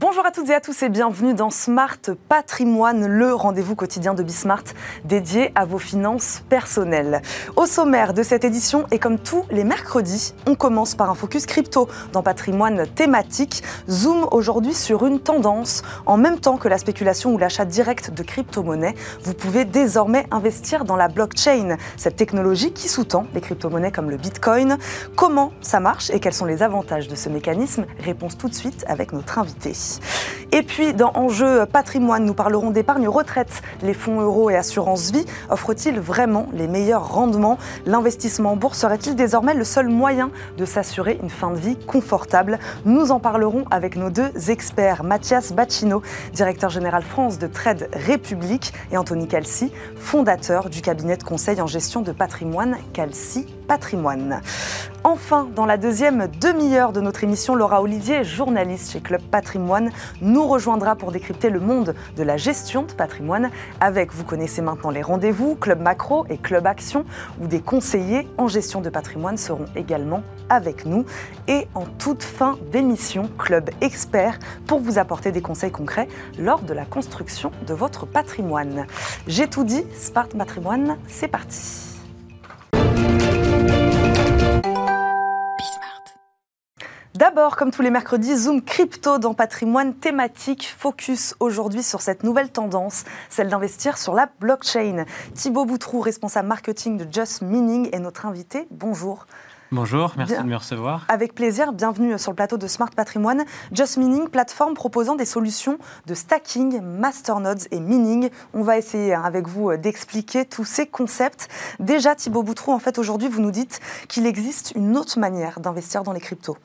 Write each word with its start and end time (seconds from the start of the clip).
Bonjour 0.00 0.24
à 0.24 0.30
toutes 0.30 0.48
et 0.48 0.54
à 0.54 0.60
tous 0.60 0.82
et 0.82 0.88
bienvenue 0.88 1.34
dans 1.34 1.50
Smart 1.50 1.98
Patrimoine, 2.26 3.06
le 3.06 3.34
rendez-vous 3.34 3.76
quotidien 3.76 4.14
de 4.14 4.22
Bismart 4.22 4.64
dédié 5.04 5.52
à 5.54 5.66
vos 5.66 5.78
finances 5.78 6.42
personnelles. 6.48 7.20
Au 7.54 7.66
sommaire 7.66 8.14
de 8.14 8.22
cette 8.22 8.42
édition 8.42 8.86
et 8.92 8.98
comme 8.98 9.18
tous 9.18 9.44
les 9.50 9.62
mercredis, 9.62 10.32
on 10.46 10.54
commence 10.54 10.94
par 10.94 11.10
un 11.10 11.14
focus 11.14 11.44
crypto 11.44 11.86
dans 12.14 12.22
patrimoine 12.22 12.86
thématique. 12.86 13.62
Zoom 13.90 14.26
aujourd'hui 14.30 14.72
sur 14.72 15.04
une 15.04 15.20
tendance. 15.20 15.82
En 16.06 16.16
même 16.16 16.40
temps 16.40 16.56
que 16.56 16.68
la 16.68 16.78
spéculation 16.78 17.34
ou 17.34 17.36
l'achat 17.38 17.66
direct 17.66 18.10
de 18.10 18.22
crypto-monnaies, 18.22 18.94
vous 19.22 19.34
pouvez 19.34 19.66
désormais 19.66 20.26
investir 20.30 20.86
dans 20.86 20.96
la 20.96 21.08
blockchain, 21.08 21.76
cette 21.98 22.16
technologie 22.16 22.72
qui 22.72 22.88
sous-tend 22.88 23.26
les 23.34 23.42
crypto-monnaies 23.42 23.92
comme 23.92 24.08
le 24.08 24.16
Bitcoin. 24.16 24.78
Comment 25.14 25.52
ça 25.60 25.78
marche 25.78 26.08
et 26.08 26.20
quels 26.20 26.32
sont 26.32 26.46
les 26.46 26.62
avantages 26.62 27.06
de 27.06 27.16
ce 27.16 27.28
mécanisme? 27.28 27.84
Réponse 28.02 28.38
tout 28.38 28.48
de 28.48 28.54
suite 28.54 28.82
avec 28.88 29.12
notre 29.12 29.38
invité. 29.38 29.74
Et 30.52 30.62
puis, 30.62 30.94
dans 30.94 31.12
Enjeu 31.14 31.64
patrimoine, 31.66 32.24
nous 32.24 32.34
parlerons 32.34 32.70
d'épargne 32.70 33.08
retraite. 33.08 33.62
Les 33.82 33.94
fonds 33.94 34.20
euros 34.20 34.50
et 34.50 34.56
assurance 34.56 35.12
vie 35.12 35.24
offrent-ils 35.48 36.00
vraiment 36.00 36.48
les 36.52 36.66
meilleurs 36.66 37.12
rendements? 37.12 37.56
L'investissement 37.86 38.52
en 38.52 38.56
bourse 38.56 38.78
serait-il 38.78 39.14
désormais 39.14 39.54
le 39.54 39.64
seul 39.64 39.88
moyen 39.88 40.30
de 40.58 40.64
s'assurer 40.64 41.18
une 41.22 41.30
fin 41.30 41.50
de 41.52 41.56
vie 41.56 41.76
confortable? 41.76 42.58
Nous 42.84 43.12
en 43.12 43.20
parlerons 43.20 43.64
avec 43.70 43.96
nos 43.96 44.10
deux 44.10 44.50
experts, 44.50 45.04
Mathias 45.04 45.52
Bacchino, 45.52 46.02
directeur 46.32 46.70
général 46.70 47.02
France 47.02 47.38
de 47.38 47.46
Trade 47.46 47.88
République, 47.92 48.72
et 48.90 48.96
Anthony 48.96 49.28
Calci, 49.28 49.72
fondateur 49.96 50.68
du 50.68 50.82
cabinet 50.82 51.16
de 51.16 51.22
conseil 51.22 51.60
en 51.60 51.66
gestion 51.66 52.02
de 52.02 52.12
patrimoine 52.12 52.76
Calci 52.92 53.46
Enfin, 55.04 55.48
dans 55.54 55.64
la 55.64 55.76
deuxième 55.76 56.26
demi-heure 56.40 56.92
de 56.92 57.00
notre 57.00 57.22
émission, 57.22 57.54
Laura 57.54 57.80
Olivier, 57.82 58.24
journaliste 58.24 58.90
chez 58.90 59.00
Club 59.00 59.22
Patrimoine, 59.22 59.90
nous 60.20 60.46
rejoindra 60.46 60.96
pour 60.96 61.12
décrypter 61.12 61.50
le 61.50 61.60
monde 61.60 61.94
de 62.16 62.22
la 62.24 62.36
gestion 62.36 62.82
de 62.82 62.92
patrimoine 62.92 63.50
avec, 63.80 64.12
vous 64.12 64.24
connaissez 64.24 64.60
maintenant 64.60 64.90
les 64.90 65.02
rendez-vous, 65.02 65.54
Club 65.54 65.80
Macro 65.80 66.26
et 66.28 66.36
Club 66.36 66.66
Action, 66.66 67.04
où 67.40 67.46
des 67.46 67.60
conseillers 67.60 68.26
en 68.38 68.48
gestion 68.48 68.80
de 68.80 68.90
patrimoine 68.90 69.36
seront 69.36 69.66
également 69.76 70.22
avec 70.48 70.84
nous. 70.84 71.04
Et 71.46 71.68
en 71.76 71.84
toute 71.84 72.24
fin 72.24 72.58
d'émission, 72.72 73.30
Club 73.38 73.70
Expert 73.80 74.38
pour 74.66 74.80
vous 74.80 74.98
apporter 74.98 75.30
des 75.30 75.42
conseils 75.42 75.70
concrets 75.70 76.08
lors 76.38 76.62
de 76.62 76.74
la 76.74 76.84
construction 76.84 77.52
de 77.68 77.74
votre 77.74 78.04
patrimoine. 78.04 78.86
J'ai 79.28 79.46
tout 79.46 79.64
dit, 79.64 79.84
Spart 79.96 80.36
Patrimoine, 80.36 80.98
c'est 81.06 81.28
parti. 81.28 81.90
D'abord, 87.20 87.56
comme 87.56 87.70
tous 87.70 87.82
les 87.82 87.90
mercredis, 87.90 88.34
Zoom 88.34 88.62
Crypto 88.62 89.18
dans 89.18 89.34
patrimoine 89.34 89.92
thématique. 89.92 90.74
Focus 90.78 91.34
aujourd'hui 91.38 91.82
sur 91.82 92.00
cette 92.00 92.24
nouvelle 92.24 92.50
tendance, 92.50 93.04
celle 93.28 93.50
d'investir 93.50 93.98
sur 93.98 94.14
la 94.14 94.30
blockchain. 94.40 95.04
Thibaut 95.34 95.66
Boutrou, 95.66 96.00
responsable 96.00 96.48
marketing 96.48 96.96
de 96.96 97.06
Just 97.12 97.42
Meaning, 97.42 97.90
est 97.92 97.98
notre 97.98 98.24
invité. 98.24 98.66
Bonjour. 98.70 99.26
Bonjour, 99.70 100.14
merci 100.16 100.34
de 100.34 100.44
me 100.44 100.56
recevoir. 100.56 101.04
Avec 101.08 101.34
plaisir, 101.34 101.74
bienvenue 101.74 102.18
sur 102.18 102.32
le 102.32 102.36
plateau 102.36 102.56
de 102.56 102.66
Smart 102.66 102.88
Patrimoine. 102.88 103.44
Just 103.70 103.98
Meaning, 103.98 104.30
plateforme 104.30 104.72
proposant 104.72 105.14
des 105.14 105.26
solutions 105.26 105.76
de 106.06 106.14
stacking, 106.14 106.80
masternodes 106.80 107.64
et 107.70 107.80
mining. 107.80 108.30
On 108.54 108.62
va 108.62 108.78
essayer 108.78 109.12
hein, 109.12 109.24
avec 109.26 109.46
vous 109.46 109.72
euh, 109.72 109.76
d'expliquer 109.76 110.46
tous 110.46 110.64
ces 110.64 110.86
concepts. 110.86 111.50
Déjà, 111.80 112.14
Thibaut 112.14 112.42
Boutrou, 112.42 112.72
en 112.72 112.78
fait, 112.78 112.98
aujourd'hui, 112.98 113.28
vous 113.28 113.42
nous 113.42 113.50
dites 113.50 113.78
qu'il 114.08 114.24
existe 114.24 114.72
une 114.74 114.96
autre 114.96 115.18
manière 115.18 115.60
d'investir 115.60 116.02
dans 116.02 116.14
les 116.14 116.20
cryptos. 116.20 116.56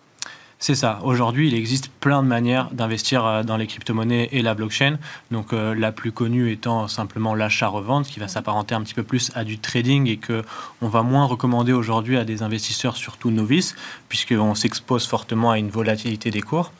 C'est 0.66 0.74
ça. 0.74 1.00
Aujourd'hui, 1.04 1.48
il 1.48 1.54
existe 1.54 1.90
plein 1.90 2.24
de 2.24 2.28
manières 2.28 2.72
d'investir 2.72 3.24
euh, 3.24 3.44
dans 3.44 3.56
les 3.56 3.68
crypto-monnaies 3.68 4.30
et 4.32 4.42
la 4.42 4.56
blockchain. 4.56 4.98
Donc, 5.30 5.54
euh, 5.54 5.76
la 5.76 5.92
plus 5.92 6.12
connue 6.12 6.52
étant 6.52 6.88
simplement 6.88 7.36
l'achat-revente, 7.36 8.08
qui 8.08 8.20
va 8.20 8.28
s'apparenter 8.28 8.74
un 8.74 8.82
petit 8.82 8.96
peu 8.96 9.04
plus 9.04 9.32
à 9.36 9.44
du 9.44 9.60
trading 9.60 10.08
et 10.08 10.18
que 10.18 10.44
on 10.82 10.88
va 10.88 11.04
moins 11.04 11.26
recommander 11.26 11.72
aujourd'hui 11.72 12.18
à 12.18 12.26
des 12.26 12.42
investisseurs, 12.42 12.98
surtout 12.98 13.30
novices, 13.30 13.76
puisqu'on 14.10 14.56
s'expose 14.56 15.06
fortement 15.06 15.52
à 15.52 15.60
une 15.60 15.70
volatilité 15.70 16.32
des 16.32 16.42
cours. 16.42 16.72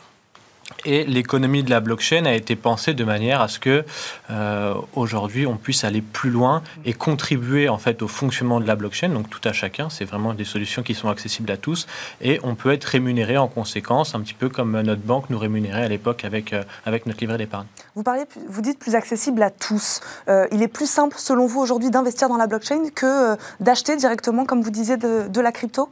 Et 0.84 1.04
l'économie 1.04 1.64
de 1.64 1.70
la 1.70 1.80
blockchain 1.80 2.26
a 2.26 2.34
été 2.34 2.56
pensée 2.56 2.94
de 2.94 3.04
manière 3.04 3.42
à 3.42 3.48
ce 3.48 3.60
que 3.60 3.86
euh, 4.32 4.74
aujourd'hui 4.94 5.46
on 5.46 5.58
puisse 5.58 5.84
aller 5.84 6.02
plus 6.02 6.32
loin 6.32 6.64
et 6.86 6.94
contribuer 6.94 7.70
en 7.70 7.78
fait 7.78 8.02
au 8.02 8.08
fonctionnement 8.08 8.60
de 8.60 8.68
la 8.68 8.76
blockchain. 8.76 9.10
Donc 9.10 9.30
tout 9.30 9.48
à 9.48 9.54
chacun, 9.54 9.90
c'est 9.90 10.06
vraiment 10.06 10.34
des 10.34 10.44
solutions 10.44 10.82
qui 10.82 10.96
sont 10.96 11.10
accessibles 11.10 11.52
à 11.52 11.58
tous 11.58 11.86
et 12.22 12.40
on 12.44 12.56
peut 12.56 12.72
être 12.72 12.86
rémunéré 12.86 13.38
en 13.38 13.48
conséquence, 13.48 14.16
un 14.16 14.22
petit 14.22 14.34
peu 14.34 14.50
comme 14.50 14.80
notre 14.82 15.02
banque 15.02 15.30
nous 15.30 15.38
rémunérait 15.38 15.84
à 15.84 15.88
l'époque 15.88 16.26
avec 16.26 16.54
euh, 16.54 16.64
avec 16.86 17.06
notre 17.06 17.20
livret 17.20 17.38
d'épargne. 17.38 17.68
Vous 17.96 18.04
parlez, 18.04 18.24
vous 18.50 18.62
dites 18.62 18.80
plus 18.80 18.96
accessible 18.96 19.44
à 19.44 19.52
tous. 19.52 20.02
Euh, 20.28 20.48
il 20.52 20.64
est 20.64 20.68
plus 20.68 20.90
simple 20.90 21.16
selon 21.20 21.46
vous 21.46 21.60
aujourd'hui 21.60 21.92
d'investir 21.92 22.28
dans 22.28 22.38
la 22.38 22.48
blockchain 22.48 22.90
que 22.94 23.38
d'acheter 23.60 23.96
directement, 23.98 24.46
comme 24.46 24.62
vous 24.62 24.72
disiez, 24.72 24.98
de, 24.98 25.28
de 25.28 25.42
la 25.42 25.52
crypto? 25.52 25.90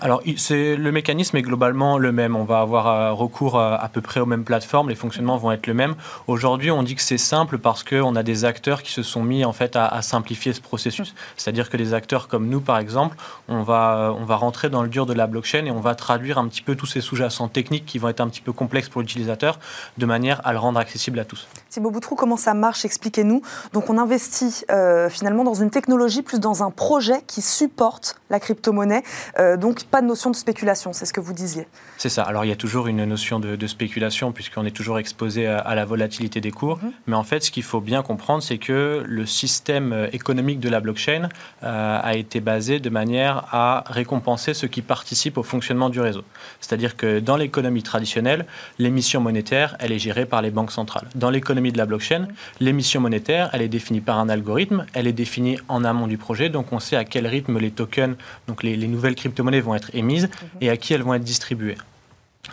Alors, 0.00 0.22
le 0.24 0.90
mécanisme 0.90 1.36
est 1.36 1.42
globalement 1.42 1.96
le 1.96 2.12
même. 2.12 2.36
On 2.36 2.44
va 2.44 2.60
avoir 2.60 2.86
euh, 2.86 3.12
recours 3.12 3.58
à, 3.58 3.88
peu 3.88 4.00
près 4.02 4.20
aux 4.20 4.26
mêmes 4.26 4.44
plateformes. 4.44 4.90
Les 4.90 4.94
fonctionnements 4.94 5.38
vont 5.38 5.52
être 5.52 5.66
les 5.66 5.74
mêmes. 5.74 5.94
Aujourd'hui, 6.26 6.70
on 6.70 6.82
dit 6.82 6.94
que 6.94 7.02
c'est 7.02 7.18
simple 7.18 7.58
parce 7.58 7.82
qu'on 7.82 8.14
a 8.14 8.22
des 8.22 8.44
acteurs 8.44 8.82
qui 8.82 8.92
se 8.92 9.02
sont 9.02 9.22
mis 9.22 9.44
en 9.44 9.52
fait 9.52 9.74
à, 9.74 10.02
simplifier 10.02 10.52
ce 10.52 10.60
processus. 10.60 11.14
C'est-à-dire 11.36 11.70
que 11.70 11.76
des 11.76 11.94
acteurs 11.94 12.28
comme 12.28 12.48
nous, 12.48 12.60
par 12.60 12.78
exemple, 12.78 13.16
on 13.48 13.62
va, 13.62 14.14
on 14.18 14.24
va 14.24 14.36
rentrer 14.36 14.68
dans 14.68 14.82
le 14.82 14.88
dur 14.88 15.06
de 15.06 15.14
la 15.14 15.26
blockchain 15.26 15.64
et 15.64 15.70
on 15.70 15.80
va 15.80 15.94
traduire 15.94 16.38
un 16.38 16.46
petit 16.48 16.62
peu 16.62 16.76
tous 16.76 16.86
ces 16.86 17.00
sous-jacents 17.00 17.48
techniques 17.48 17.86
qui 17.86 17.98
vont 17.98 18.08
être 18.08 18.20
un 18.20 18.28
petit 18.28 18.42
peu 18.42 18.52
complexes 18.52 18.90
pour 18.90 19.00
l'utilisateur 19.00 19.58
de 19.96 20.06
manière 20.06 20.40
à 20.44 20.52
le 20.52 20.58
rendre 20.58 20.78
accessible 20.78 21.18
à 21.18 21.24
tous. 21.24 21.48
Thibaut 21.70 21.90
Boutrou, 21.90 22.16
comment 22.16 22.36
ça 22.36 22.52
marche? 22.52 22.84
Expliquez-nous. 22.84 23.40
Donc, 23.72 23.88
on 23.88 23.96
investit 23.96 24.64
euh, 24.70 25.08
finalement 25.08 25.44
dans 25.44 25.54
une 25.54 25.70
technologie 25.70 26.22
plus 26.22 26.38
dans 26.38 26.62
un 26.62 26.70
projet 26.70 27.22
qui 27.26 27.40
supporte 27.40 28.20
la 28.30 28.40
crypto-monnaie. 28.40 29.02
Euh, 29.38 29.56
donc, 29.56 29.85
pas 29.90 30.02
de 30.02 30.06
notion 30.06 30.30
de 30.30 30.36
spéculation, 30.36 30.92
c'est 30.92 31.06
ce 31.06 31.12
que 31.12 31.20
vous 31.20 31.32
disiez. 31.32 31.66
C'est 31.98 32.08
ça. 32.08 32.22
Alors 32.22 32.44
il 32.44 32.48
y 32.48 32.52
a 32.52 32.56
toujours 32.56 32.86
une 32.86 33.04
notion 33.04 33.40
de, 33.40 33.66
spéculation 33.66 34.32
puisqu'on 34.32 34.64
est 34.64 34.70
toujours 34.70 34.98
exposé 34.98 35.46
à, 35.46 35.74
la 35.74 35.84
volatilité 35.84 36.40
des 36.40 36.50
cours. 36.50 36.78
Mhm. 36.82 36.92
Mais 37.06 37.16
en 37.16 37.24
fait, 37.24 37.42
ce 37.44 37.50
qu'il 37.50 37.62
faut 37.62 37.80
bien 37.80 38.02
comprendre, 38.02 38.42
c'est 38.42 38.58
que 38.58 39.02
le 39.06 39.26
système 39.26 39.92
euh, 39.92 40.08
économique 40.12 40.60
de 40.60 40.68
la 40.68 40.80
blockchain 40.80 41.28
euh, 41.62 42.00
a 42.02 42.16
été 42.16 42.40
basé 42.40 42.80
de 42.80 42.90
manière 42.90 43.44
à 43.52 43.84
récompenser 43.86 44.54
ceux 44.54 44.68
qui 44.68 44.82
participent 44.82 45.38
au 45.38 45.42
fonctionnement 45.42 45.88
du 45.88 46.00
réseau. 46.00 46.22
C'est-à-dire 46.60 46.96
que 46.96 47.20
dans 47.20 47.36
l'économie 47.36 47.82
traditionnelle, 47.82 48.46
l'émission 48.78 49.20
monétaire, 49.20 49.76
elle 49.80 49.92
est 49.92 49.98
gérée 49.98 50.26
par 50.26 50.42
les 50.42 50.50
banques 50.50 50.72
centrales. 50.72 51.08
Dans 51.14 51.30
l'économie 51.30 51.72
de 51.72 51.78
la 51.78 51.86
blockchain, 51.86 52.20
mhm. 52.20 52.28
l'émission 52.60 53.00
monétaire, 53.00 53.50
elle 53.52 53.62
est 53.62 53.68
définie 53.68 54.00
par 54.00 54.18
un 54.18 54.28
algorithme, 54.28 54.86
elle 54.92 55.06
est 55.06 55.12
définie 55.12 55.58
en 55.68 55.84
amont 55.84 56.06
du 56.06 56.18
projet, 56.18 56.48
donc 56.48 56.72
on 56.72 56.80
sait 56.80 56.96
à 56.96 57.04
quel 57.04 57.26
rythme 57.26 57.58
les 57.58 57.70
tokens, 57.70 58.16
donc 58.48 58.62
les, 58.62 58.76
les 58.76 58.88
nouvelles 58.88 59.14
crypto-monnaies 59.14 59.60
vont 59.60 59.74
être 59.76 59.94
émises 59.94 60.24
mhm. 60.24 60.48
et 60.60 60.70
à 60.70 60.76
qui 60.76 60.92
elles 60.92 61.02
vont 61.02 61.14
être 61.14 61.24
distribuées. 61.24 61.76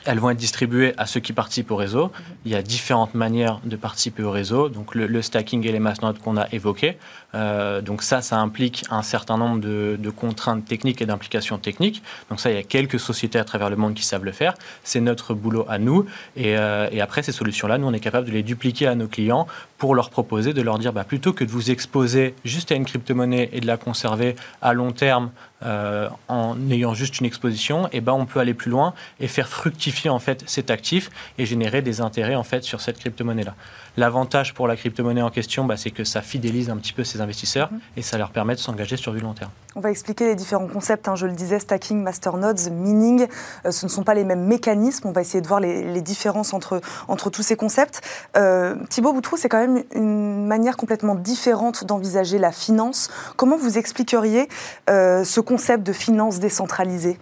Elles 0.05 0.19
vont 0.19 0.29
être 0.31 0.37
distribuées 0.37 0.93
à 0.97 1.05
ceux 1.05 1.19
qui 1.19 1.33
participent 1.33 1.71
au 1.71 1.75
réseau. 1.75 2.11
Il 2.45 2.51
y 2.51 2.55
a 2.55 2.61
différentes 2.61 3.13
manières 3.13 3.59
de 3.63 3.75
participer 3.75 4.23
au 4.23 4.31
réseau. 4.31 4.69
Donc 4.69 4.95
le, 4.95 5.21
stacking 5.21 5.65
et 5.65 5.71
les 5.71 5.79
masternodes 5.79 6.19
qu'on 6.19 6.35
a 6.35 6.47
évoqués. 6.51 6.97
Euh, 7.35 7.81
donc 7.81 8.03
ça, 8.03 8.21
ça 8.21 8.37
implique 8.37 8.83
un 8.89 9.01
certain 9.01 9.37
nombre 9.37 9.59
de, 9.59 10.09
contraintes 10.09 10.65
techniques 10.65 11.01
et 11.01 11.05
d'implications 11.05 11.57
techniques. 11.57 12.03
Donc 12.29 12.39
ça, 12.39 12.51
il 12.51 12.55
y 12.55 12.59
a 12.59 12.63
quelques 12.63 12.99
sociétés 12.99 13.39
à 13.39 13.43
travers 13.43 13.69
le 13.69 13.75
monde 13.75 13.93
qui 13.93 14.03
savent 14.03 14.25
le 14.25 14.31
faire. 14.31 14.55
C'est 14.83 14.99
notre 14.99 15.33
boulot 15.33 15.65
à 15.69 15.77
nous. 15.77 16.05
Et, 16.35 16.57
euh, 16.57 16.89
après, 17.01 17.23
ces 17.23 17.31
solutions-là, 17.31 17.77
nous, 17.77 17.87
on 17.87 17.93
est 17.93 17.99
capable 17.99 18.27
de 18.27 18.31
les 18.31 18.43
dupliquer 18.43 18.87
à 18.87 18.95
nos 18.95 19.07
clients 19.07 19.47
pour 19.77 19.95
leur 19.95 20.09
proposer 20.09 20.53
de 20.53 20.61
leur 20.61 20.79
dire, 20.79 20.93
bah, 20.93 21.03
plutôt 21.03 21.33
que 21.33 21.43
de 21.43 21.49
vous 21.49 21.69
exposer 21.69 22.35
juste 22.45 22.71
à 22.71 22.75
une 22.75 22.85
crypto-monnaie 22.85 23.49
et 23.51 23.59
de 23.59 23.67
la 23.67 23.77
conserver 23.77 24.35
à 24.61 24.73
long 24.73 24.91
terme 24.91 25.31
euh, 25.65 26.09
en 26.27 26.57
ayant 26.69 26.93
juste 26.93 27.19
une 27.19 27.25
exposition, 27.25 27.89
eh 27.91 28.01
ben 28.01 28.13
on 28.13 28.25
peut 28.25 28.39
aller 28.39 28.53
plus 28.53 28.71
loin 28.71 28.93
et 29.19 29.27
faire 29.27 29.47
fructifier 29.47 30.09
en 30.09 30.19
fait 30.19 30.43
cet 30.45 30.71
actif 30.71 31.09
et 31.37 31.45
générer 31.45 31.81
des 31.81 32.01
intérêts 32.01 32.35
en 32.35 32.43
fait 32.43 32.63
sur 32.63 32.81
cette 32.81 32.99
crypto-monnaie-là. 32.99 33.55
L'avantage 33.95 34.53
pour 34.53 34.67
la 34.67 34.75
crypto-monnaie 34.75 35.21
en 35.21 35.29
question, 35.29 35.65
bah, 35.65 35.77
c'est 35.77 35.91
que 35.91 36.03
ça 36.03 36.21
fidélise 36.21 36.69
un 36.69 36.77
petit 36.77 36.93
peu 36.93 37.03
ces 37.03 37.21
investisseurs 37.21 37.71
mhm. 37.71 37.79
et 37.97 38.01
ça 38.01 38.17
leur 38.17 38.31
permet 38.31 38.55
de 38.55 38.59
s'engager 38.59 38.97
sur 38.97 39.13
du 39.13 39.19
long 39.19 39.33
terme. 39.33 39.51
On 39.75 39.79
va 39.79 39.91
expliquer 39.91 40.25
les 40.25 40.35
différents 40.35 40.67
concepts. 40.67 41.07
Hein. 41.07 41.15
je 41.15 41.25
le 41.25 41.33
disais, 41.33 41.59
stacking, 41.59 42.01
masternodes, 42.01 42.59
mining. 42.71 43.27
Euh, 43.65 43.71
ce 43.71 43.85
ne 43.85 43.91
sont 43.91 44.03
pas 44.03 44.13
les 44.13 44.23
mêmes 44.23 44.45
mécanismes. 44.45 45.07
On 45.07 45.11
va 45.11 45.21
essayer 45.21 45.41
de 45.41 45.47
voir 45.47 45.59
les, 45.59 46.01
différences 46.01 46.53
entre, 46.53 46.81
entre 47.07 47.29
tous 47.29 47.43
ces 47.43 47.55
concepts. 47.55 48.01
Euh, 48.35 48.75
Thibaut 48.89 49.13
Boutrou, 49.13 49.37
c'est 49.37 49.49
quand 49.49 49.59
même 49.59 49.83
une 49.93 50.47
manière 50.47 50.75
complètement 50.75 51.15
différente 51.15 51.85
d'envisager 51.85 52.39
la 52.39 52.51
finance. 52.51 53.09
Comment 53.37 53.57
vous 53.57 53.77
expliqueriez 53.77 54.49
euh, 54.89 55.23
ce 55.23 55.39
concept 55.39 55.83
de 55.83 55.93
finance 55.93 56.39
décentralisée? 56.39 57.17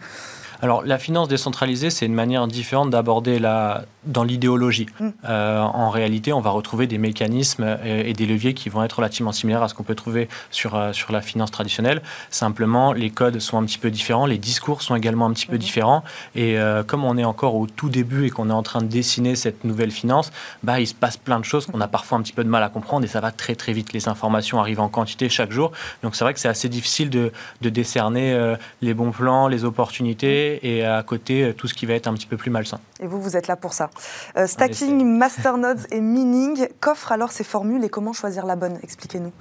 Alors, 0.62 0.84
la 0.84 1.00
finance 1.00 1.28
décentralisée, 1.28 1.90
c'est 1.90 2.06
une 2.06 2.14
manière 2.14 2.48
différente 2.48 2.92
d'aborder 2.92 3.40
la 3.40 3.84
dans 4.06 4.24
l'idéologie. 4.24 4.88
Mm. 5.00 5.10
Euh, 5.30 5.60
en 5.60 5.90
réalité, 5.90 6.34
on 6.34 6.42
va 6.42 6.50
retrouver 6.50 6.88
des 6.88 6.98
mécanismes 6.98 7.78
et, 7.84 8.14
des 8.14 8.26
leviers 8.26 8.54
qui 8.54 8.70
vont 8.70 8.84
être 8.84 8.94
relativement 8.94 9.32
similaires 9.32 9.64
à 9.64 9.68
ce 9.68 9.74
qu'on 9.74 9.84
peut 9.84 9.96
trouver 9.96 10.28
sur, 10.50 10.76
euh, 10.76 10.92
sur 10.94 11.12
la 11.12 11.22
finance 11.22 11.52
traditionnelle. 11.52 12.02
Simplement, 12.30 12.94
les 12.94 13.10
codes 13.10 13.40
sont 13.40 13.60
un 13.60 13.64
petit 13.64 13.78
peu 13.78 13.92
différents, 13.92 14.26
les 14.26 14.38
discours 14.38 14.82
sont 14.82 14.96
également 14.96 15.28
un 15.28 15.34
petit 15.34 15.46
peu 15.46 15.56
mm. 15.56 15.60
différents. 15.60 16.04
Et 16.36 16.58
euh, 16.58 16.84
comme 16.84 17.04
on 17.04 17.18
est 17.18 17.24
encore 17.24 17.56
au 17.56 17.68
tout 17.68 17.90
début 17.90 18.26
et 18.26 18.30
qu'on 18.30 18.50
est 18.50 18.54
en 18.54 18.64
train 18.64 18.82
de 18.82 18.88
dessiner 18.88 19.36
cette 19.36 19.64
nouvelle 19.64 19.92
finance, 19.92 20.32
bah, 20.64 20.80
il 20.80 20.88
se 20.88 20.96
passe 20.96 21.18
plein 21.18 21.40
de 21.40 21.46
choses 21.46 21.68
qu'on 21.68 21.82
a 21.82 21.88
parfois 21.88 22.18
un 22.18 22.22
petit 22.22 22.34
peu 22.34 22.44
de 22.44 22.50
mal 22.50 22.64
à 22.64 22.70
comprendre 22.70 23.06
et 23.06 23.08
ça 23.08 23.20
va 23.20 23.32
très 23.32 23.56
très 23.56 23.74
vite. 23.74 23.94
Les 23.94 24.10
informations 24.10 24.60
arrivent 24.60 24.80
en 24.80 24.90
quantité 24.90 25.30
chaque 25.30 25.52
jour. 25.52 25.72
Donc 26.02 26.16
c'est 26.16 26.24
vrai 26.24 26.34
que 26.34 26.40
c'est 26.40 26.50
assez 26.50 26.70
difficile 26.70 27.10
de, 27.10 27.32
de 27.62 27.70
décerner 27.70 28.56
les 28.82 28.94
bons 28.94 29.12
plans, 29.12 29.48
les 29.48 29.64
opportunités 29.64 30.51
et 30.62 30.86
à 30.86 31.02
côté 31.04 31.54
tout 31.58 31.68
ce 31.68 31.74
qui 31.74 31.86
va 31.86 31.94
être 31.94 32.08
un 32.08 32.14
petit 32.14 32.28
peu 32.28 32.38
plus 32.38 32.52
malsain. 32.52 32.80
Et 33.02 33.08
vous, 33.08 33.20
vous 33.20 33.36
êtes 33.36 33.48
là 33.48 33.56
pour 33.56 33.74
ça. 33.74 33.90
Euh, 34.38 34.46
stacking, 34.46 35.04
masternodes 35.04 35.82
et 35.92 36.02
mining, 36.02 36.68
qu'offrent 36.80 37.12
alors 37.12 37.32
ces 37.32 37.44
formules 37.44 37.84
et 37.84 37.90
comment 37.90 38.14
choisir 38.14 38.46
la 38.46 38.56
bonne? 38.56 38.78
Expliquez-nous. 38.84 39.32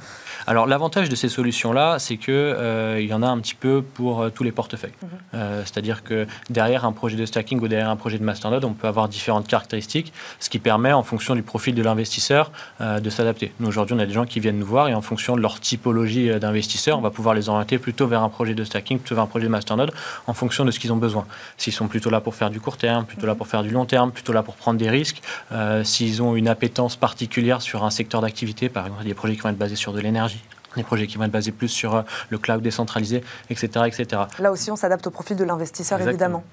Alors 0.47 0.67
l'avantage 0.67 1.11
de 1.11 1.15
ces 1.15 1.29
solutions-là, 1.29 1.99
c'est 1.99 2.17
qu'il 2.17 2.33
euh, 2.33 3.01
y 3.01 3.13
en 3.13 3.23
a 3.23 3.27
un 3.27 3.39
petit 3.39 3.55
peu 3.55 3.83
pour 3.83 4.23
euh, 4.23 4.31
tous 4.31 4.45
les 4.45 4.53
portefeuilles. 4.53 4.95
Mhm. 5.03 5.41
C'est-à-dire 5.65 6.03
que 6.03 6.27
derrière 6.49 6.85
un 6.85 6.93
projet 6.93 7.17
de 7.17 7.27
stacking 7.27 7.61
ou 7.61 7.69
derrière 7.69 7.91
un 7.91 7.97
projet 7.97 8.19
de 8.19 8.25
masternode, 8.25 8.65
on 8.65 8.73
peut 8.73 8.87
avoir 8.87 9.09
différentes 9.09 9.47
caractéristiques, 9.47 10.13
ce 10.39 10.49
qui 10.49 10.59
permet 10.59 10.93
en 10.93 11.03
fonction 11.03 11.35
du 11.35 11.43
profil 11.43 11.75
de 11.75 11.83
l'investisseur 11.83 12.51
de 12.81 13.11
s'adapter. 13.11 13.53
Nous 13.61 13.69
aujourd'hui, 13.69 13.95
on 13.95 13.99
a 13.99 14.07
des 14.07 14.13
gens 14.13 14.25
qui 14.25 14.41
viennent 14.41 14.59
nous 14.59 14.67
voir 14.67 14.89
et 14.89 14.95
en 14.95 15.01
fonction 15.03 15.37
de 15.37 15.41
leur 15.41 15.61
typologie 15.61 16.39
d'investisseur, 16.39 16.99
on 16.99 17.03
va 17.03 17.11
pouvoir 17.11 17.35
les 17.35 17.49
orienter 17.49 17.79
plutôt 17.79 18.07
vers 18.07 18.23
un 18.23 18.29
projet 18.29 18.55
de 18.55 18.65
stacking, 18.65 18.99
plutôt 18.99 19.15
vers 19.15 19.25
un 19.25 19.29
projet 19.29 19.47
de 19.47 19.51
masternode 19.51 19.93
en 20.27 20.35
fonction 20.35 20.65
de 20.65 20.71
ce 20.71 20.79
qu'ils 20.79 20.93
ont 20.93 20.97
besoin. 21.01 21.27
S'ils 21.59 21.73
sont 21.73 21.89
plutôt 21.89 22.11
là 22.11 22.21
pour 22.21 22.37
faire 22.37 22.51
du 22.51 22.61
court 22.61 22.77
terme, 22.77 23.05
plutôt 23.05 23.27
là 23.27 23.35
pour 23.35 23.49
faire 23.49 23.65
du 23.65 23.71
long 23.71 23.87
terme, 23.87 24.13
plutôt 24.13 24.33
là 24.33 24.45
pour 24.45 24.55
prendre 24.55 24.79
des 24.79 24.89
risques, 24.89 25.21
euh, 25.51 25.83
s'ils 25.83 26.23
ont 26.23 26.37
une 26.37 26.47
appétence 26.47 26.95
particulière 26.97 27.61
sur 27.61 27.85
un 27.85 27.91
secteur 27.91 28.21
d'activité, 28.21 28.69
par 28.69 28.87
exemple 28.87 29.05
des 29.05 29.15
projets 29.15 29.35
qui 29.35 29.41
vont 29.41 29.51
être 29.51 29.59
basés 29.59 29.77
sur 29.77 29.93
de 29.93 30.01
l'énergie, 30.01 30.43
des 30.77 30.85
projets 30.85 31.07
qui 31.07 31.17
vont 31.17 31.25
être 31.25 31.33
basés 31.33 31.53
plus 31.53 31.69
sur 31.69 31.97
euh, 31.97 32.03
le 32.29 32.39
cloud 32.39 32.63
décentralisé, 32.63 33.25
etc. 33.49 33.87
etc. 33.87 34.23
Là 34.39 34.53
aussi, 34.53 34.71
on 34.71 34.77
s'adapte 34.77 35.07
au 35.07 35.11
profil 35.11 35.37
de 35.37 35.45
l'investisseur, 35.45 36.01
évidemment. 36.01 36.45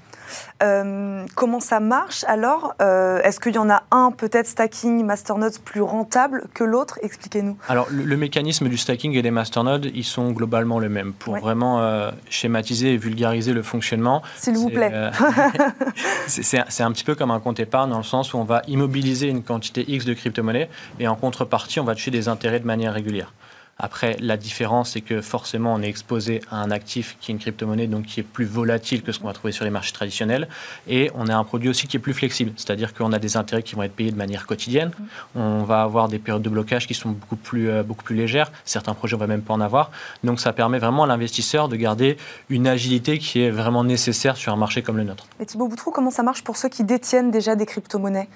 Euh, 0.63 1.25
comment 1.35 1.59
ça 1.59 1.79
marche 1.79 2.23
alors 2.27 2.75
euh, 2.81 3.21
Est-ce 3.21 3.39
qu'il 3.39 3.55
y 3.55 3.57
en 3.57 3.69
a 3.69 3.83
un, 3.91 4.11
peut-être 4.11 4.47
stacking 4.47 5.03
masternodes, 5.05 5.59
plus 5.59 5.81
rentable 5.81 6.45
que 6.53 6.63
l'autre? 6.63 6.99
Expliquez-nous. 7.01 7.57
Alors, 7.67 7.87
le, 7.89 8.17
mécanisme 8.17 8.67
du 8.67 8.77
stacking 8.77 9.13
et 9.15 9.21
des 9.21 9.31
masternodes, 9.31 9.89
ils 9.93 10.03
sont 10.03 10.31
globalement 10.31 10.79
le 10.79 10.89
même. 10.89 11.13
Pour 11.13 11.37
vraiment 11.37 11.81
euh, 11.81 12.11
schématiser 12.29 12.93
et 12.93 12.97
vulgariser 12.97 13.53
le 13.53 13.61
fonctionnement. 13.61 14.21
S'il 14.37 14.55
vous 14.55 14.69
plaît. 14.69 14.91
c'est 16.27 16.83
un 16.83 16.91
petit 16.91 17.03
peu 17.03 17.15
comme 17.15 17.31
un 17.31 17.39
compte 17.39 17.59
épargne 17.59 17.89
dans 17.89 17.97
le 17.97 18.03
sens 18.03 18.33
où 18.33 18.37
on 18.37 18.43
va 18.43 18.61
immobiliser 18.67 19.27
une 19.27 19.43
quantité 19.43 19.85
X 19.87 20.05
de 20.05 20.13
crypto-monnaies 20.13 20.69
et 20.99 21.07
en 21.07 21.15
contrepartie, 21.15 21.79
on 21.79 21.83
va 21.83 21.95
toucher 21.95 22.11
des 22.11 22.27
intérêts 22.27 22.59
de 22.59 22.65
manière 22.65 22.93
régulière. 22.93 23.33
Après, 23.79 24.17
la 24.19 24.37
différence, 24.37 24.91
c'est 24.91 25.01
que 25.01 25.21
forcément, 25.21 25.73
on 25.73 25.81
est 25.81 25.87
exposé 25.87 26.41
à 26.49 26.57
un 26.57 26.71
actif 26.71 27.15
qui 27.19 27.31
est 27.31 27.33
une 27.33 27.39
crypto-monnaie, 27.39 27.87
donc 27.87 28.05
qui 28.05 28.19
est 28.19 28.23
plus 28.23 28.45
volatile 28.45 29.03
que 29.03 29.11
ce 29.11 29.19
qu'on 29.19 29.27
va 29.27 29.33
trouver 29.33 29.51
sur 29.51 29.65
les 29.65 29.71
marchés 29.71 29.93
traditionnels. 29.93 30.47
Et 30.87 31.11
on 31.13 31.27
a 31.27 31.35
un 31.35 31.43
produit 31.43 31.69
aussi 31.69 31.87
qui 31.87 31.97
est 31.97 31.99
plus 31.99 32.13
flexible, 32.13 32.51
c'est-à-dire 32.55 32.93
qu'on 32.93 33.13
a 33.13 33.19
des 33.19 33.37
intérêts 33.37 33.61
qui 33.61 33.75
vont 33.75 33.83
être 33.83 33.93
payés 33.93 34.11
de 34.11 34.17
manière 34.17 34.47
quotidienne. 34.47 34.91
On 35.35 35.63
va 35.63 35.83
avoir 35.83 36.07
des 36.07 36.17
périodes 36.17 36.41
de 36.41 36.49
blocage 36.49 36.87
qui 36.87 36.95
sont 36.95 37.09
beaucoup 37.09 37.35
plus, 37.35 37.69
euh, 37.69 37.83
beaucoup 37.83 38.03
plus 38.03 38.15
légères. 38.15 38.51
Certains 38.65 38.95
projets, 38.95 39.15
on 39.15 39.19
va 39.19 39.27
même 39.27 39.43
pas 39.43 39.53
en 39.53 39.61
avoir. 39.61 39.91
Donc, 40.23 40.39
ça 40.39 40.53
permet 40.53 40.79
vraiment 40.79 41.03
à 41.03 41.07
l'investisseur 41.07 41.69
de 41.69 41.75
garder 41.75 42.17
une 42.49 42.67
agilité 42.67 43.19
qui 43.19 43.41
est 43.41 43.51
vraiment 43.51 43.83
nécessaire 43.83 44.37
sur 44.37 44.51
un 44.51 44.57
marché 44.57 44.81
comme 44.81 44.97
le 44.97 45.03
nôtre. 45.03 45.27
Et 45.39 45.45
Thibaut 45.45 45.67
Boutrou, 45.67 45.91
comment 45.91 46.11
ça 46.11 46.23
marche 46.23 46.43
pour 46.43 46.57
ceux 46.57 46.69
qui 46.69 46.83
détiennent 46.83 47.29
déjà 47.29 47.55
des 47.55 47.65
crypto-monnaies? 47.65 48.27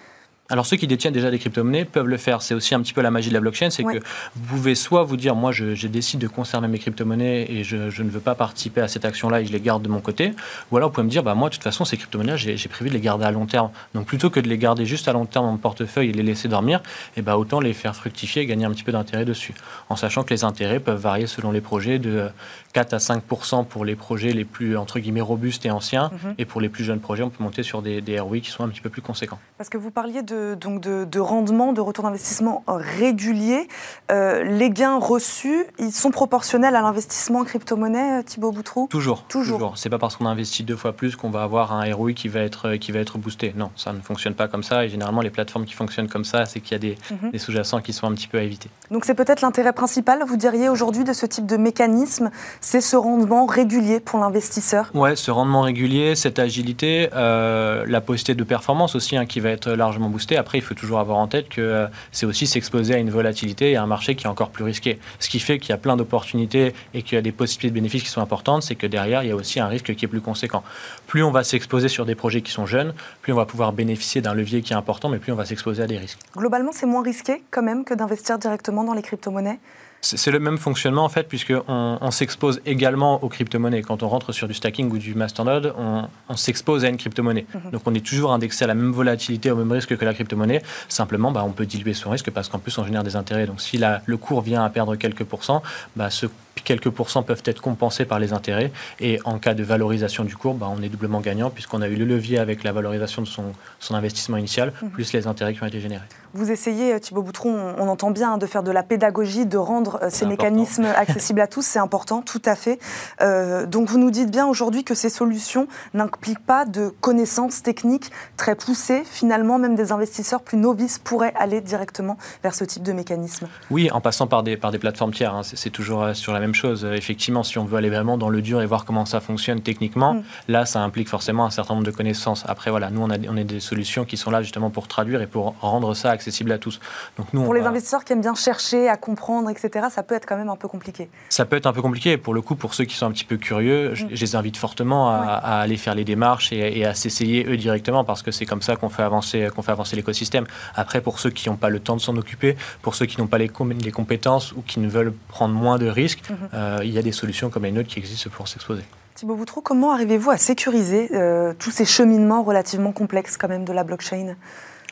Alors 0.50 0.66
ceux 0.66 0.76
qui 0.76 0.86
détiennent 0.86 1.14
déjà 1.14 1.32
des 1.32 1.40
crypto-monnaies 1.40 1.86
peuvent 1.86 2.08
le 2.08 2.18
faire. 2.18 2.42
C'est 2.42 2.54
aussi 2.54 2.76
un 2.76 2.82
petit 2.82 2.92
peu 2.92 3.02
la 3.02 3.10
magie 3.10 3.30
de 3.30 3.34
la 3.34 3.40
blockchain, 3.40 3.70
c'est 3.70 3.84
que 3.84 4.00
vous 4.36 4.58
pouvez 4.58 4.76
soit 4.76 5.04
vous 5.04 5.16
dire, 5.16 5.34
moi 5.34 5.54
je, 5.54 5.88
décide 5.88 6.20
de 6.20 6.28
conserver 6.28 6.68
mes 6.68 6.78
crypto-monnaies 6.78 7.50
et 7.50 7.64
je, 7.64 7.78
ne 7.78 8.10
veux 8.10 8.20
pas 8.20 8.36
participer 8.36 8.82
à 8.82 8.90
cette 8.90 9.06
action-là 9.06 9.42
et 9.42 9.46
je 9.46 9.54
les 9.54 9.62
garde 9.62 9.82
de 9.82 9.88
mon 9.88 10.02
côté. 10.02 10.34
Ou 10.70 10.78
alors 10.78 10.90
vous 10.90 10.96
pouvez 10.96 11.06
me 11.06 11.10
dire, 11.10 11.24
bah, 11.24 11.36
moi 11.36 11.48
de 11.48 11.54
toute 11.54 11.64
façon 11.64 11.86
ces 11.86 11.96
crypto-monnaies, 11.96 12.38
j'ai 12.38 12.70
prévu 12.70 12.90
de 12.90 12.96
les 12.96 13.02
garder 13.02 13.24
à 13.24 13.32
long 13.32 13.46
terme. 13.46 13.70
Donc 13.96 14.08
plutôt 14.08 14.30
que 14.30 14.42
de 14.42 14.50
les 14.50 14.58
garder 14.58 14.86
juste 14.86 15.08
à 15.08 15.14
long 15.14 15.26
terme 15.26 15.46
dans 15.46 15.52
mon 15.54 15.58
portefeuille 15.58 16.10
et 16.10 16.14
les 16.14 16.24
laisser 16.24 16.50
dormir, 16.50 16.80
et 17.16 17.20
eh 17.20 17.22
bah, 17.22 17.38
autant 17.38 17.62
les 17.62 17.74
faire 17.74 17.96
fructifier 17.96 18.42
et 18.42 18.46
gagner 18.46 18.66
un 18.66 18.72
petit 18.72 18.84
peu 18.84 18.92
d'intérêt 18.92 19.24
dessus. 19.24 19.54
En 19.88 19.96
sachant 19.96 20.24
que 20.24 20.34
les 20.34 20.44
intérêts 20.44 20.82
peuvent 20.82 21.00
varier 21.00 21.28
selon 21.28 21.52
les 21.52 21.62
projets 21.62 21.98
de 21.98 22.28
4 22.72 22.94
à 22.94 23.00
5 23.00 23.24
pour 23.70 23.86
les 23.86 23.96
projets 23.96 24.32
les 24.32 24.46
plus 24.46 24.78
entre 24.78 25.00
guillemets 25.00 25.22
robustes 25.22 25.66
et 25.66 25.72
anciens. 25.72 26.12
Mhm. 26.12 26.36
Et 26.38 26.46
pour 26.46 26.62
les 26.62 26.70
plus 26.70 26.84
jeunes 26.84 27.00
projets, 27.00 27.24
on 27.24 27.30
peut 27.30 27.44
monter 27.44 27.64
sur 27.64 27.82
des, 27.82 28.02
des 28.02 28.20
ROI 28.20 28.40
qui 28.40 28.50
sont 28.50 28.64
un 28.64 28.70
petit 28.70 28.82
peu 28.82 28.90
plus 28.90 29.02
conséquents. 29.02 29.40
Parce 29.58 29.70
que 29.70 29.78
vous 29.78 29.92
parliez 29.92 30.22
de, 30.22 30.56
donc 30.56 30.82
de 30.82 31.20
rendement, 31.20 31.74
de 31.74 31.82
retour 31.82 32.04
d'investissement 32.04 32.64
régulier. 32.68 33.68
Euh, 34.12 34.44
les 34.44 34.70
gains 34.70 34.98
reçus, 34.98 35.66
ils 35.80 35.92
sont 35.92 36.12
proportionnels 36.12 36.76
à 36.76 36.82
l'investissement 36.82 37.40
en 37.40 37.44
crypto-monnaie, 37.44 38.20
euh, 38.20 38.24
Thibaut 38.24 38.52
Boutrou 38.52 38.88
Toujours. 38.90 39.24
Toujours. 39.24 39.78
C'est 39.78 39.90
pas 39.90 40.00
parce 40.00 40.16
qu'on 40.16 40.26
investit 40.26 40.64
deux 40.64 40.76
fois 40.76 40.94
plus 40.94 41.16
qu'on 41.16 41.30
va 41.30 41.44
avoir 41.44 41.74
un 41.74 41.94
ROI 41.94 42.14
qui 42.14 42.28
va, 42.28 42.42
être, 42.42 42.76
qui 42.76 42.92
va 42.92 43.00
être 43.00 43.18
boosté. 43.18 43.54
Non, 43.56 43.72
ça 43.76 43.94
ne 43.94 44.02
fonctionne 44.02 44.34
pas 44.34 44.48
comme 44.48 44.64
ça. 44.64 44.86
Et 44.86 44.90
généralement, 44.90 45.22
les 45.22 45.30
plateformes 45.30 45.66
qui 45.66 45.74
fonctionnent 45.74 46.10
comme 46.10 46.26
ça, 46.26 46.46
c'est 46.46 46.60
qu'il 46.60 46.74
y 46.74 46.76
a 46.76 46.80
des, 46.80 46.98
mhm. 47.12 47.32
des 47.32 47.38
sous-jacents 47.38 47.82
qui 47.82 47.94
sont 47.94 48.08
un 48.08 48.14
petit 48.14 48.28
peu 48.28 48.38
à 48.38 48.44
éviter. 48.44 48.70
Donc 48.90 49.06
c'est 49.06 49.16
peut-être 49.16 49.42
l'intérêt 49.42 49.74
principal, 49.74 50.24
vous 50.26 50.38
diriez, 50.38 50.70
aujourd'hui 50.70 51.04
de 51.04 51.14
ce 51.14 51.26
type 51.26 51.46
de 51.46 51.58
mécanisme, 51.58 52.32
c'est 52.62 52.80
ce 52.80 52.96
rendement 52.96 53.48
régulier 53.48 54.00
pour 54.00 54.20
l'investisseur 54.20 54.92
Ouais, 54.94 55.16
ce 55.16 55.32
rendement 55.32 55.62
régulier, 55.62 56.16
cette 56.16 56.38
agilité, 56.38 57.10
euh, 57.14 57.86
la 57.88 58.02
possibilité 58.02 58.36
de 58.36 58.44
performance 58.44 58.96
aussi 58.96 59.18
hein, 59.18 59.26
qui 59.26 59.40
va 59.40 59.50
être 59.50 59.72
largement 59.72 60.10
boostée. 60.10 60.38
Après, 60.38 60.60
il 60.60 60.62
faut 60.62 60.76
toujours 60.76 61.00
avoir 61.00 61.18
en 61.18 61.28
tête 61.28 61.50
que 61.50 61.60
euh, 61.60 61.88
c'est 62.12 62.28
aussi 62.28 62.46
s'exposer 62.46 62.94
à 62.94 62.98
une 62.98 63.10
volatilité 63.10 63.72
et 63.72 63.78
à 63.78 63.84
un 63.84 63.88
marché 63.88 64.16
qui 64.16 64.26
est 64.26 64.30
encore 64.30 64.52
plus 64.52 64.64
risqué. 64.64 65.00
Ce 65.20 65.28
qui 65.28 65.40
fait 65.40 65.58
qu'il 65.58 65.72
y 65.72 65.74
a 65.74 65.78
plein 65.78 65.98
d'opportunités 65.98 66.76
et 66.94 67.02
qu'il 67.02 67.16
y 67.16 67.18
a 67.18 67.24
des 67.24 67.32
possibilités 67.32 67.70
de 67.70 67.74
bénéfices 67.74 68.04
qui 68.04 68.10
sont 68.10 68.22
importantes, 68.22 68.62
c'est 68.62 68.76
que 68.76 68.86
derrière, 68.86 69.24
il 69.24 69.30
y 69.30 69.32
a 69.32 69.36
aussi 69.36 69.60
un 69.60 69.68
risque 69.68 69.96
qui 69.96 70.06
est 70.06 70.08
plus 70.08 70.22
conséquent. 70.22 70.64
Plus 71.08 71.24
on 71.24 71.32
va 71.32 71.44
s'exposer 71.44 71.88
sur 71.88 72.06
des 72.06 72.16
projets 72.16 72.42
qui 72.42 72.52
sont 72.52 72.68
jeunes, 72.68 72.94
plus 73.24 73.34
on 73.34 73.38
va 73.38 73.46
pouvoir 73.46 73.74
bénéficier 73.74 74.22
d'un 74.22 74.36
levier 74.36 74.62
qui 74.62 74.74
est 74.74 74.76
important, 74.76 75.10
mais 75.10 75.18
plus 75.18 75.32
on 75.32 75.36
va 75.36 75.46
s'exposer 75.46 75.82
à 75.82 75.88
des 75.88 75.98
risques. 75.98 76.20
Globalement, 76.38 76.72
c'est 76.72 76.86
moins 76.86 77.02
risqué 77.02 77.42
quand 77.50 77.64
même 77.64 77.84
que 77.84 77.96
d'investir 77.96 78.38
directement 78.38 78.84
dans 78.84 78.94
les 78.94 79.02
crypto-monnaies? 79.02 79.60
C'est 80.02 80.32
le 80.32 80.40
même 80.40 80.58
fonctionnement 80.58 81.06
en 81.06 81.10
fait, 81.10 81.28
puisqu'on 81.28 81.64
on, 81.68 82.12
s'expose 82.12 82.60
également 82.66 83.24
aux 83.24 83.30
crypto-monnaies. 83.30 83.84
Quand 83.84 84.02
on 84.02 84.08
rentre 84.08 84.32
sur 84.32 84.48
du 84.48 84.54
stacking 84.54 84.90
ou 84.90 84.98
du 84.98 85.14
masternode, 85.14 85.74
on, 85.78 86.04
on 86.28 86.36
s'expose 86.36 86.84
à 86.84 86.90
une 86.90 86.98
crypto-monnaie. 86.98 87.46
Mhm. 87.54 87.72
Donc 87.72 87.82
on 87.86 87.94
est 87.94 88.06
toujours 88.06 88.34
indexé 88.34 88.64
à 88.64 88.68
la 88.68 88.74
même 88.74 88.92
volatilité, 88.92 89.52
au 89.52 89.56
même 89.56 89.72
risque 89.72 89.96
que 89.96 90.06
la 90.06 90.14
crypto-monnaie. 90.14 90.64
Simplement, 90.90 91.32
bah, 91.32 91.44
on 91.46 91.52
peut 91.52 91.68
diluer 91.68 91.94
son 91.94 92.10
risque 92.10 92.32
parce 92.32 92.50
qu'en 92.50 92.60
plus 92.60 92.76
on 92.80 92.84
génère 92.84 93.04
des 93.04 93.16
intérêts. 93.16 93.46
Donc 93.46 93.62
si 93.62 93.78
la, 93.78 94.02
le 94.06 94.18
cours 94.18 94.42
vient 94.42 94.64
à 94.64 94.70
perdre 94.70 94.96
quelques 94.96 95.24
pourcents, 95.24 95.62
bah, 95.96 96.10
ce 96.10 96.26
quelques 96.64 96.90
pourcents 96.90 97.24
peuvent 97.24 97.44
être 97.46 97.62
compensés 97.62 98.06
par 98.06 98.20
les 98.20 98.34
intérêts. 98.34 98.72
Et 99.00 99.20
en 99.26 99.40
cas 99.40 99.54
de 99.54 99.64
valorisation 99.64 100.24
du 100.24 100.36
cours, 100.36 100.54
bah, 100.54 100.68
on 100.70 100.82
est 100.82 100.90
doublement 100.90 101.20
gagnant 101.20 101.50
puisqu'on 101.50 101.82
a 101.82 101.88
eu 101.88 101.96
le 101.96 102.06
levier 102.06 102.40
avec 102.40 102.64
la 102.64 102.72
valorisation 102.72 103.22
de 103.22 103.28
son, 103.28 103.54
son 103.80 103.96
investissement 103.96 104.38
initial, 104.38 104.74
mhm. 104.82 104.90
plus 104.92 105.14
les 105.14 105.28
intérêts 105.28 105.54
qui 105.54 105.64
ont 105.64 105.68
été 105.68 105.80
générés. 105.80 106.06
Vous 106.34 106.50
essayez, 106.50 106.98
Thibaut 107.02 107.24
Boutron, 107.24 107.76
on, 107.78 107.90
entend 107.90 108.12
bien, 108.12 108.38
de 108.38 108.46
faire 108.46 108.64
de 108.64 108.72
la 108.72 108.84
pédagogie, 108.84 109.46
de 109.46 109.58
rendre 109.58 110.00
euh, 110.02 110.10
ces 110.10 110.26
mécanismes 110.26 110.86
accessibles 110.96 111.42
à 111.42 111.48
tous, 111.48 111.66
c'est 111.66 111.80
important, 111.80 112.22
tout 112.22 112.42
à 112.46 112.56
fait. 112.56 112.80
Euh, 113.22 113.66
donc 113.66 113.90
vous 113.90 113.98
nous 113.98 114.12
dites 114.12 114.32
bien 114.32 114.48
aujourd'hui 114.48 114.86
que 114.86 114.96
ces 114.96 115.10
solutions 115.10 115.68
n'impliquent 115.94 116.46
pas 116.46 116.64
de 116.64 116.94
connaissances 117.02 117.64
techniques 117.64 118.12
très 118.38 118.56
poussées. 118.56 119.04
Finalement, 119.04 119.60
même 119.60 119.76
des 119.76 119.92
investisseurs 119.92 120.42
plus 120.42 120.58
novices 120.58 121.00
pourraient 121.00 121.34
aller 121.38 121.60
directement 121.60 122.18
vers 122.44 122.56
ce 122.56 122.64
type 122.64 122.84
de 122.84 122.94
mécanisme. 122.94 123.48
Oui, 123.70 123.92
en 123.92 124.00
passant 124.00 124.28
par 124.28 124.44
des, 124.44 124.56
par 124.56 124.72
des 124.72 124.80
plateformes 124.80 125.14
tiers, 125.14 125.36
hein. 125.36 125.42
c'est 125.44 125.70
toujours 125.70 126.04
euh, 126.04 126.14
sur 126.14 126.32
la 126.32 126.40
même 126.42 126.56
chose. 126.56 126.86
Effectivement, 126.86 127.44
si 127.44 127.58
on 127.58 127.66
veut 127.66 127.78
aller 127.78 127.90
vraiment 127.90 128.18
dans 128.18 128.30
le 128.30 128.42
dur 128.42 128.62
et 128.62 128.66
voir 128.66 128.86
comment 128.86 129.06
ça 129.06 129.22
fonctionne 129.22 129.62
techniquement, 129.62 130.16
mm. 130.16 130.24
là, 130.50 130.66
ça 130.66 130.82
implique 130.82 131.08
forcément 131.08 131.46
un 131.46 131.50
certain 131.50 131.76
nombre 131.76 131.86
de 131.86 131.92
connaissances. 131.92 132.44
Après, 132.48 132.72
voilà, 132.72 132.90
nous, 132.90 133.02
on 133.02 133.10
a, 133.10 133.18
on 133.30 133.38
a 133.38 133.44
des 133.44 133.60
solutions 133.60 134.06
qui 134.06 134.18
sont 134.18 134.32
là 134.32 134.42
justement 134.42 134.70
pour 134.70 134.88
traduire 134.88 135.22
et 135.22 135.28
pour 135.28 135.56
rendre 135.62 135.94
ça 135.94 136.12
accessible 136.12 136.52
à 136.52 136.58
tous. 136.58 136.80
Donc 137.18 137.28
nous, 137.34 137.44
pour 137.44 137.54
les 137.54 137.62
investisseurs 137.62 138.04
qui 138.04 138.14
aiment 138.14 138.22
bien 138.22 138.36
chercher 138.36 138.90
à 138.90 138.98
comprendre, 138.98 139.50
etc., 139.50 139.88
ça 139.90 140.04
peut 140.04 140.16
être 140.16 140.26
quand 140.26 140.38
même 140.38 140.50
un 140.50 140.56
peu 140.56 140.68
compliqué. 140.68 141.10
Ça 141.30 141.46
peut 141.46 141.56
être 141.56 141.66
un 141.68 141.74
peu 141.74 141.82
compliqué. 141.82 142.18
Pour 142.18 142.34
le 142.34 142.42
coup, 142.42 142.56
pour 142.56 142.74
ceux 142.74 142.86
qui 142.86 142.96
sont 142.96 143.06
un 143.06 143.12
petit 143.12 143.26
peu 143.26 143.38
curieux, 143.38 143.96
je, 143.96 144.06
mm. 144.06 144.10
les 144.10 144.36
invite 144.36 144.58
fortement 144.58 145.10
à, 145.10 145.62
aller 145.62 145.78
faire 145.78 145.96
les 145.96 146.04
démarches 146.04 146.52
et, 146.52 146.86
à 146.86 146.94
s'essayer 146.94 147.46
eux 147.48 147.58
directement 147.58 148.04
parce 148.04 148.22
que 148.24 148.32
c'est 148.32 148.46
comme 148.46 148.62
ça 148.62 148.76
qu'on 148.76 148.90
fait 148.90 149.04
avancer, 149.04 149.48
qu'on 149.54 149.62
fait 149.62 149.72
avancer 149.72 149.96
l'écosystème. 149.96 150.46
Après, 150.76 151.02
pour 151.02 151.20
ceux 151.20 151.30
qui 151.30 151.50
n'ont 151.50 151.56
pas 151.56 151.70
le 151.70 151.80
temps 151.80 151.96
de 151.96 152.02
s'en 152.02 152.16
occuper, 152.18 152.56
pour 152.82 152.96
ceux 152.96 153.06
qui 153.06 153.20
n'ont 153.20 153.28
pas 153.28 153.38
les, 153.38 153.52
les, 153.84 153.92
compétences 153.92 154.52
ou 154.54 154.62
qui 154.62 154.80
ne 154.80 154.88
veulent 154.88 155.14
prendre 155.28 155.54
moins 155.54 155.78
de 155.78 155.88
risques, 155.88 156.22
euh, 156.54 156.80
il 156.84 156.92
y 156.92 156.98
a 156.98 157.02
des 157.02 157.12
solutions 157.12 157.50
comme 157.50 157.64
les 157.64 157.72
nôtres 157.72 157.90
qui 157.90 158.00
existent 158.00 158.30
pour 158.30 158.48
s'exposer. 158.48 158.84
Thibaut 159.16 159.36
Boutreau, 159.36 159.62
comment 159.62 159.92
arrivez-vous 159.92 160.32
à 160.32 160.38
sécuriser 160.38 161.10
euh, 161.14 161.54
tous 161.58 161.72
ces 161.72 161.86
cheminements 161.86 162.44
relativement 162.44 162.92
complexes 162.92 163.38
quand 163.38 163.50
même 163.50 163.66
de 163.66 163.74
la 163.74 163.84
blockchain? 163.84 164.36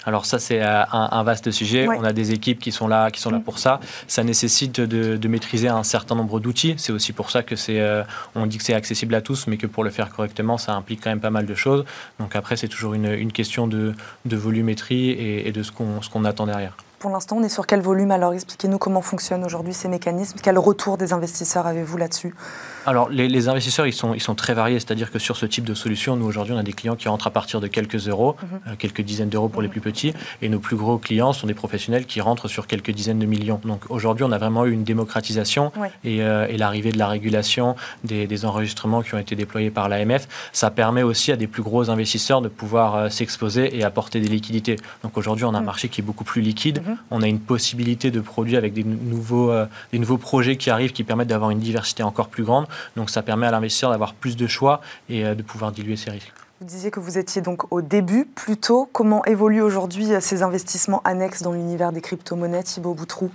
Alors 0.05 0.25
ça 0.25 0.39
c'est 0.39 0.61
un, 0.61 1.23
vaste 1.23 1.51
sujet. 1.51 1.85
On 1.87 2.03
a 2.05 2.13
des 2.13 2.31
équipes 2.31 2.59
qui 2.59 2.71
sont 2.71 2.87
là, 2.87 3.11
qui 3.11 3.19
sont 3.19 3.31
là 3.31 3.39
mm. 3.39 3.43
pour 3.43 3.59
ça. 3.59 3.81
Ça 4.07 4.23
nécessite 4.23 4.79
de, 4.79 5.27
maîtriser 5.27 5.67
un 5.67 5.83
certain 5.83 6.15
nombre 6.15 6.39
d'outils. 6.39 6.75
C'est 6.77 6.93
aussi 6.93 7.11
pour 7.11 7.29
ça 7.31 7.43
que 7.43 7.57
c'est, 7.57 7.83
on 8.33 8.45
dit 8.45 8.57
que 8.57 8.63
c'est 8.63 8.73
accessible 8.73 9.13
à 9.13 9.21
tous, 9.21 9.47
mais 9.47 9.57
que 9.57 9.67
pour 9.67 9.83
le 9.83 9.89
faire 9.89 10.09
correctement, 10.09 10.57
ça 10.57 10.73
implique 10.73 11.03
quand 11.03 11.09
même 11.09 11.19
pas 11.19 11.31
mal 11.31 11.45
de 11.45 11.53
choses. 11.53 11.83
Donc 12.17 12.37
après 12.37 12.55
c'est 12.55 12.69
toujours 12.69 12.93
une, 12.93 13.31
question 13.33 13.67
de, 13.67 13.93
volumétrie 14.25 15.09
et, 15.09 15.49
et 15.49 15.51
de 15.51 15.63
ce 15.63 15.73
qu'on, 15.73 16.01
ce 16.01 16.09
qu'on 16.09 16.23
attend 16.23 16.45
derrière. 16.45 16.77
Pour 16.99 17.11
l'instant, 17.11 17.37
on 17.37 17.43
est 17.43 17.49
sur 17.49 17.65
quel 17.65 17.79
volume? 17.79 18.11
Alors 18.11 18.33
expliquez-nous 18.33 18.77
comment 18.77 19.01
fonctionnent 19.01 19.45
aujourd'hui 19.45 19.73
ces 19.73 19.87
mécanismes. 19.87 20.37
Quel 20.43 20.57
retour 20.57 20.97
des 20.97 21.13
investisseurs 21.13 21.65
avez-vous 21.65 21.95
là-dessus? 21.95 22.35
Alors, 22.85 23.09
les, 23.09 23.47
investisseurs, 23.47 23.85
ils 23.87 23.93
sont, 23.93 24.13
ils 24.13 24.21
sont 24.21 24.35
très 24.35 24.53
variés. 24.53 24.79
C'est-à-dire 24.79 25.11
que 25.11 25.19
sur 25.19 25.37
ce 25.37 25.45
type 25.45 25.63
de 25.63 25.73
solution, 25.73 26.15
nous, 26.15 26.25
aujourd'hui, 26.25 26.53
on 26.53 26.57
a 26.57 26.63
des 26.63 26.73
clients 26.73 26.95
qui 26.95 27.07
rentrent 27.07 27.27
à 27.27 27.29
partir 27.29 27.61
de 27.61 27.67
quelques 27.67 28.07
euros, 28.07 28.35
mhm. 28.41 28.59
euh, 28.67 28.75
quelques 28.77 29.01
dizaines 29.01 29.29
d'euros 29.29 29.47
pour 29.47 29.61
les 29.61 29.67
plus 29.67 29.79
petits. 29.79 30.13
Et 30.41 30.49
nos 30.49 30.59
plus 30.59 30.75
gros 30.75 30.97
clients 30.97 31.31
sont 31.31 31.47
des 31.47 31.53
professionnels 31.53 32.05
qui 32.05 32.19
rentrent 32.19 32.47
sur 32.47 32.67
quelques 32.67 32.91
dizaines 32.91 33.19
de 33.19 33.25
millions. 33.25 33.61
Donc, 33.63 33.83
aujourd'hui, 33.89 34.25
on 34.25 34.31
a 34.31 34.37
vraiment 34.37 34.65
eu 34.65 34.71
une 34.71 34.83
démocratisation 34.83 35.71
euh, 36.05 36.47
et, 36.49 36.57
l'arrivée 36.57 36.91
de 36.91 36.97
la 36.97 37.07
régulation, 37.07 37.75
des, 38.03 38.45
enregistrements 38.45 39.03
qui 39.03 39.13
ont 39.13 39.19
été 39.19 39.35
déployés 39.35 39.69
par 39.69 39.87
l'AMF. 39.87 40.27
Ça 40.51 40.71
permet 40.71 41.03
aussi 41.03 41.31
à 41.31 41.35
des 41.35 41.47
plus 41.47 41.61
gros 41.61 41.89
investisseurs 41.89 42.41
de 42.41 42.47
pouvoir 42.47 42.95
euh, 42.95 43.09
s'exposer 43.09 43.77
et 43.77 43.83
apporter 43.83 44.19
des 44.19 44.29
liquidités. 44.29 44.77
Donc, 45.03 45.17
aujourd'hui, 45.17 45.45
on 45.45 45.53
a 45.53 45.57
un 45.57 45.59
mhm. 45.59 45.65
marché 45.65 45.89
qui 45.89 46.01
est 46.01 46.03
beaucoup 46.03 46.23
plus 46.23 46.41
liquide. 46.41 46.81
Mhm. 46.89 46.97
On 47.11 47.21
a 47.21 47.27
une 47.27 47.39
possibilité 47.39 48.11
de 48.11 48.21
produire 48.21 48.57
avec 48.57 48.73
des 48.73 48.83
nouveaux, 48.83 49.51
des 49.91 49.99
nouveaux 49.99 50.17
projets 50.17 50.57
qui 50.57 50.69
arrivent 50.69 50.91
qui 50.91 51.03
permettent 51.03 51.27
d'avoir 51.27 51.51
une 51.51 51.59
diversité 51.59 52.03
encore 52.03 52.29
plus 52.29 52.43
grande. 52.43 52.65
Donc 52.95 53.09
ça 53.09 53.21
permet 53.21 53.47
à 53.47 53.51
l'investisseur 53.51 53.91
d'avoir 53.91 54.13
plus 54.13 54.35
de 54.35 54.47
choix 54.47 54.81
et 55.09 55.25
euh, 55.25 55.35
de 55.35 55.41
pouvoir 55.41 55.71
diluer 55.71 55.95
ses 55.95 56.11
risques. 56.11 56.33
Vous 56.61 56.67
disiez 56.67 56.91
que 56.91 56.99
vous 56.99 57.17
étiez 57.17 57.41
donc 57.41 57.71
au 57.71 57.81
début 57.81 58.25
plutôt. 58.25 58.89
Comment 58.91 59.23
évoluent 59.25 59.61
aujourd'hui 59.61 60.13
euh, 60.13 60.19
ces 60.19 60.43
investissements 60.43 61.01
annexes 61.05 61.41
dans 61.41 61.53
l'univers 61.53 61.91
des 61.91 62.01
crypto-monnaies, 62.01 62.63
Thibaut 62.63 62.93
Boutrou 62.93 63.31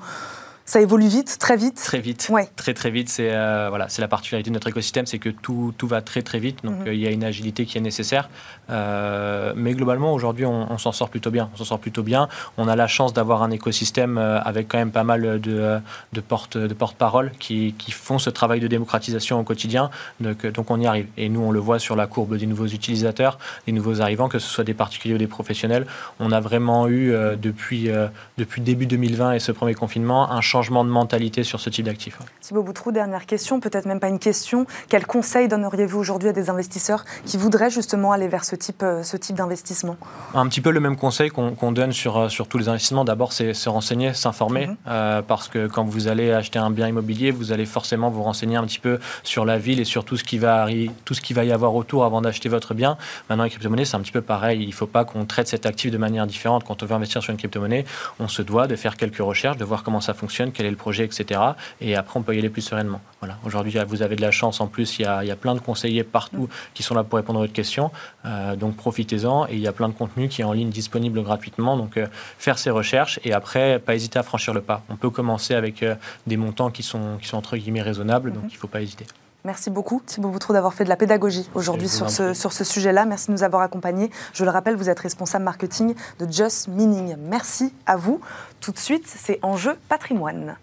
ça 0.74 0.80
évolue 0.80 1.06
vite, 1.06 1.36
très 1.38 1.56
vite 1.56 1.76
Très 1.76 2.00
vite, 2.00 2.26
ouais. 2.32 2.48
très 2.56 2.74
très 2.74 2.90
vite. 2.90 3.08
C'est 3.08 3.32
euh, 3.32 3.68
voilà, 3.68 3.88
c'est 3.88 4.02
la 4.02 4.08
particularité 4.08 4.50
de 4.50 4.54
notre 4.54 4.66
écosystème, 4.66 5.06
c'est 5.06 5.20
que 5.20 5.28
tout, 5.28 5.72
tout 5.78 5.86
va 5.86 6.02
très 6.02 6.22
très 6.22 6.40
vite, 6.40 6.64
donc 6.64 6.80
mhm. 6.80 6.88
euh, 6.88 6.94
il 6.94 6.98
y 6.98 7.06
a 7.06 7.12
une 7.12 7.22
agilité 7.22 7.64
qui 7.64 7.78
est 7.78 7.80
nécessaire. 7.80 8.28
Euh, 8.70 9.52
mais 9.54 9.74
globalement, 9.74 10.12
aujourd'hui, 10.12 10.44
on, 10.46 10.76
s'en 10.78 10.90
sort 10.90 11.10
plutôt 11.10 11.30
bien. 11.30 11.48
On 11.54 11.58
s'en 11.58 11.64
sort 11.64 11.78
plutôt 11.78 12.02
bien. 12.02 12.28
On 12.58 12.66
a 12.66 12.74
la 12.74 12.88
chance 12.88 13.12
d'avoir 13.12 13.44
un 13.44 13.52
écosystème 13.52 14.18
avec 14.18 14.66
quand 14.66 14.78
même 14.78 14.90
pas 14.90 15.04
mal 15.04 15.40
de, 15.40 15.78
de 16.12 16.20
porte 16.20 16.56
de 16.56 16.74
porte-parole 16.74 17.30
qui, 17.38 17.74
qui, 17.78 17.92
font 17.92 18.18
ce 18.18 18.30
travail 18.30 18.58
de 18.58 18.66
démocratisation 18.66 19.38
au 19.38 19.44
quotidien. 19.44 19.90
Donc, 20.18 20.44
donc 20.44 20.72
on 20.72 20.80
y 20.80 20.86
arrive. 20.88 21.06
Et 21.16 21.28
nous, 21.28 21.40
on 21.40 21.52
le 21.52 21.60
voit 21.60 21.78
sur 21.78 21.94
la 21.94 22.08
courbe 22.08 22.36
des 22.36 22.46
nouveaux 22.46 22.66
utilisateurs, 22.66 23.38
des 23.66 23.72
nouveaux 23.72 24.00
arrivants, 24.00 24.28
que 24.28 24.40
ce 24.40 24.48
soit 24.48 24.64
des 24.64 24.74
particuliers 24.74 25.14
ou 25.14 25.18
des 25.18 25.28
professionnels. 25.28 25.86
On 26.18 26.32
a 26.32 26.40
vraiment 26.40 26.88
eu 26.88 27.14
depuis 27.40 27.90
depuis 28.38 28.60
début 28.60 28.86
2020 28.86 29.34
et 29.34 29.38
ce 29.38 29.52
premier 29.52 29.74
confinement 29.74 30.32
un 30.32 30.40
changement 30.40 30.63
de 30.64 30.90
mentalité 30.90 31.42
sur 31.42 31.60
ce 31.60 31.70
type 31.70 31.86
d'actifs. 31.86 32.18
Thibaut 32.40 32.62
Boutrou, 32.62 32.92
dernière 32.92 33.26
question, 33.26 33.60
peut-être 33.60 33.86
même 33.86 34.00
pas 34.00 34.08
une 34.08 34.18
question. 34.18 34.66
Quel 34.88 35.06
conseil 35.06 35.48
donneriez-vous 35.48 35.98
aujourd'hui 35.98 36.28
à 36.28 36.32
des 36.32 36.50
investisseurs 36.50 37.04
qui 37.24 37.36
voudraient 37.36 37.70
justement 37.70 38.12
aller 38.12 38.28
vers 38.28 38.44
ce 38.44 38.56
type, 38.56 38.82
euh, 38.82 39.02
ce 39.02 39.16
type 39.16 39.36
d'investissement? 39.36 39.96
Un 40.34 40.46
petit 40.48 40.60
peu 40.60 40.70
le 40.70 40.80
même 40.80 40.96
conseil 40.96 41.30
qu'on 41.30 41.72
donne 41.72 41.92
sur, 41.92 42.16
euh, 42.16 42.28
sur 42.28 42.48
tous 42.48 42.58
les 42.58 42.68
investissements. 42.68 43.04
D'abord, 43.04 43.32
c'est 43.32 43.54
se 43.54 43.68
renseigner, 43.68 44.14
s'informer, 44.14 44.66
mhm. 44.66 44.76
euh, 44.88 45.22
parce 45.22 45.48
que 45.48 45.66
quand 45.66 45.84
vous 45.84 46.08
allez 46.08 46.32
acheter 46.32 46.58
un 46.58 46.70
bien 46.70 46.88
immobilier, 46.88 47.30
vous 47.30 47.52
allez 47.52 47.66
forcément 47.66 48.10
vous 48.10 48.22
renseigner 48.22 48.56
un 48.56 48.64
petit 48.64 48.78
peu 48.78 48.98
sur 49.22 49.44
la 49.44 49.58
ville 49.58 49.80
et 49.80 49.84
sur 49.84 50.04
tout 50.04 50.16
ce 50.16 50.24
qui 50.24 50.38
va, 50.38 50.66
tout 51.04 51.14
ce 51.14 51.20
qui 51.20 51.34
va 51.34 51.44
y 51.44 51.52
avoir 51.52 51.74
autour 51.74 52.04
avant 52.04 52.20
d'acheter 52.20 52.48
votre 52.48 52.74
bien. 52.74 52.96
Maintenant, 53.28 53.44
les 53.44 53.50
crypto-monnaies, 53.50 53.84
c'est 53.84 53.96
un 53.96 54.00
petit 54.00 54.12
peu 54.12 54.22
pareil. 54.22 54.62
Il 54.62 54.68
ne 54.68 54.72
faut 54.72 54.86
pas 54.86 55.04
qu'on 55.04 55.24
traite 55.24 55.48
cet 55.48 55.66
actif 55.66 55.90
de 55.90 55.98
manière 55.98 56.26
différente. 56.26 56.64
Quand 56.64 56.82
on 56.82 56.86
veut 56.86 56.94
investir 56.94 57.22
sur 57.22 57.30
une 57.30 57.36
crypto-monnaie, 57.38 57.84
on 58.20 58.28
se 58.28 58.42
doit 58.42 58.66
de 58.66 58.76
faire 58.76 58.96
quelques 58.96 59.18
recherches, 59.18 59.56
de 59.56 59.64
voir 59.64 59.82
comment 59.82 60.00
ça 60.00 60.14
fonctionne, 60.14 60.52
quel 60.54 60.66
est 60.66 60.70
le 60.70 60.76
projet, 60.76 61.04
etc. 61.04 61.40
Et 61.80 61.96
après, 61.96 62.18
on 62.18 62.22
peut 62.22 62.34
y 62.34 62.38
aller 62.38 62.48
plus 62.48 62.62
sereinement. 62.62 63.00
Voilà. 63.20 63.38
Aujourd'hui, 63.44 63.76
vous 63.86 64.02
avez 64.02 64.16
de 64.16 64.22
la 64.22 64.30
chance. 64.30 64.60
En 64.60 64.66
plus, 64.66 64.98
il 64.98 65.02
y 65.02 65.04
a, 65.04 65.24
il 65.24 65.28
y 65.28 65.30
a 65.30 65.36
plein 65.36 65.54
de 65.54 65.60
conseillers 65.60 66.04
partout 66.04 66.48
qui 66.74 66.82
sont 66.82 66.94
là 66.94 67.04
pour 67.04 67.16
répondre 67.16 67.38
à 67.38 67.42
votre 67.42 67.52
question. 67.52 67.90
Euh, 68.24 68.56
donc, 68.56 68.76
profitez-en. 68.76 69.46
Et 69.46 69.54
il 69.54 69.60
y 69.60 69.66
a 69.66 69.72
plein 69.72 69.88
de 69.88 69.94
contenu 69.94 70.28
qui 70.28 70.42
est 70.42 70.44
en 70.44 70.52
ligne 70.52 70.70
disponible 70.70 71.22
gratuitement. 71.22 71.76
Donc, 71.76 71.96
euh, 71.96 72.06
faire 72.38 72.58
ses 72.58 72.70
recherches 72.70 73.20
et 73.24 73.32
après, 73.32 73.78
pas 73.78 73.94
hésiter 73.94 74.18
à 74.18 74.22
franchir 74.22 74.54
le 74.54 74.60
pas. 74.60 74.82
On 74.88 74.96
peut 74.96 75.10
commencer 75.10 75.54
avec 75.54 75.82
euh, 75.82 75.94
des 76.26 76.36
montants 76.36 76.70
qui 76.70 76.82
sont, 76.82 77.18
qui 77.20 77.28
sont 77.28 77.36
entre 77.36 77.56
guillemets 77.56 77.82
raisonnables. 77.82 78.32
Donc, 78.32 78.44
mhm. 78.44 78.50
il 78.50 78.54
ne 78.54 78.58
faut 78.58 78.68
pas 78.68 78.82
hésiter. 78.82 79.06
Merci 79.44 79.68
beaucoup 79.68 80.00
Thibaut 80.06 80.30
Boutreau 80.30 80.54
d'avoir 80.54 80.72
fait 80.72 80.84
de 80.84 80.88
la 80.88 80.96
pédagogie 80.96 81.50
aujourd'hui 81.54 81.88
sur 81.88 82.08
ce, 82.08 82.32
sur 82.32 82.54
ce 82.54 82.64
sujet-là. 82.64 83.04
Merci 83.04 83.26
de 83.26 83.32
nous 83.32 83.42
avoir 83.42 83.60
accompagnés. 83.60 84.10
Je 84.32 84.42
le 84.42 84.50
rappelle, 84.50 84.74
vous 84.74 84.88
êtes 84.88 84.98
responsable 84.98 85.44
marketing 85.44 85.94
de 86.18 86.32
Just 86.32 86.68
Meaning. 86.68 87.16
Merci 87.18 87.74
à 87.84 87.96
vous. 87.96 88.22
Tout 88.60 88.72
de 88.72 88.78
suite, 88.78 89.04
c'est 89.06 89.38
Enjeu 89.42 89.76
patrimoine. 89.90 90.56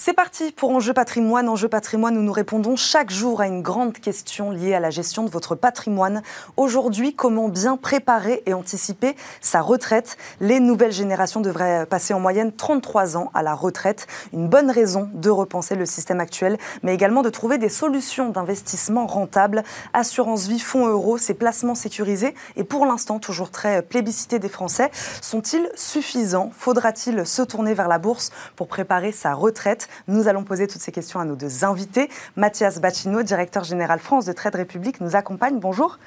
C'est 0.00 0.12
parti 0.12 0.52
pour 0.52 0.70
Enjeu 0.70 0.92
patrimoine. 0.92 1.48
Enjeu 1.48 1.66
patrimoine 1.66 2.16
où 2.16 2.22
nous 2.22 2.30
répondons 2.30 2.76
chaque 2.76 3.10
jour 3.10 3.40
à 3.40 3.48
une 3.48 3.62
grande 3.62 3.94
question 3.94 4.52
liée 4.52 4.72
à 4.72 4.78
la 4.78 4.90
gestion 4.90 5.24
de 5.24 5.28
votre 5.28 5.56
patrimoine. 5.56 6.22
Aujourd'hui, 6.56 7.16
comment 7.16 7.48
bien 7.48 7.76
préparer 7.76 8.44
et 8.46 8.54
anticiper 8.54 9.16
sa 9.40 9.60
retraite? 9.60 10.16
Les 10.40 10.60
nouvelles 10.60 10.92
générations 10.92 11.40
devraient 11.40 11.84
passer 11.84 12.14
en 12.14 12.20
moyenne 12.20 12.52
33 12.52 13.16
ans 13.16 13.32
à 13.34 13.42
la 13.42 13.54
retraite. 13.54 14.06
Une 14.32 14.48
bonne 14.48 14.70
raison 14.70 15.10
de 15.14 15.30
repenser 15.30 15.74
le 15.74 15.84
système 15.84 16.20
actuel, 16.20 16.58
mais 16.84 16.94
également 16.94 17.22
de 17.22 17.30
trouver 17.30 17.58
des 17.58 17.68
solutions 17.68 18.28
d'investissement 18.28 19.08
rentables. 19.08 19.64
Assurance 19.94 20.46
vie, 20.46 20.60
fonds 20.60 20.86
euros, 20.86 21.18
ces 21.18 21.34
placements 21.34 21.74
sécurisés 21.74 22.36
et 22.54 22.62
pour 22.62 22.86
l'instant 22.86 23.18
toujours 23.18 23.50
très 23.50 23.82
plébiscités 23.82 24.38
des 24.38 24.48
Français, 24.48 24.92
sont-ils 25.20 25.68
suffisants? 25.74 26.52
Faudra-t-il 26.56 27.26
se 27.26 27.42
tourner 27.42 27.74
vers 27.74 27.88
la 27.88 27.98
bourse 27.98 28.30
pour 28.54 28.68
préparer 28.68 29.10
sa 29.10 29.34
retraite? 29.34 29.87
Nous 30.06 30.28
allons 30.28 30.44
poser 30.44 30.66
toutes 30.66 30.82
ces 30.82 30.92
questions 30.92 31.20
à 31.20 31.24
nos 31.24 31.36
deux 31.36 31.64
invités. 31.64 32.08
Mathias 32.36 32.80
Bacchino, 32.80 33.22
directeur 33.22 33.64
général 33.64 33.98
France 33.98 34.24
de 34.24 34.32
Trade 34.32 34.56
République, 34.56 35.00
nous 35.00 35.16
accompagne. 35.16 35.58
Bonjour. 35.58 35.98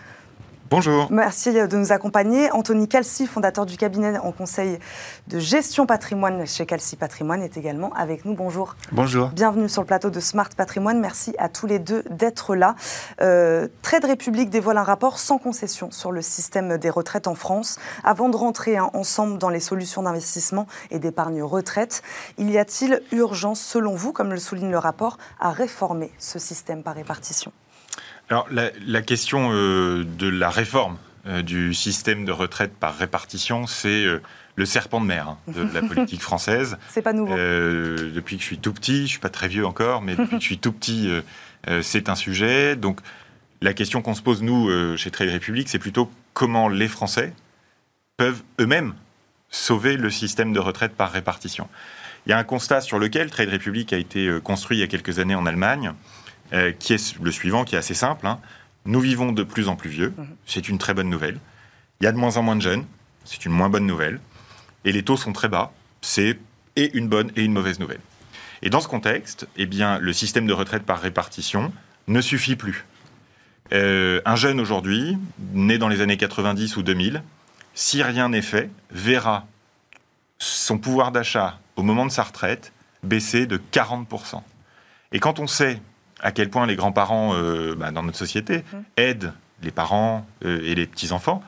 Bonjour. 0.71 1.07
Merci 1.11 1.51
de 1.51 1.75
nous 1.75 1.91
accompagner. 1.91 2.49
Anthony 2.51 2.87
Calci, 2.87 3.27
fondateur 3.27 3.65
du 3.65 3.75
cabinet 3.75 4.17
en 4.19 4.31
conseil 4.31 4.79
de 5.27 5.37
gestion 5.37 5.85
patrimoine 5.85 6.47
chez 6.47 6.65
Calci 6.65 6.95
Patrimoine, 6.95 7.41
est 7.41 7.57
également 7.57 7.93
avec 7.93 8.23
nous. 8.23 8.35
Bonjour. 8.35 8.77
Bonjour. 8.93 9.31
Bienvenue 9.31 9.67
sur 9.67 9.81
le 9.81 9.85
plateau 9.85 10.09
de 10.09 10.21
Smart 10.21 10.47
Patrimoine. 10.55 11.01
Merci 11.01 11.35
à 11.39 11.49
tous 11.49 11.67
les 11.67 11.77
deux 11.77 12.05
d'être 12.09 12.55
là. 12.55 12.77
Euh, 13.19 13.67
Trade 13.81 14.05
République 14.05 14.49
dévoile 14.49 14.77
un 14.77 14.83
rapport 14.83 15.19
sans 15.19 15.39
concession 15.39 15.91
sur 15.91 16.13
le 16.13 16.21
système 16.21 16.77
des 16.77 16.89
retraites 16.89 17.27
en 17.27 17.35
France. 17.35 17.77
Avant 18.05 18.29
de 18.29 18.37
rentrer 18.37 18.77
hein, 18.77 18.89
ensemble 18.93 19.39
dans 19.39 19.49
les 19.49 19.59
solutions 19.59 20.03
d'investissement 20.03 20.67
et 20.89 20.99
d'épargne 20.99 21.43
retraite, 21.43 22.01
il 22.37 22.49
y 22.49 22.57
a-t-il 22.57 23.01
urgence, 23.11 23.59
selon 23.59 23.93
vous, 23.93 24.13
comme 24.13 24.29
le 24.29 24.39
souligne 24.39 24.71
le 24.71 24.77
rapport, 24.77 25.17
à 25.37 25.51
réformer 25.51 26.13
ce 26.17 26.39
système 26.39 26.81
par 26.81 26.95
répartition? 26.95 27.51
Alors, 28.31 28.47
la, 28.49 29.01
question 29.01 29.49
euh, 29.51 30.05
de 30.05 30.29
la 30.29 30.49
réforme 30.49 30.97
euh, 31.27 31.41
du 31.41 31.73
système 31.73 32.23
de 32.23 32.31
retraite 32.31 32.71
par 32.73 32.95
répartition, 32.95 33.67
c'est 33.67 34.05
euh, 34.05 34.21
le 34.55 34.65
serpent 34.65 35.01
de 35.01 35.05
mer 35.05 35.27
hein, 35.27 35.37
de 35.49 35.67
la 35.73 35.81
politique 35.87 36.21
française. 36.21 36.77
c'est 36.87 37.01
pas 37.01 37.11
nouveau. 37.11 37.35
depuis 37.35 38.37
que 38.37 38.41
je 38.41 38.47
suis 38.47 38.57
tout 38.57 38.71
petit, 38.71 39.01
je 39.01 39.11
suis 39.11 39.19
pas 39.19 39.29
très 39.29 39.49
vieux 39.49 39.65
encore, 39.65 40.01
mais 40.01 40.15
depuis 40.15 40.37
que 40.37 40.41
je 40.41 40.47
suis 40.47 40.59
tout 40.59 40.71
petit, 40.71 41.11
c'est 41.81 42.07
un 42.07 42.15
sujet. 42.15 42.77
Donc, 42.77 43.01
la 43.59 43.73
question 43.73 44.01
qu'on 44.01 44.15
se 44.15 44.21
pose, 44.21 44.41
nous, 44.41 44.69
chez 44.95 45.11
Trade 45.11 45.29
Republic, 45.29 45.67
c'est 45.67 45.79
plutôt 45.79 46.09
comment 46.33 46.69
les 46.69 46.87
Français 46.87 47.33
peuvent 48.15 48.43
eux-mêmes 48.61 48.93
sauver 49.49 49.97
le 49.97 50.09
système 50.09 50.53
de 50.53 50.59
retraite 50.59 50.93
par 50.93 51.11
répartition. 51.11 51.67
Il 52.25 52.29
y 52.29 52.33
a 52.33 52.37
un 52.37 52.45
constat 52.45 52.79
sur 52.79 52.97
lequel 52.97 53.29
Trade 53.29 53.49
Republic 53.49 53.91
a 53.91 53.97
été 53.97 54.29
construit 54.41 54.77
il 54.77 54.79
y 54.79 54.83
a 54.83 54.87
quelques 54.87 55.19
années 55.19 55.35
en 55.35 55.45
Allemagne. 55.45 55.93
Euh, 56.53 56.73
qui 56.77 56.91
est 56.91 57.17
le 57.21 57.31
suivant, 57.31 57.63
qui 57.63 57.75
est 57.75 57.77
assez 57.77 57.93
simple. 57.93 58.27
Hein. 58.27 58.37
Nous 58.83 58.99
vivons 58.99 59.31
de 59.31 59.43
plus 59.43 59.69
en 59.69 59.77
plus 59.77 59.89
vieux, 59.89 60.13
mhm. 60.17 60.27
c'est 60.45 60.67
une 60.67 60.77
très 60.77 60.93
bonne 60.93 61.09
nouvelle. 61.09 61.39
Il 61.99 62.03
y 62.03 62.07
a 62.07 62.11
de 62.11 62.17
moins 62.17 62.35
en 62.35 62.43
moins 62.43 62.57
de 62.57 62.61
jeunes, 62.61 62.85
c'est 63.23 63.45
une 63.45 63.53
moins 63.53 63.69
bonne 63.69 63.85
nouvelle. 63.85 64.19
Et 64.83 64.91
les 64.91 65.01
taux 65.01 65.15
sont 65.15 65.31
très 65.31 65.47
bas, 65.47 65.71
c'est 66.01 66.37
et 66.75 66.91
une 66.97 67.07
bonne 67.07 67.31
et 67.37 67.45
une 67.45 67.53
mauvaise 67.53 67.79
nouvelle. 67.79 68.01
Et 68.63 68.69
dans 68.69 68.81
ce 68.81 68.89
contexte, 68.89 69.47
eh 69.55 69.65
bien, 69.65 69.97
le 69.99 70.11
système 70.11 70.45
de 70.45 70.51
retraite 70.51 70.83
par 70.83 70.99
répartition 70.99 71.71
ne 72.07 72.19
suffit 72.19 72.57
plus. 72.57 72.85
Euh, 73.71 74.21
un 74.25 74.35
jeune 74.35 74.59
aujourd'hui, 74.59 75.17
né 75.53 75.77
dans 75.77 75.87
les 75.87 76.01
années 76.01 76.17
90 76.17 76.75
ou 76.75 76.83
2000, 76.83 77.23
si 77.73 78.03
rien 78.03 78.27
n'est 78.27 78.41
fait, 78.41 78.69
verra 78.91 79.47
son 80.37 80.77
pouvoir 80.77 81.13
d'achat 81.13 81.59
au 81.77 81.83
moment 81.83 82.05
de 82.05 82.11
sa 82.11 82.23
retraite 82.23 82.73
baisser 83.03 83.45
de 83.45 83.59
40%. 83.71 84.41
Et 85.13 85.19
quand 85.19 85.39
on 85.39 85.47
sait 85.47 85.81
à 86.21 86.31
quel 86.31 86.49
point 86.49 86.65
les 86.65 86.75
grands-parents 86.75 87.33
euh, 87.33 87.75
bah, 87.75 87.91
dans 87.91 88.03
notre 88.03 88.17
société 88.17 88.59
mmh. 88.59 88.77
aident 88.97 89.33
les 89.61 89.71
parents 89.71 90.25
euh, 90.45 90.61
et 90.63 90.75
les 90.75 90.87
petits-enfants, 90.87 91.43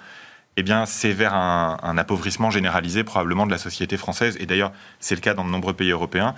eh 0.56 0.64
bien, 0.64 0.86
c'est 0.86 1.14
vers 1.14 1.34
un, 1.34 1.98
appauvrissement 1.98 2.52
généralisé 2.52 3.04
probablement 3.04 3.48
de 3.48 3.52
la 3.52 3.58
société 3.58 3.98
française. 3.98 4.38
Et 4.40 4.46
d'ailleurs, 4.46 4.72
c'est 5.00 5.16
le 5.16 5.22
cas 5.22 5.34
dans 5.34 5.44
de 5.44 5.50
nombreux 5.50 5.74
pays 5.74 5.90
européens 5.90 6.36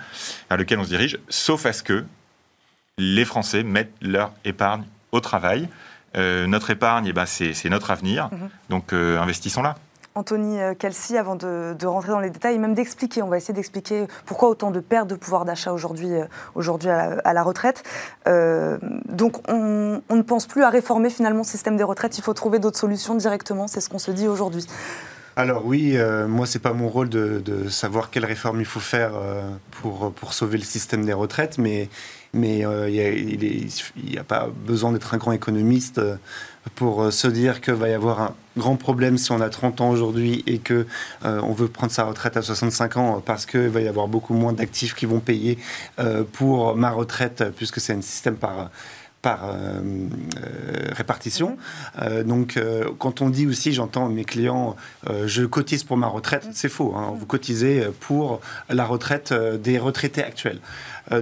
vers 0.48 0.56
lequel 0.56 0.78
on 0.78 0.84
se 0.84 0.88
dirige, 0.88 1.18
sauf 1.28 1.66
à 1.66 1.74
ce 1.74 1.82
que 1.82 2.04
les 2.96 3.26
Français 3.26 3.62
mettent 3.62 3.92
leur 4.00 4.32
épargne 4.46 4.84
au 5.12 5.20
travail. 5.20 5.68
notre 6.14 6.70
épargne, 6.70 7.08
eh 7.08 7.12
ben, 7.12 7.26
c'est 7.26 7.68
notre 7.68 7.90
avenir. 7.90 8.30
Mhm. 8.32 8.48
Donc 8.70 8.94
investissons-la. 8.94 9.76
Anthony 10.16 10.58
Kelsey, 10.78 11.18
avant 11.18 11.36
de, 11.36 11.86
rentrer 11.86 12.10
dans 12.10 12.20
les 12.20 12.30
détails, 12.30 12.58
même 12.58 12.74
d'expliquer, 12.74 13.22
on 13.22 13.28
va 13.28 13.36
essayer 13.36 13.54
d'expliquer 13.54 14.06
pourquoi 14.24 14.48
autant 14.48 14.70
de 14.70 14.80
pertes 14.80 15.08
de 15.08 15.14
pouvoir 15.14 15.44
d'achat 15.44 15.72
aujourd'hui 15.72 16.08
aujourd'hui 16.54 16.88
à, 16.88 17.32
la 17.32 17.42
retraite. 17.42 17.82
donc 18.26 19.48
on, 19.48 20.02
ne 20.10 20.22
pense 20.22 20.46
plus 20.46 20.62
à 20.62 20.70
réformer 20.70 21.10
finalement 21.10 21.40
le 21.40 21.44
système 21.44 21.76
des 21.76 21.84
retraites, 21.84 22.18
il 22.18 22.22
faut 22.22 22.34
trouver 22.34 22.58
d'autres 22.58 22.78
solutions 22.78 23.14
directement, 23.14 23.68
c'est 23.68 23.80
ce 23.80 23.88
qu'on 23.88 23.98
se 23.98 24.10
dit 24.10 24.26
aujourd'hui. 24.26 24.66
Alors 25.38 25.66
oui, 25.66 25.92
euh, 25.96 26.26
moi 26.26 26.46
c'est 26.46 26.60
pas 26.60 26.72
mon 26.72 26.88
rôle 26.88 27.10
de, 27.10 27.68
savoir 27.68 28.08
quelle 28.08 28.24
réforme 28.24 28.60
il 28.60 28.66
faut 28.66 28.80
faire 28.80 29.12
euh, 29.14 29.42
pour, 29.82 30.32
sauver 30.32 30.56
le 30.56 30.64
système 30.64 31.04
des 31.04 31.12
retraites, 31.12 31.58
mais, 31.58 31.90
euh, 32.34 32.88
il 32.88 33.68
n'y 34.02 34.18
a, 34.18 34.24
pas 34.24 34.48
besoin 34.66 34.92
d'être 34.92 35.12
un 35.12 35.18
grand 35.18 35.32
économiste 35.32 36.00
pour 36.74 37.12
se 37.12 37.28
dire 37.28 37.60
qu'il 37.60 37.74
va 37.74 37.90
y 37.90 37.92
avoir 37.92 38.20
un 38.20 38.34
grand 38.56 38.76
problème 38.76 39.18
si 39.18 39.32
on 39.32 39.40
a 39.40 39.48
30 39.48 39.80
ans 39.80 39.90
aujourd'hui 39.90 40.42
et 40.46 40.58
que 40.58 40.86
on 41.24 41.52
veut 41.52 41.68
prendre 41.68 41.92
sa 41.92 42.04
retraite 42.04 42.36
à 42.36 42.42
65 42.42 42.96
ans 42.96 43.22
parce 43.24 43.46
qu'il 43.46 43.68
va 43.68 43.80
y 43.80 43.88
avoir 43.88 44.08
beaucoup 44.08 44.34
moins 44.34 44.52
d'actifs 44.52 44.94
qui 44.94 45.06
vont 45.06 45.20
payer 45.20 45.58
pour 46.32 46.76
ma 46.76 46.90
retraite 46.90 47.44
puisque 47.56 47.80
c'est 47.80 47.92
un 47.92 48.00
système 48.00 48.36
par 48.36 48.70
par 49.22 49.44
euh, 49.44 49.80
euh, 50.38 50.92
répartition. 50.92 51.50
Mhm. 51.50 51.56
Euh, 52.02 52.22
donc, 52.22 52.60
quand 52.98 53.22
on 53.22 53.30
dit 53.30 53.46
aussi, 53.46 53.72
j'entends 53.72 54.08
mes 54.08 54.24
clients, 54.24 54.76
je 55.24 55.44
cotise 55.44 55.84
pour 55.84 55.96
ma 55.96 56.06
retraite, 56.06 56.46
mhm. 56.46 56.52
c'est 56.54 56.68
faux. 56.68 56.94
Hein. 56.96 57.14
Vous 57.18 57.26
cotisez 57.26 57.86
pour 58.00 58.40
la 58.68 58.84
retraite 58.84 59.32
des 59.32 59.78
retraités 59.78 60.22
actuels. 60.22 60.60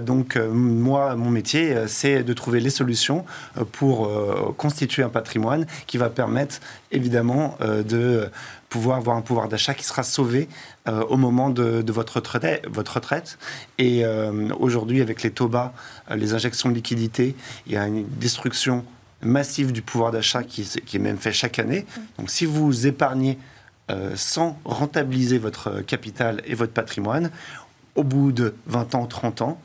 Donc 0.01 0.35
moi, 0.37 1.15
mon 1.15 1.29
métier, 1.29 1.75
c'est 1.87 2.23
de 2.23 2.33
trouver 2.33 2.59
les 2.59 2.71
solutions 2.71 3.23
pour 3.71 4.09
constituer 4.57 5.03
un 5.03 5.09
patrimoine 5.09 5.67
qui 5.85 5.99
va 5.99 6.09
permettre 6.09 6.59
évidemment 6.91 7.57
de 7.61 8.29
pouvoir 8.69 8.97
avoir 8.97 9.15
un 9.15 9.21
pouvoir 9.21 9.47
d'achat 9.47 9.75
qui 9.75 9.83
sera 9.83 10.01
sauvé 10.01 10.49
euh, 10.87 11.03
au 11.05 11.17
moment 11.17 11.49
de, 11.49 11.83
votre, 11.91 12.17
retraite. 12.17 13.39
Et 13.79 14.05
euh, 14.05 14.49
aujourd'hui, 14.59 15.01
avec 15.01 15.23
les 15.23 15.31
taux 15.31 15.47
bas, 15.47 15.73
euh, 16.11 16.15
les 16.15 16.35
injections 16.35 16.69
de 16.69 16.75
liquidités, 16.75 17.35
il 17.65 17.73
y 17.73 17.77
a 17.77 17.87
une 17.87 18.05
destruction 18.07 18.85
massive 19.23 19.71
du 19.71 19.81
pouvoir 19.81 20.11
d'achat 20.11 20.43
qui, 20.43 20.63
qui, 20.85 20.97
est 20.97 20.99
même 20.99 21.17
fait 21.17 21.31
chaque 21.31 21.57
année. 21.57 21.87
Donc 22.19 22.29
si 22.29 22.45
vous 22.45 22.85
épargnez 22.85 23.39
sans 24.15 24.59
rentabiliser 24.65 25.37
votre 25.37 25.81
capital 25.81 26.41
et 26.45 26.55
votre 26.55 26.73
patrimoine, 26.73 27.29
au 27.95 28.03
bout 28.03 28.31
de 28.31 28.55
20 28.65 28.95
ans, 28.95 29.05
30 29.05 29.41
ans, 29.41 29.61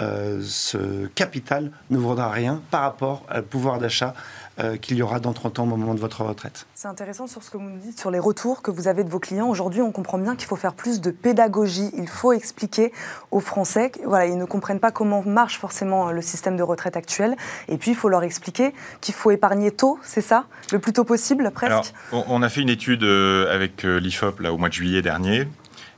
ce 0.00 1.06
capital 1.14 1.70
ne 1.90 1.96
vaudra 1.96 2.30
rien 2.30 2.60
par 2.70 2.82
rapport 2.82 3.24
au 3.32 3.42
pouvoir 3.42 3.78
d'achat 3.78 4.14
euh, 4.58 4.76
qu'il 4.76 4.96
y 4.96 5.02
aura 5.02 5.20
dans 5.20 5.32
30 5.32 5.58
ans 5.58 5.64
au 5.64 5.76
moment 5.76 5.94
de 5.94 6.00
votre 6.00 6.24
retraite. 6.24 6.66
C'est 6.74 6.88
intéressant 6.88 7.26
sur 7.26 7.42
ce 7.42 7.50
que 7.50 7.58
vous 7.58 7.68
nous 7.68 7.78
dites, 7.78 8.00
sur 8.00 8.10
les 8.10 8.18
retours 8.18 8.62
que 8.62 8.70
vous 8.70 8.88
avez 8.88 9.04
de 9.04 9.10
vos 9.10 9.18
clients. 9.18 9.48
Aujourd'hui, 9.48 9.82
on 9.82 9.92
comprend 9.92 10.16
bien 10.16 10.34
qu'il 10.34 10.46
faut 10.46 10.56
faire 10.56 10.72
plus 10.72 11.00
de 11.00 11.10
pédagogie. 11.10 11.90
Il 11.96 12.08
faut 12.08 12.32
expliquer 12.32 12.92
aux 13.30 13.40
Français, 13.40 13.92
voilà, 14.04 14.26
ils 14.26 14.38
ne 14.38 14.46
comprennent 14.46 14.80
pas 14.80 14.92
comment 14.92 15.22
marche 15.22 15.58
forcément 15.58 16.10
le 16.10 16.22
système 16.22 16.56
de 16.56 16.62
retraite 16.62 16.96
actuel. 16.96 17.36
Et 17.68 17.76
puis, 17.76 17.90
il 17.90 17.96
faut 17.96 18.08
leur 18.08 18.22
expliquer 18.22 18.72
qu'il 19.00 19.14
faut 19.14 19.30
épargner 19.30 19.70
tôt, 19.70 19.98
c'est 20.02 20.22
ça? 20.22 20.46
Le 20.72 20.78
plus 20.78 20.92
tôt 20.92 21.04
possible, 21.04 21.50
presque? 21.50 21.92
Alors, 22.10 22.24
on 22.28 22.42
a 22.42 22.48
fait 22.48 22.62
une 22.62 22.70
étude 22.70 23.02
euh, 23.02 23.54
avec 23.54 23.84
euh, 23.84 23.98
l'IFOP 23.98 24.40
là, 24.40 24.52
au 24.52 24.58
mois 24.58 24.68
de 24.68 24.74
juillet 24.74 25.02
dernier, 25.02 25.46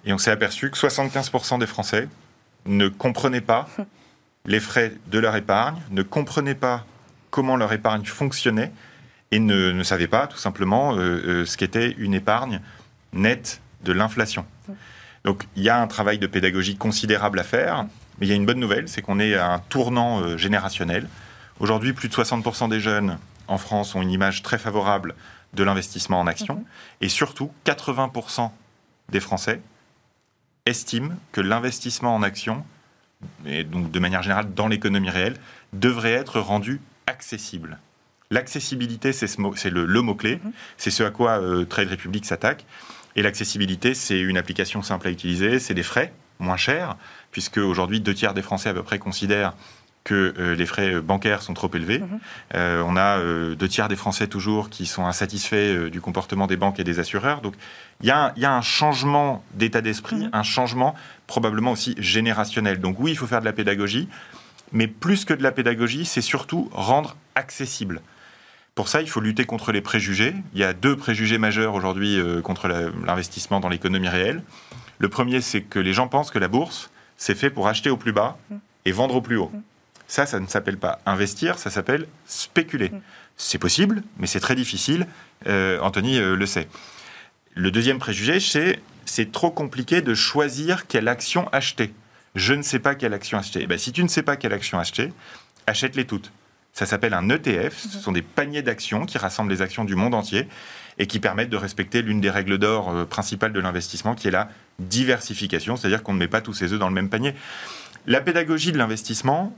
et 0.05 0.12
on 0.12 0.19
s'est 0.19 0.31
aperçu 0.31 0.71
que 0.71 0.77
75% 0.77 1.59
des 1.59 1.67
Français 1.67 2.09
ne 2.67 2.88
comprenaient 2.88 3.41
pas 3.41 3.69
les 4.47 4.61
frais 4.61 4.95
de 5.07 5.19
leur 5.19 5.37
épargne, 5.37 5.77
ne 5.91 6.03
comprenaient 6.03 6.55
pas 6.55 6.85
comment 7.30 7.56
leur 7.56 7.73
épargne 7.73 8.04
fonctionnait 8.04 8.73
et 9.30 9.38
ne, 9.38 9.73
ne 9.73 9.82
savaient 9.82 10.08
pas 10.08 10.26
tout 10.26 10.38
simplement 10.38 10.94
euh, 10.94 10.99
euh, 10.99 11.44
ce 11.44 11.56
qu'était 11.56 11.94
une 11.99 12.14
épargne 12.14 12.61
nette 13.12 13.61
de 13.85 13.92
l'inflation. 13.92 14.44
Donc 15.25 15.44
il 15.56 15.62
y 15.62 15.68
a 15.68 15.80
un 15.80 15.87
travail 15.87 16.18
de 16.18 16.26
pédagogie 16.26 16.76
considérable 16.76 17.38
à 17.38 17.44
faire, 17.44 17.87
mais 18.18 18.26
il 18.26 18.30
y 18.30 18.32
a 18.32 18.37
une 18.37 18.47
bonne 18.47 18.61
nouvelle, 18.61 18.88
c'est 18.88 19.02
qu'on 19.02 19.20
est 19.20 19.35
à 19.35 19.52
un 19.52 19.58
tournant 19.58 20.20
euh, 20.20 20.37
générationnel. 20.37 21.08
Aujourd'hui, 21.61 21.92
plus 21.92 22.08
de 22.08 22.14
60% 22.14 22.68
des 22.68 22.80
jeunes 22.80 23.18
en 23.49 23.58
France 23.58 23.94
ont 23.94 24.02
une 24.02 24.11
image 24.11 24.42
très 24.42 24.58
favorable 24.58 25.14
de 25.54 25.64
l'investissement 25.64 26.20
en 26.20 26.26
action, 26.26 26.56
mhm. 26.56 26.64
et 27.00 27.08
surtout 27.08 27.50
80% 27.64 28.50
des 29.11 29.20
Français 29.20 29.61
estiment 30.66 31.14
que 31.32 31.40
l'investissement 31.40 32.14
en 32.14 32.23
action, 32.23 32.64
et 33.47 33.64
donc 33.64 33.90
de 33.90 33.99
manière 33.99 34.23
générale 34.23 34.52
dans 34.54 34.68
l'économie 34.68 35.11
réelle, 35.11 35.37
devrait 35.73 36.12
être 36.12 36.40
rendu 36.40 36.81
accessible. 37.09 37.79
L'accessibilité, 38.31 39.12
c'est 39.12 39.38
le, 39.71 39.87
le 39.87 40.03
mot-clé, 40.03 40.40
mhm. 40.44 40.53
c'est 40.77 40.90
ce 40.90 41.03
à 41.03 41.11
quoi 41.11 41.40
euh, 41.40 41.64
Trade 41.64 41.90
Republic 41.90 42.25
s'attaque. 42.27 42.66
Et 43.16 43.23
l'accessibilité, 43.23 43.94
c'est 43.94 44.21
une 44.21 44.37
application 44.37 44.83
simple 44.83 45.09
à 45.09 45.11
utiliser, 45.11 45.59
c'est 45.59 45.75
des 45.75 45.83
frais 45.83 46.12
moins 46.38 46.59
chers, 46.59 46.97
puisque 47.33 47.57
aujourd'hui, 47.57 48.01
deux 48.01 48.14
tiers 48.14 48.35
des 48.35 48.42
Français 48.42 48.68
à 48.68 48.75
peu 48.75 48.83
près 48.83 48.99
considèrent 48.99 49.55
que 50.05 50.35
euh, 50.38 50.55
les 50.55 50.66
frais 50.66 51.01
bancaires 51.01 51.42
sont 51.42 51.55
trop 51.55 51.71
élevés. 51.75 51.99
Mhm. 52.01 52.21
Euh, 52.55 52.83
on 52.87 52.97
a 52.97 53.18
deux 53.55 53.68
tiers 53.68 53.88
des 53.88 53.97
Français 53.97 54.27
toujours 54.27 54.68
qui 54.68 54.87
sont 54.87 55.07
insatisfaits 55.07 55.90
du 55.90 56.01
comportement 56.01 56.47
des 56.47 56.57
banques 56.57 56.79
et 56.79 56.85
des 56.85 57.01
assureurs. 57.01 57.40
Donc 57.40 57.55
il 58.03 58.07
y, 58.07 58.11
a 58.12 58.33
un 58.37 58.62
changement 58.62 59.42
d'état 59.55 59.81
d'esprit, 59.81 60.16
mhm. 60.16 60.31
un 60.33 60.42
changement 60.42 60.94
probablement 61.27 61.73
aussi 61.73 61.94
générationnel. 61.99 62.79
Donc 62.79 62.97
oui, 63.01 63.12
il 63.12 63.16
faut 63.16 63.27
faire 63.27 63.40
de 63.40 63.47
la 63.47 63.53
pédagogie. 63.53 64.09
Mais 64.72 64.87
plus 64.87 65.24
que 65.24 65.35
de 65.35 65.42
la 65.42 65.52
pédagogie, 65.52 66.04
c'est 66.04 66.20
surtout 66.20 66.68
rendre 66.72 67.16
accessible. 67.35 68.00
Pour 68.74 68.88
ça, 68.88 69.00
il 69.00 69.09
faut 69.09 69.20
lutter 69.20 69.44
contre 69.44 69.72
les 69.72 69.81
préjugés. 69.81 70.35
Il 70.54 70.61
y 70.61 70.64
a 70.64 70.72
deux 70.72 70.96
préjugés 70.96 71.38
majeurs 71.38 71.74
aujourd'hui 71.74 72.18
euh, 72.18 72.40
contre 72.40 72.68
l'investissement 72.68 73.61
dans 73.61 73.68
l'économie 73.68 74.09
réelle. 74.09 74.42
Le 74.98 75.09
premier, 75.09 75.40
c'est 75.40 75.62
que 75.62 75.78
les 75.78 75.92
gens 75.92 76.09
pensent 76.09 76.31
que 76.31 76.38
la 76.38 76.48
bourse, 76.48 76.90
c'est 77.16 77.35
fait 77.35 77.50
pour 77.50 77.66
acheter 77.66 77.90
au 77.90 77.96
plus 77.96 78.12
bas 78.12 78.38
et 78.85 78.92
vendre 78.92 79.16
au 79.16 79.20
plus 79.20 79.37
haut. 79.37 79.50
Ça, 80.07 80.26
ça 80.26 80.40
ne 80.40 80.46
s'appelle 80.46 80.78
pas 80.78 81.00
investir, 81.07 81.59
ça 81.59 81.70
s'appelle 81.70 82.07
spéculer. 82.26 82.92
C'est 83.37 83.59
possible, 83.59 84.02
mais 84.18 84.26
c'est 84.26 84.40
très 84.40 84.54
difficile. 84.54 85.07
Euh, 85.46 85.78
Anthony 85.81 86.18
euh, 86.18 86.37
le 86.37 86.46
sait. 86.46 86.68
Le 87.54 87.70
deuxième 87.70 87.98
préjugé, 87.98 88.40
c'est 88.40 88.81
c'est 89.04 89.33
trop 89.33 89.50
compliqué 89.50 90.02
de 90.02 90.14
choisir 90.14 90.87
quelle 90.87 91.09
action 91.09 91.48
acheter 91.50 91.92
je 92.38 92.55
ne 92.55 92.62
sais 92.62 92.79
pas 92.79 92.94
quelle 92.94 93.14
action 93.14 93.37
acheter. 93.37 93.61
Eh 93.62 93.66
ben, 93.66 93.79
si 93.79 93.92
tu 93.92 94.03
ne 94.03 94.09
sais 94.09 94.22
pas 94.22 94.37
quelle 94.37 94.53
action 94.53 94.79
acheter, 94.79 95.12
achète-les 95.66 96.07
toutes. 96.07 96.33
Ça 96.72 96.87
s'appelle 96.87 97.14
un 97.14 97.29
ETF. 97.29 97.77
Ce 97.77 97.96
mhm. 97.96 98.03
sont 98.03 98.12
des 98.12 98.22
paniers 98.22 98.62
d'actions 98.62 99.05
qui 99.05 99.18
rassemblent 99.18 99.51
les 99.51 99.62
actions 99.62 99.85
du 99.85 99.96
monde 99.96 100.14
entier 100.14 100.46
et 100.98 101.07
qui 101.07 101.18
permettent 101.18 101.51
de 101.51 101.57
respecter 101.57 102.03
l'une 102.03 102.20
des 102.20 102.31
règles 102.31 102.59
d'or 102.59 102.90
euh, 102.90 103.05
principales 103.05 103.53
de 103.53 103.61
l'investissement, 103.61 104.14
qui 104.14 104.29
est 104.29 104.33
la 104.33 104.48
diversification, 104.79 105.77
c'est-à-dire 105.77 106.03
qu'on 106.03 106.14
ne 106.14 106.18
met 106.18 106.29
pas 106.29 106.40
tous 106.40 106.55
ses 106.55 106.72
œufs 106.72 106.79
dans 106.79 106.88
le 106.88 106.94
même 106.94 107.09
panier. 107.09 107.35
La 108.07 108.20
pédagogie 108.20 108.72
de 108.72 108.79
l'investissement, 108.79 109.57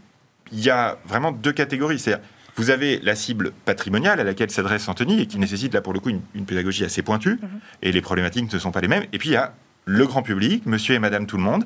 il 0.53 0.61
y 0.61 0.71
a 0.71 0.99
vraiment 1.05 1.33
deux 1.33 1.53
catégories. 1.53 1.99
C'est-à-dire, 1.99 2.25
vous 2.57 2.71
avez 2.71 2.99
la 3.01 3.15
cible 3.15 3.53
patrimoniale 3.65 4.21
à 4.21 4.25
laquelle 4.25 4.51
s'adresse 4.51 4.89
Anthony 4.89 5.21
et 5.21 5.27
qui 5.27 5.39
nécessite 5.39 5.73
là 5.75 5.83
pour 5.83 5.93
le 5.93 6.01
coup 6.01 6.11
une, 6.11 6.47
pédagogie 6.47 6.85
assez 6.85 7.03
pointue, 7.03 7.39
mhm. 7.41 7.61
et 7.83 7.93
les 7.93 8.01
problématiques 8.01 8.53
ne 8.53 8.59
sont 8.59 8.73
pas 8.73 8.81
les 8.81 8.89
mêmes. 8.89 9.05
Et 9.13 9.19
puis 9.19 9.31
il 9.31 9.33
y 9.33 9.37
a 9.37 9.55
le 9.85 10.07
grand 10.07 10.23
public, 10.23 10.67
monsieur 10.67 10.95
et 10.95 10.99
madame 10.99 11.27
tout 11.27 11.37
le 11.37 11.43
monde, 11.43 11.65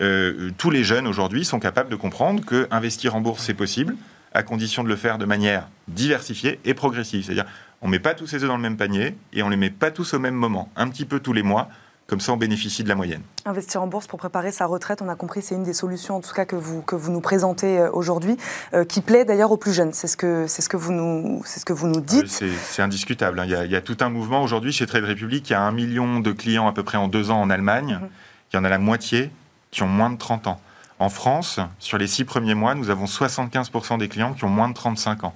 euh, 0.00 0.50
tous 0.58 0.70
les 0.70 0.84
jeunes 0.84 1.06
aujourd'hui 1.06 1.44
sont 1.44 1.60
capables 1.60 1.90
de 1.90 1.96
comprendre 1.96 2.44
que 2.44 2.68
investir 2.70 3.14
en 3.14 3.20
bourse, 3.20 3.44
c'est 3.44 3.54
possible, 3.54 3.96
à 4.32 4.42
condition 4.42 4.84
de 4.84 4.88
le 4.88 4.96
faire 4.96 5.18
de 5.18 5.24
manière 5.24 5.68
diversifiée 5.88 6.60
et 6.64 6.74
progressive. 6.74 7.24
C'est-à-dire, 7.24 7.46
on 7.82 7.86
ne 7.86 7.92
met 7.92 7.98
pas 7.98 8.14
tous 8.14 8.26
ses 8.26 8.42
œufs 8.42 8.48
dans 8.48 8.56
le 8.56 8.62
même 8.62 8.76
panier 8.76 9.16
et 9.32 9.42
on 9.42 9.46
ne 9.46 9.52
les 9.52 9.56
met 9.56 9.70
pas 9.70 9.90
tous 9.90 10.14
au 10.14 10.18
même 10.18 10.34
moment, 10.34 10.70
un 10.76 10.88
petit 10.88 11.04
peu 11.04 11.20
tous 11.20 11.32
les 11.32 11.42
mois. 11.42 11.68
Comme 12.08 12.20
ça, 12.20 12.32
on 12.32 12.38
bénéficie 12.38 12.82
de 12.82 12.88
la 12.88 12.94
moyenne. 12.94 13.20
Investir 13.44 13.82
en 13.82 13.86
bourse 13.86 14.06
pour 14.06 14.18
préparer 14.18 14.50
sa 14.50 14.64
retraite, 14.64 15.02
on 15.02 15.10
a 15.10 15.14
compris, 15.14 15.42
c'est 15.42 15.54
une 15.54 15.62
des 15.62 15.74
solutions, 15.74 16.16
en 16.16 16.20
tout 16.22 16.32
cas, 16.32 16.46
que 16.46 16.56
vous, 16.56 16.80
que 16.80 16.96
vous 16.96 17.12
nous 17.12 17.20
présentez 17.20 17.78
euh, 17.78 17.90
aujourd'hui, 17.92 18.38
euh, 18.72 18.86
qui 18.86 19.02
plaît 19.02 19.26
d'ailleurs 19.26 19.52
aux 19.52 19.58
plus 19.58 19.74
jeunes. 19.74 19.92
C'est 19.92 20.06
ce 20.06 20.16
que, 20.16 20.46
c'est 20.46 20.62
ce 20.62 20.70
que, 20.70 20.78
vous, 20.78 20.90
nous, 20.90 21.42
c'est 21.44 21.60
ce 21.60 21.66
que 21.66 21.74
vous 21.74 21.86
nous 21.86 22.00
dites. 22.00 22.28
C'est, 22.28 22.80
indiscutable. 22.80 23.38
Hein. 23.38 23.44
Il 23.44 23.70
y, 23.70 23.76
a, 23.76 23.80
tout 23.82 23.98
un 24.00 24.08
mouvement 24.08 24.42
aujourd'hui 24.42 24.72
chez 24.72 24.86
Trade 24.86 25.04
Republic. 25.04 25.50
Il 25.50 25.52
y 25.52 25.54
a 25.54 25.60
un 25.60 25.70
million 25.70 26.20
de 26.20 26.32
clients 26.32 26.66
à 26.66 26.72
peu 26.72 26.82
près 26.82 26.96
en 26.96 27.08
deux 27.08 27.30
ans 27.30 27.42
en 27.42 27.50
Allemagne. 27.50 27.98
Mhm. 28.00 28.08
Il 28.52 28.56
y 28.56 28.58
en 28.58 28.64
a 28.64 28.70
la 28.70 28.78
moitié 28.78 29.30
qui 29.70 29.82
ont 29.82 29.88
moins 29.88 30.10
de 30.10 30.18
30 30.18 30.46
ans. 30.46 30.60
En 31.00 31.08
France, 31.08 31.60
sur 31.78 31.96
les 31.96 32.08
six 32.08 32.24
premiers 32.24 32.54
mois, 32.54 32.74
nous 32.74 32.90
avons 32.90 33.04
75% 33.04 33.98
des 33.98 34.08
clients 34.08 34.34
qui 34.34 34.44
ont 34.44 34.48
moins 34.48 34.68
de 34.68 34.74
35 34.74 35.24
ans. 35.24 35.34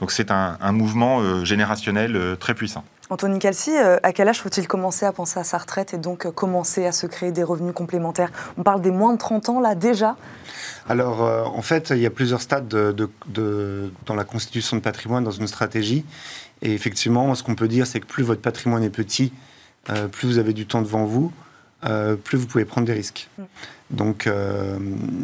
Donc 0.00 0.12
c'est 0.12 0.30
un, 0.30 0.72
mouvement 0.72 1.20
euh, 1.20 1.44
générationnel 1.44 2.16
euh, 2.16 2.36
très 2.36 2.54
puissant. 2.54 2.84
Anthony 3.10 3.38
Calci, 3.38 3.70
euh, 3.74 3.96
à 4.02 4.12
quel 4.12 4.28
âge 4.28 4.40
faut-il 4.40 4.68
commencer 4.68 5.06
à 5.06 5.12
penser 5.12 5.40
à 5.40 5.44
sa 5.44 5.56
retraite 5.56 5.94
et 5.94 5.98
donc 5.98 6.30
commencer 6.32 6.84
à 6.84 6.92
se 6.92 7.06
créer 7.06 7.32
des 7.32 7.42
revenus 7.42 7.72
complémentaires? 7.72 8.30
On 8.58 8.62
parle 8.62 8.82
des 8.82 8.90
moins 8.90 9.14
de 9.14 9.18
30 9.18 9.48
ans 9.48 9.60
là 9.60 9.74
déjà? 9.74 10.16
Alors 10.88 11.20
en 11.56 11.62
fait, 11.62 11.90
il 11.90 11.98
y 11.98 12.06
a 12.06 12.10
plusieurs 12.10 12.42
stades 12.42 12.68
de, 12.68 13.92
dans 14.06 14.14
la 14.14 14.24
constitution 14.24 14.76
de 14.76 14.82
patrimoine, 14.82 15.24
dans 15.24 15.30
une 15.30 15.46
stratégie. 15.46 16.04
Et 16.60 16.74
effectivement, 16.74 17.34
ce 17.34 17.42
qu'on 17.42 17.54
peut 17.54 17.68
dire, 17.68 17.86
c'est 17.86 18.00
que 18.00 18.06
plus 18.06 18.24
votre 18.24 18.42
patrimoine 18.42 18.82
est 18.82 18.90
petit, 18.90 19.32
plus 20.12 20.28
vous 20.28 20.38
avez 20.38 20.52
du 20.52 20.66
temps 20.66 20.82
devant 20.82 21.04
vous, 21.04 21.32
plus 22.24 22.38
vous 22.38 22.46
pouvez 22.46 22.64
prendre 22.64 22.86
des 22.86 22.92
risques. 22.92 23.28
Mm. 23.38 23.42
Donc, 23.90 24.28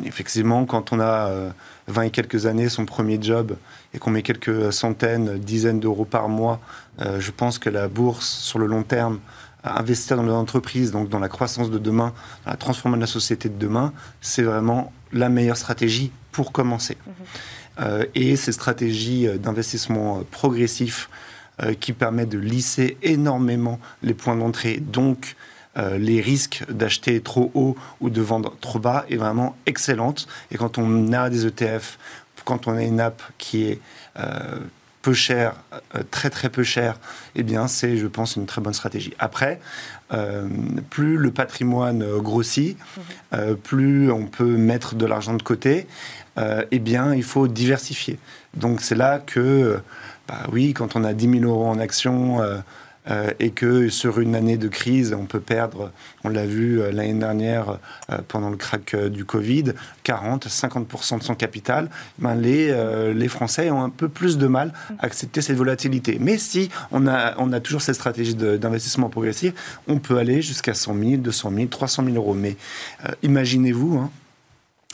effectivement, 0.07 0.64
quand 0.64 0.93
on 0.93 1.01
a 1.01 1.31
20 1.88 2.03
et 2.03 2.11
quelques 2.11 2.47
années 2.47 2.71
son 2.71 2.87
premier 2.87 3.19
job 3.21 3.57
et 3.93 3.99
qu'on 3.99 4.11
met 4.11 4.23
quelques 4.23 4.73
centaines, 4.73 5.38
dizaines 5.38 5.81
d'euros 5.81 6.07
par 6.07 6.29
mois, 6.31 6.61
je 6.99 7.31
pense 7.31 7.59
que 7.59 7.69
la 7.69 7.88
bourse, 7.88 8.27
sur 8.27 8.59
le 8.59 8.67
long 8.67 8.83
terme, 8.83 9.21
investir 9.64 10.17
dans 10.17 10.23
les 10.23 10.31
entreprises, 10.31 10.93
donc 10.93 11.09
dans 11.09 11.19
la 11.19 11.29
croissance 11.29 11.71
de 11.71 11.79
demain, 11.79 12.12
dans 12.45 12.53
la 12.53 12.57
transformation 12.57 12.97
de 12.97 13.03
la 13.03 13.07
société 13.07 13.49
de 13.49 13.59
demain, 13.59 13.93
c'est 14.21 14.43
vraiment 14.43 14.93
la 15.12 15.29
meilleure 15.29 15.57
stratégie 15.57 16.12
pour 16.33 16.53
commencer. 16.53 16.97
Euh, 17.81 18.05
et 18.14 18.37
ces 18.37 18.53
stratégies 18.53 19.27
euh, 19.27 19.37
d'investissement 19.37 20.19
euh, 20.19 20.23
progressif 20.31 21.09
qui 21.79 21.93
permettent 21.93 22.31
de 22.31 22.38
lisser 22.38 22.97
énormément 23.01 23.79
les 24.03 24.12
points 24.12 24.35
d'entrée, 24.35 24.79
donc 24.79 25.37
les 25.77 26.21
risques 26.21 26.65
d'acheter 26.69 27.21
trop 27.21 27.51
haut 27.55 27.77
ou 28.01 28.11
de 28.11 28.21
vendre 28.21 28.55
trop 28.61 28.79
bas, 28.79 29.05
est 29.11 29.17
vraiment 29.17 29.57
excellente. 29.67 30.29
Et 30.51 30.57
quand 30.57 30.79
on 30.79 31.13
a 31.13 31.31
des 31.31 31.47
ETF, 31.47 31.99
quand 32.45 32.69
on 32.69 32.77
a 32.77 32.83
une 32.83 33.01
app 33.01 33.23
qui 33.39 33.65
est 33.65 33.81
peu 35.05 35.13
cher, 35.13 35.55
euh, 35.95 36.03
très 36.11 36.31
très 36.31 36.49
peu 36.49 36.63
cher, 36.63 36.99
eh 37.37 37.43
bien 37.43 37.69
c'est, 37.69 37.99
je 37.99 38.07
pense, 38.07 38.37
une 38.37 38.47
très 38.47 38.63
bonne 38.63 38.73
stratégie. 38.73 39.13
Après, 39.19 39.61
euh, 40.15 40.49
plus 40.89 41.19
le 41.19 41.31
patrimoine 41.31 42.03
grossit, 42.21 42.79
mhm. 42.79 43.03
euh, 43.35 43.55
plus 43.55 44.11
on 44.11 44.27
peut 44.27 44.57
mettre 44.57 44.95
de 44.95 45.05
l'argent 45.05 45.35
de 45.35 45.43
côté, 45.43 45.87
eh 46.73 46.79
bien 46.81 47.15
il 47.15 47.23
faut 47.23 47.47
diversifier. 47.47 48.19
Donc 48.55 48.81
c'est 48.81 48.97
là 48.97 49.21
que, 49.21 49.79
bah 50.27 50.41
oui, 50.51 50.73
quand 50.73 50.97
on 50.97 51.05
a 51.05 51.13
10 51.13 51.41
000 51.41 51.45
euros 51.45 51.69
en 51.69 51.79
actions, 51.79 52.41
euh, 53.11 53.31
et 53.38 53.51
que 53.51 53.90
sur 53.90 54.19
une 54.19 54.35
année 54.35 54.57
de 54.57 54.69
crise, 54.69 55.14
on 55.19 55.27
peut 55.27 55.40
perdre, 55.40 55.93
on 56.25 56.31
l'a 56.31 56.47
vu 56.47 56.81
euh, 56.81 56.90
l'année 56.90 57.12
dernière 57.12 57.79
euh, 58.11 58.19
pendant 58.29 58.49
le 58.49 58.57
crack 58.57 58.97
du 58.97 59.27
Covid, 59.27 59.73
40-50% 60.07 61.19
de 61.19 61.23
son 61.23 61.35
capital, 61.35 61.90
ben 62.19 62.35
les, 62.35 63.29
Français 63.29 63.71
ont 63.71 63.83
un 63.83 63.90
peu 63.90 64.09
plus 64.09 64.38
de 64.38 64.47
mal 64.47 64.73
à 64.99 65.07
accepter 65.07 65.43
cette 65.43 65.57
volatilité. 65.57 66.19
Mais 66.21 66.38
si 66.38 66.71
on 66.93 67.07
a, 67.07 67.35
on 67.38 67.53
a 67.53 67.61
toujours 67.61 67.83
cette 67.83 67.97
stratégie 67.97 68.35
d'investissement 68.35 69.09
progressif, 69.09 69.81
on 69.88 69.99
peut 69.99 70.19
aller 70.19 70.40
jusqu'à 70.40 70.73
100 70.73 70.95
000, 70.95 71.17
200 71.17 71.53
000, 71.55 71.67
300 71.67 72.05
000 72.05 72.17
euros. 72.17 72.35
Mais 72.35 72.57
imaginez-vous, 73.23 73.99
hein, 73.99 74.11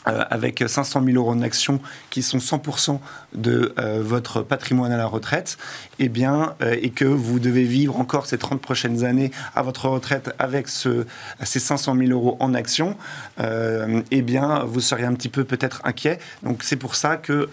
euh, 0.07 0.23
avec 0.31 0.63
500 0.65 1.03
000 1.05 1.15
euros 1.15 1.29
en 1.29 1.43
actions 1.43 1.79
qui 2.09 2.23
sont 2.23 2.39
100% 2.39 2.99
de 3.35 3.71
euh, 3.77 4.01
votre 4.01 4.41
patrimoine 4.41 4.91
à 4.91 4.97
la 4.97 5.05
retraite, 5.05 5.59
et 5.99 6.05
eh 6.05 6.09
bien, 6.09 6.55
euh, 6.63 6.75
et 6.81 6.89
que 6.89 7.05
vous 7.05 7.39
devez 7.39 7.65
vivre 7.65 7.99
encore 7.99 8.25
ces 8.25 8.39
30 8.39 8.59
prochaines 8.59 9.03
années 9.03 9.29
à 9.55 9.61
votre 9.61 9.87
retraite 9.89 10.33
avec 10.39 10.69
ce, 10.69 11.05
ces 11.43 11.59
500 11.59 11.95
000 11.95 12.09
euros 12.09 12.35
en 12.39 12.55
actions, 12.55 12.97
eh 13.39 14.21
bien, 14.23 14.63
vous 14.63 14.79
seriez 14.79 15.05
un 15.05 15.13
petit 15.13 15.29
peu 15.29 15.43
peut-être 15.43 15.81
inquiet. 15.83 16.17
Donc, 16.41 16.63
c'est 16.63 16.77
pour 16.77 16.95
ça 16.95 17.17
que 17.17 17.47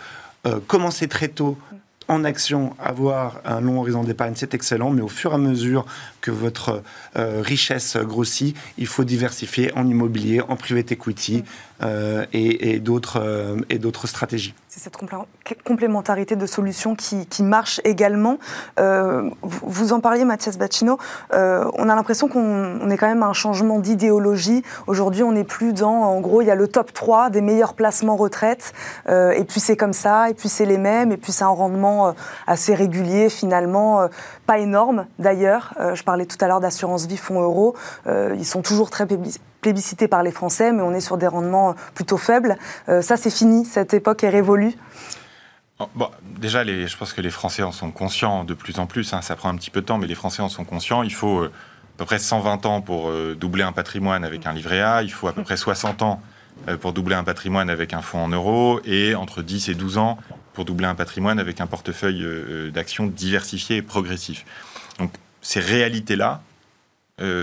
commencer 0.67 1.09
très 1.09 1.29
tôt 1.29 1.59
en 2.09 2.25
action, 2.25 2.75
avoir 2.79 3.41
un 3.45 3.61
long 3.61 3.81
horizon 3.81 4.05
d'épargne, 4.05 4.33
c'est 4.37 4.55
excellent, 4.55 4.91
mais 4.91 5.03
au 5.03 5.09
fur 5.09 5.33
et 5.33 5.35
à 5.35 5.39
mesure 5.39 5.85
que 6.21 6.31
votre 6.31 6.83
richesse 7.15 7.97
grossit, 7.97 8.57
il 8.79 8.87
faut 8.87 9.05
diversifier 9.05 9.73
en 9.77 9.87
immobilier, 9.87 10.41
en 10.41 10.57
private 10.57 10.93
equity, 10.93 11.45
euh, 11.83 12.27
et, 12.33 12.81
d'autres 12.81 13.21
euh, 13.23 13.57
et 13.71 13.79
d'autres 13.79 14.09
stratégies. 14.09 14.53
C'est 14.67 14.81
cette 14.81 14.97
complémentarité 15.65 16.35
de 16.35 16.47
solutions 16.47 16.97
qui, 16.97 17.27
qui 17.27 17.45
marche 17.45 17.81
également. 17.85 18.39
Euh, 18.81 19.31
vous 19.43 19.93
en 19.93 20.01
parliez, 20.01 20.25
Mathias 20.25 20.59
Bacchino. 20.59 20.99
on 21.33 21.89
a 21.89 21.95
l'impression 21.95 22.27
qu'on 22.27 22.91
est 22.91 22.97
quand 22.97 23.07
même 23.07 23.23
à 23.23 23.27
un 23.27 23.33
changement 23.33 23.79
d'idéologie. 23.79 24.65
Aujourd'hui, 24.89 25.23
on 25.23 25.33
n'est 25.33 25.45
plus 25.45 25.73
dans, 25.73 25.89
en 25.89 26.21
gros, 26.21 26.43
il 26.43 26.47
y 26.47 26.51
a 26.51 26.57
le 26.57 26.67
top 26.67 26.93
3 26.93 27.31
des 27.31 27.43
meilleurs 27.43 27.75
placements 27.75 28.17
retraite, 28.17 28.73
et 29.09 29.45
puis 29.45 29.61
c'est 29.61 29.77
comme 29.77 29.93
ça, 29.93 30.31
et 30.31 30.35
puis 30.35 30.49
c'est 30.49 30.67
les 30.67 30.79
mêmes, 30.79 31.13
et 31.13 31.17
puis 31.17 31.33
c'est 31.33 31.45
un 31.45 31.49
rendement 31.49 32.15
assez 32.47 32.75
régulier 32.75 33.29
finalement, 33.29 34.09
pas 34.47 34.59
énorme 34.59 35.07
d'ailleurs. 35.19 35.75
je 35.95 36.03
parlais 36.03 36.27
tout 36.27 36.39
à 36.41 36.49
l'heure 36.49 36.61
d'assurance 36.61 37.07
vie 37.07 37.17
fonds 37.17 37.41
euros. 37.41 37.75
ils 38.07 38.47
sont 38.47 38.63
toujours 38.63 38.91
très 38.91 39.07
plébiscité 39.61 40.09
par 40.09 40.23
les 40.23 40.31
Français, 40.31 40.73
mais 40.73 40.83
on 40.83 40.93
est 40.93 41.01
sur 41.01 41.19
des 41.19 41.27
rendements 41.27 41.75
plutôt 41.95 42.17
faibles. 42.17 42.57
Euh, 42.89 43.03
ça, 43.03 43.17
c'est 43.17 43.31
fini, 43.31 43.65
cette 43.65 43.95
époque 43.95 44.25
est 44.25 44.29
révolue. 44.29 44.75
Oh, 45.79 45.89
bon, 45.95 46.11
déjà, 46.39 46.65
je 46.65 46.97
pense 46.97 47.13
que 47.13 47.21
les 47.21 47.31
Français 47.31 47.63
en 47.63 47.73
sont 47.73 47.91
conscients 47.91 48.45
de 48.45 48.55
plus 48.55 48.79
en 48.79 48.87
plus. 48.87 49.13
Hein. 49.13 49.23
ça 49.23 49.37
prend 49.37 49.49
un 49.49 49.57
petit 49.57 49.71
peu 49.71 49.81
de 49.81 49.87
temps, 49.87 49.99
mais 49.99 50.07
les 50.07 50.15
Français 50.15 50.43
en 50.43 50.49
sont 50.49 50.65
conscients. 50.65 51.03
Il 51.03 51.15
faut 51.15 51.41
euh, 51.41 51.53
à 51.97 51.99
peu 51.99 52.05
près 52.05 52.19
120 52.19 52.67
ans 52.67 52.81
pour 52.81 53.09
euh, 53.09 53.37
doubler 53.39 53.63
un 53.63 53.73
patrimoine 53.73 54.25
avec 54.25 54.47
un 54.47 54.53
livret 54.53 54.81
A. 54.81 55.03
Il 55.03 55.13
faut 55.13 55.29
à 55.29 55.33
peu 55.33 55.43
près 55.43 55.57
60 55.57 56.03
ans 56.03 56.21
pour 56.81 56.93
doubler 56.93 57.15
un 57.15 57.23
patrimoine 57.23 57.71
avec 57.71 57.93
un 57.93 58.03
fonds 58.03 58.25
en 58.25 58.29
euros. 58.29 58.81
Et 58.85 59.15
entre 59.15 59.43
10 59.43 59.69
et 59.69 59.75
12 59.75 59.99
ans 59.99 60.19
pour 60.55 60.65
doubler 60.65 60.87
un 60.87 60.97
patrimoine 60.97 61.39
avec 61.39 61.61
un 61.61 61.69
portefeuille 61.69 62.73
d'actions 62.73 63.07
diversifié 63.07 63.77
et 63.77 63.83
progressif. 63.83 64.45
Donc, 64.99 65.13
ces 65.41 65.61
réalités-là, 65.61 66.41
euh, 66.41 66.48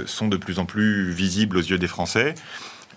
sont 0.05 0.27
de 0.27 0.37
plus 0.37 0.59
en 0.59 0.65
plus 0.65 1.11
visibles 1.11 1.57
aux 1.57 1.61
yeux 1.61 1.77
des 1.77 1.87
Français. 1.87 2.35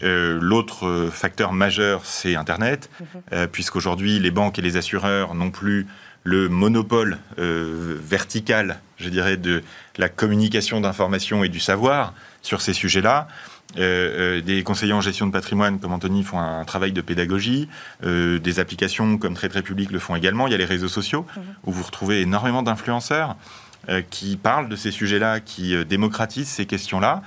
Euh, 0.03 0.39
l'autre 0.41 1.09
facteur 1.13 1.53
majeur, 1.53 2.03
c'est 2.05 2.37
Internet, 2.37 2.89
mhm. 3.01 3.07
euh, 3.33 3.47
puisqu'aujourd'hui, 3.47 4.19
les 4.19 4.31
banques 4.31 4.59
et 4.59 4.63
les 4.63 4.77
assureurs 4.77 5.35
n'ont 5.35 5.51
plus 5.51 5.87
le 6.25 6.49
monopole 6.51 7.17
vertical, 7.39 8.81
je 8.99 9.09
dirais, 9.09 9.39
de 9.39 9.63
la 9.97 10.11
communication 10.11 10.79
d'informations 10.79 11.43
et 11.43 11.49
du 11.49 11.61
savoir 11.61 12.13
sur 12.43 12.61
ces 12.61 12.75
sujets-là. 12.75 13.29
des 13.77 14.63
conseillers 14.63 14.93
en 14.93 15.01
gestion 15.01 15.27
de 15.27 15.33
patrimoine 15.33 15.81
comme 15.81 15.93
Anthony 15.93 16.25
font 16.25 16.39
un, 16.39 16.67
travail 16.67 16.93
de 16.93 17.01
pédagogie, 17.01 17.69
des 18.03 18.61
applications 18.61 19.17
comme 19.17 19.35
Trade 19.35 19.55
Republic 19.55 19.91
le 19.91 19.99
font 19.99 20.17
également, 20.17 20.47
il 20.47 20.51
y 20.51 20.55
a 20.55 20.59
les 20.59 20.67
réseaux 20.67 20.89
sociaux 20.89 21.25
mhm. 21.35 21.43
où 21.65 21.73
vous 21.73 21.85
retrouvez 21.85 22.21
énormément 22.21 22.63
d'influenceurs 22.63 23.31
euh, 23.31 23.68
qui 24.11 24.37
parlent 24.37 24.69
de 24.69 24.77
ces 24.77 24.91
sujets-là, 24.91 25.41
qui 25.41 25.75
euh, 25.75 25.85
démocratisent 25.85 26.49
ces 26.49 26.67
questions-là, 26.67 27.23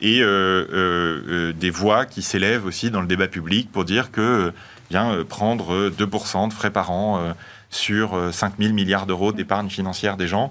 et 0.00 0.20
euh, 0.20 1.52
des 1.52 1.70
voix 1.70 2.04
qui 2.04 2.22
s'élèvent 2.22 2.66
aussi 2.66 2.90
dans 2.90 3.00
le 3.00 3.06
débat 3.06 3.28
public 3.28 3.70
pour 3.72 3.84
dire 3.84 4.10
que 4.10 4.52
bien, 4.90 5.24
prendre 5.26 5.90
2% 5.90 6.48
de 6.48 6.52
frais 6.52 6.70
par 6.70 6.90
an 6.90 7.34
sur 7.70 8.14
5 8.30 8.52
000 8.58 8.74
milliards 8.74 9.06
d'euros 9.06 9.32
d'épargne 9.32 9.70
financière 9.70 10.18
des 10.18 10.28
gens, 10.28 10.50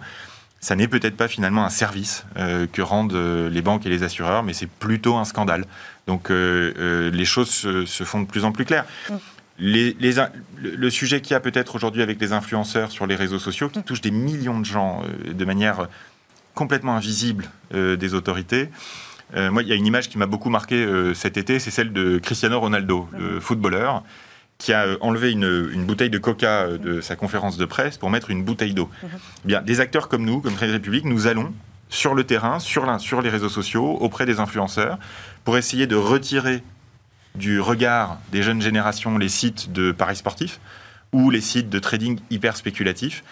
ça 0.62 0.76
n'est 0.76 0.88
peut-être 0.88 1.16
pas 1.16 1.28
finalement 1.28 1.64
un 1.64 1.70
service 1.70 2.26
que 2.74 2.82
rendent 2.82 3.14
les 3.14 3.62
banques 3.62 3.86
et 3.86 3.90
les 3.90 4.02
assureurs, 4.02 4.42
mais 4.42 4.54
c'est 4.54 4.70
plutôt 4.70 5.16
un 5.16 5.26
scandale. 5.26 5.66
Donc 6.08 6.32
les 6.32 7.26
choses 7.26 7.52
se, 7.52 8.04
font 8.04 8.22
de 8.22 8.26
plus 8.26 8.46
en 8.46 8.52
plus 8.52 8.66
claires. 8.66 8.86
Le 9.58 10.90
sujet 10.90 11.22
qu'il 11.22 11.32
y 11.32 11.36
a 11.36 11.40
peut-être 11.40 11.76
aujourd'hui 11.76 12.02
avec 12.02 12.20
les 12.20 12.34
influenceurs 12.34 12.92
sur 12.92 13.08
les 13.08 13.16
réseaux 13.16 13.40
sociaux, 13.40 13.70
qui 13.70 13.82
touche 13.84 14.02
des 14.02 14.12
millions 14.12 14.60
de 14.60 14.66
gens 14.66 15.02
euh, 15.04 15.34
de 15.34 15.46
manière 15.46 15.88
complètement 16.54 16.96
invisible 16.96 17.46
euh, 17.74 17.96
des 17.96 18.14
autorités. 18.14 18.70
Euh, 19.36 19.52
moi, 19.52 19.64
il 19.64 19.70
y 19.70 19.72
a 19.72 19.76
une 19.76 19.86
image 19.86 20.10
qui 20.10 20.18
m'a 20.18 20.26
beaucoup 20.26 20.50
marqué 20.50 20.88
cet 21.14 21.38
été, 21.38 21.60
c'est 21.60 21.72
celle 21.72 21.94
de 21.94 22.18
Cristiano 22.20 22.60
Ronaldo, 22.60 23.08
le 23.18 23.40
footballeur, 23.40 24.04
qui 24.58 24.72
a 24.72 24.86
enlevé 25.02 25.32
une, 25.32 25.86
bouteille 25.86 26.10
de 26.10 26.18
coca 26.18 26.68
de 26.78 27.02
sa 27.02 27.16
conférence 27.16 27.58
de 27.58 27.66
presse 27.66 27.98
pour 27.98 28.10
mettre 28.10 28.30
une 28.30 28.44
bouteille 28.44 28.74
d'eau. 28.74 28.90
Mhm. 29.04 29.10
Bien, 29.46 29.62
des 29.62 29.80
acteurs 29.80 30.08
comme 30.08 30.24
nous, 30.26 30.42
comme 30.42 30.54
Trade 30.54 30.72
République, 30.72 31.06
nous 31.06 31.28
allons 31.28 31.54
sur 31.90 32.14
le 32.14 32.24
terrain, 32.24 32.60
sur, 32.60 33.00
sur 33.00 33.22
les 33.22 33.30
réseaux 33.30 33.50
sociaux, 33.50 33.98
auprès 34.00 34.26
des 34.26 34.40
influenceurs, 34.40 34.98
pour 35.44 35.58
essayer 35.58 35.88
de 35.88 35.96
retirer 35.96 36.64
du 37.36 37.60
regard 37.60 38.20
des 38.32 38.44
jeunes 38.44 38.62
générations 38.62 39.18
les 39.18 39.30
sites 39.30 39.72
de 39.72 39.92
paris 39.92 40.16
sportifs 40.16 40.60
ou 41.12 41.30
les 41.30 41.42
sites 41.42 41.70
de 41.70 41.80
trading 41.80 42.20
hyper 42.30 42.58
spéculatifs 42.58 43.24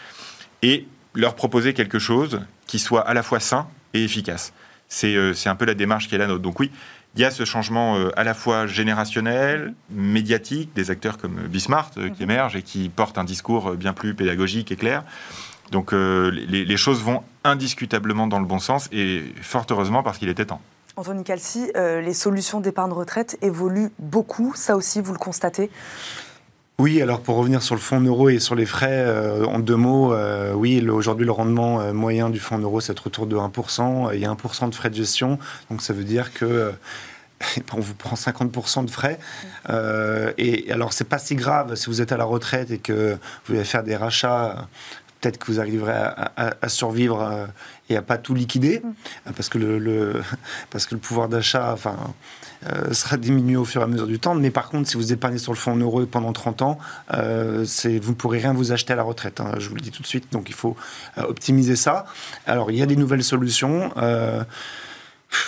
et 0.62 0.88
leur 1.14 1.36
proposer 1.36 1.74
quelque 1.74 2.00
chose 2.00 2.42
qui 2.68 2.80
soit 2.80 3.02
à 3.02 3.14
la 3.14 3.24
fois 3.24 3.40
sain 3.40 3.68
et 3.94 4.04
efficace. 4.04 4.54
C'est 4.88 5.16
euh, 5.16 5.34
un 5.46 5.56
peu 5.56 5.66
la 5.66 5.74
démarche 5.74 6.08
qui 6.08 6.16
est 6.16 6.18
la 6.18 6.28
nôtre. 6.28 6.42
Donc 6.42 6.60
oui, 6.60 6.72
il 7.16 7.22
y 7.22 7.26
a 7.26 7.32
ce 7.32 7.46
changement 7.46 7.98
euh, 7.98 8.10
à 8.18 8.24
la 8.24 8.34
fois 8.34 8.68
générationnel, 8.68 9.74
médiatique, 9.90 10.72
des 10.76 10.92
acteurs 10.92 11.18
comme 11.18 11.36
Bismart 11.48 11.92
euh, 11.98 12.10
qui 12.10 12.24
mhm. 12.24 12.32
émergent 12.32 12.56
et 12.56 12.62
qui 12.62 12.90
portent 12.90 13.18
un 13.18 13.24
discours 13.24 13.74
bien 13.74 13.94
plus 13.94 14.14
pédagogique 14.14 14.72
et 14.72 14.76
clair. 14.76 15.04
Donc 15.72 15.92
les, 15.92 16.66
les, 16.66 16.78
choses 16.78 17.02
vont 17.02 17.24
indiscutablement 17.44 18.28
dans 18.28 18.40
le 18.40 18.46
bon 18.46 18.60
sens 18.60 18.90
et 18.92 19.24
fort 19.42 19.66
heureusement 19.72 20.04
parce 20.04 20.20
qu'il 20.20 20.30
était 20.30 20.46
temps. 20.46 20.62
Anthony 20.96 21.24
Calci, 21.24 21.72
euh, 21.76 22.02
les 22.02 22.14
solutions 22.14 22.60
d'épargne 22.60 22.92
retraite 22.92 23.38
évoluent 23.42 23.92
beaucoup. 23.98 24.54
Ça 24.56 24.76
aussi, 24.76 25.02
vous 25.02 25.12
le 25.12 25.18
constatez? 25.18 25.72
Oui, 26.80 27.02
alors 27.02 27.22
pour 27.22 27.36
revenir 27.36 27.64
sur 27.64 27.76
le 27.76 27.82
fonds 27.82 28.02
euro 28.02 28.30
et 28.30 28.40
sur 28.40 28.56
les 28.56 28.66
frais, 28.66 29.04
euh, 29.06 29.46
en 29.46 29.60
deux 29.60 29.76
mots, 29.76 30.14
euh, 30.14 30.54
oui, 30.54 30.88
aujourd'hui 30.90 31.26
le 31.26 31.32
rendement 31.32 31.94
moyen 31.94 32.30
du 32.30 32.40
fonds 32.40 32.58
euro 32.58 32.82
c'est 32.82 33.06
autour 33.06 33.28
de 33.28 33.36
1%. 33.36 34.14
Il 34.14 34.20
y 34.20 34.26
a 34.26 34.32
1% 34.32 34.70
de 34.70 34.76
frais 34.76 34.90
de 34.90 34.96
gestion, 34.96 35.40
donc 35.70 35.82
ça 35.82 35.94
veut 35.94 36.04
dire 36.04 36.34
que 36.34 36.74
on 37.74 37.80
vous 37.80 37.94
prend 37.94 38.16
50% 38.16 38.86
de 38.86 38.90
frais. 38.90 39.20
et 40.38 40.72
alors, 40.72 40.94
c'est 40.94 41.04
pas 41.04 41.20
si 41.20 41.36
grave 41.36 41.76
si 41.76 41.88
vous 41.88 42.02
êtes 42.02 42.12
à 42.12 42.18
la 42.18 42.26
retraite 42.26 42.72
et 42.72 42.80
que 42.80 43.18
vous 43.46 43.56
allez 43.56 43.66
faire 43.66 43.84
des 43.84 43.96
rachats 43.96 44.68
peut-être 45.22 45.38
que 45.38 45.46
vous 45.46 45.62
arriverez 45.62 45.94
à, 45.94 46.68
survivre 46.68 47.48
et 47.94 47.98
à 47.98 48.02
pas 48.02 48.18
tout 48.18 48.34
liquider, 48.34 48.82
mm. 48.84 49.32
parce, 49.34 49.50
que 49.50 49.58
le, 49.58 50.22
parce 50.70 50.86
que 50.86 50.96
le 50.96 51.02
pouvoir 51.02 51.30
d'achat 51.30 51.72
enfin, 51.74 51.96
euh, 52.72 52.94
sera 52.94 53.18
diminué 53.18 53.56
au 53.56 53.66
fur 53.66 53.82
et 53.82 53.84
à 53.84 53.88
mesure 53.88 54.08
du 54.08 54.20
temps. 54.20 54.36
Mais 54.36 54.52
par 54.52 54.70
contre, 54.70 54.88
si 54.88 54.96
vous 54.96 55.12
épargnez 55.12 55.38
sur 55.38 55.52
le 55.52 55.58
fonds 55.58 55.74
en 55.74 55.78
euros 55.78 56.06
pendant 56.06 56.32
30 56.32 56.62
ans, 56.62 56.78
euh, 57.14 57.66
vous 58.02 58.12
ne 58.12 58.16
pourrez 58.16 58.40
rien 58.40 58.54
vous 58.54 58.72
acheter 58.72 58.94
à 58.94 58.96
la 58.96 59.04
retraite. 59.04 59.40
Hein, 59.42 59.54
je 59.58 59.70
vous 59.70 59.76
le 59.76 59.82
dis 59.82 59.92
tout 59.92 60.02
de 60.02 60.08
suite. 60.08 60.32
Donc 60.32 60.50
il 60.50 60.56
faut 60.56 60.78
euh, 61.18 61.24
optimiser 61.24 61.76
ça. 61.76 62.06
Alors 62.46 62.72
il 62.72 62.78
y 62.78 62.82
a 62.82 62.86
des 62.86 62.96
nouvelles 62.96 63.24
solutions. 63.24 63.92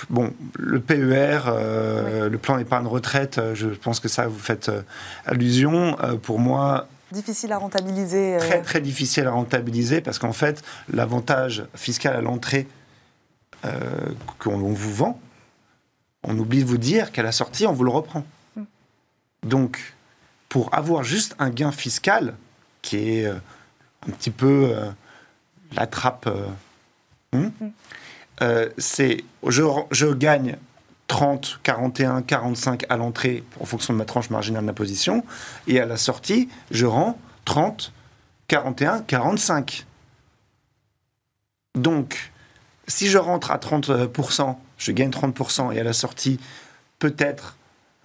Bon, 0.10 0.34
le 0.58 0.80
PER, 0.80 1.42
le 1.46 2.38
plan 2.38 2.58
d'épargne 2.58 2.88
retraite, 2.88 3.40
je 3.54 3.68
pense 3.68 4.00
que 4.00 4.08
ça, 4.08 4.28
vous 4.28 4.40
faites 4.40 4.72
allusion. 5.28 5.96
pour 6.24 6.40
moi, 6.40 6.88
difficile 7.16 7.52
à 7.52 7.58
rentabiliser. 7.58 8.38
Très, 8.40 8.62
très 8.62 8.82
difficile 8.82 9.26
à 9.26 9.32
rentabiliser 9.32 10.02
parce 10.02 10.20
qu'en 10.20 10.34
fait, 10.34 10.64
l'avantage 10.94 11.66
fiscal 11.74 12.16
à 12.16 12.22
l'entrée 12.22 12.68
qu'on 14.38 14.58
vous 14.58 14.94
vend, 14.94 15.20
on 16.28 16.38
oublie 16.38 16.64
de 16.64 16.68
vous 16.68 16.78
dire 16.78 17.12
qu'à 17.12 17.24
la 17.24 17.32
sortie, 17.32 17.66
on 17.66 17.74
vous 17.74 17.84
le 17.84 17.92
reprend. 17.92 18.26
Mm. 18.56 18.64
Donc, 19.44 19.96
pour 20.50 20.74
avoir 20.74 21.04
juste 21.04 21.36
un 21.40 21.50
gain 21.50 21.72
fiscal, 21.72 22.36
qui 22.82 22.98
est 22.98 23.26
euh, 23.26 23.36
un 24.08 24.12
petit 24.12 24.32
peu 24.32 24.70
euh, 24.72 24.90
la 25.74 25.88
trappe, 25.88 26.28
euh, 26.28 26.48
hmm, 27.34 27.50
mm. 27.62 28.70
c'est 28.78 29.24
je, 29.48 29.64
je, 29.92 30.08
gagne 30.08 30.58
30, 31.08 31.60
41, 31.64 32.22
45 32.24 32.86
à 32.90 32.98
l'entrée 32.98 33.44
en 33.60 33.66
fonction 33.66 33.94
de 33.94 33.98
ma 33.98 34.06
tranche 34.06 34.30
marginale 34.30 34.66
d'imposition, 34.66 35.24
et 35.68 35.80
à 35.80 35.86
la 35.86 35.98
sortie, 35.98 36.50
je 36.72 36.86
rends 36.86 37.18
30, 37.46 37.92
41, 38.48 39.02
45. 39.02 39.86
Donc, 41.76 42.32
si 42.88 43.08
je 43.08 43.18
rentre 43.18 43.52
à 43.52 43.58
30%, 43.58 44.56
je 44.78 44.92
gagne 44.92 45.10
30% 45.10 45.74
et 45.74 45.80
à 45.80 45.84
la 45.84 45.94
sortie, 45.94 46.40
peut-être 47.00 47.58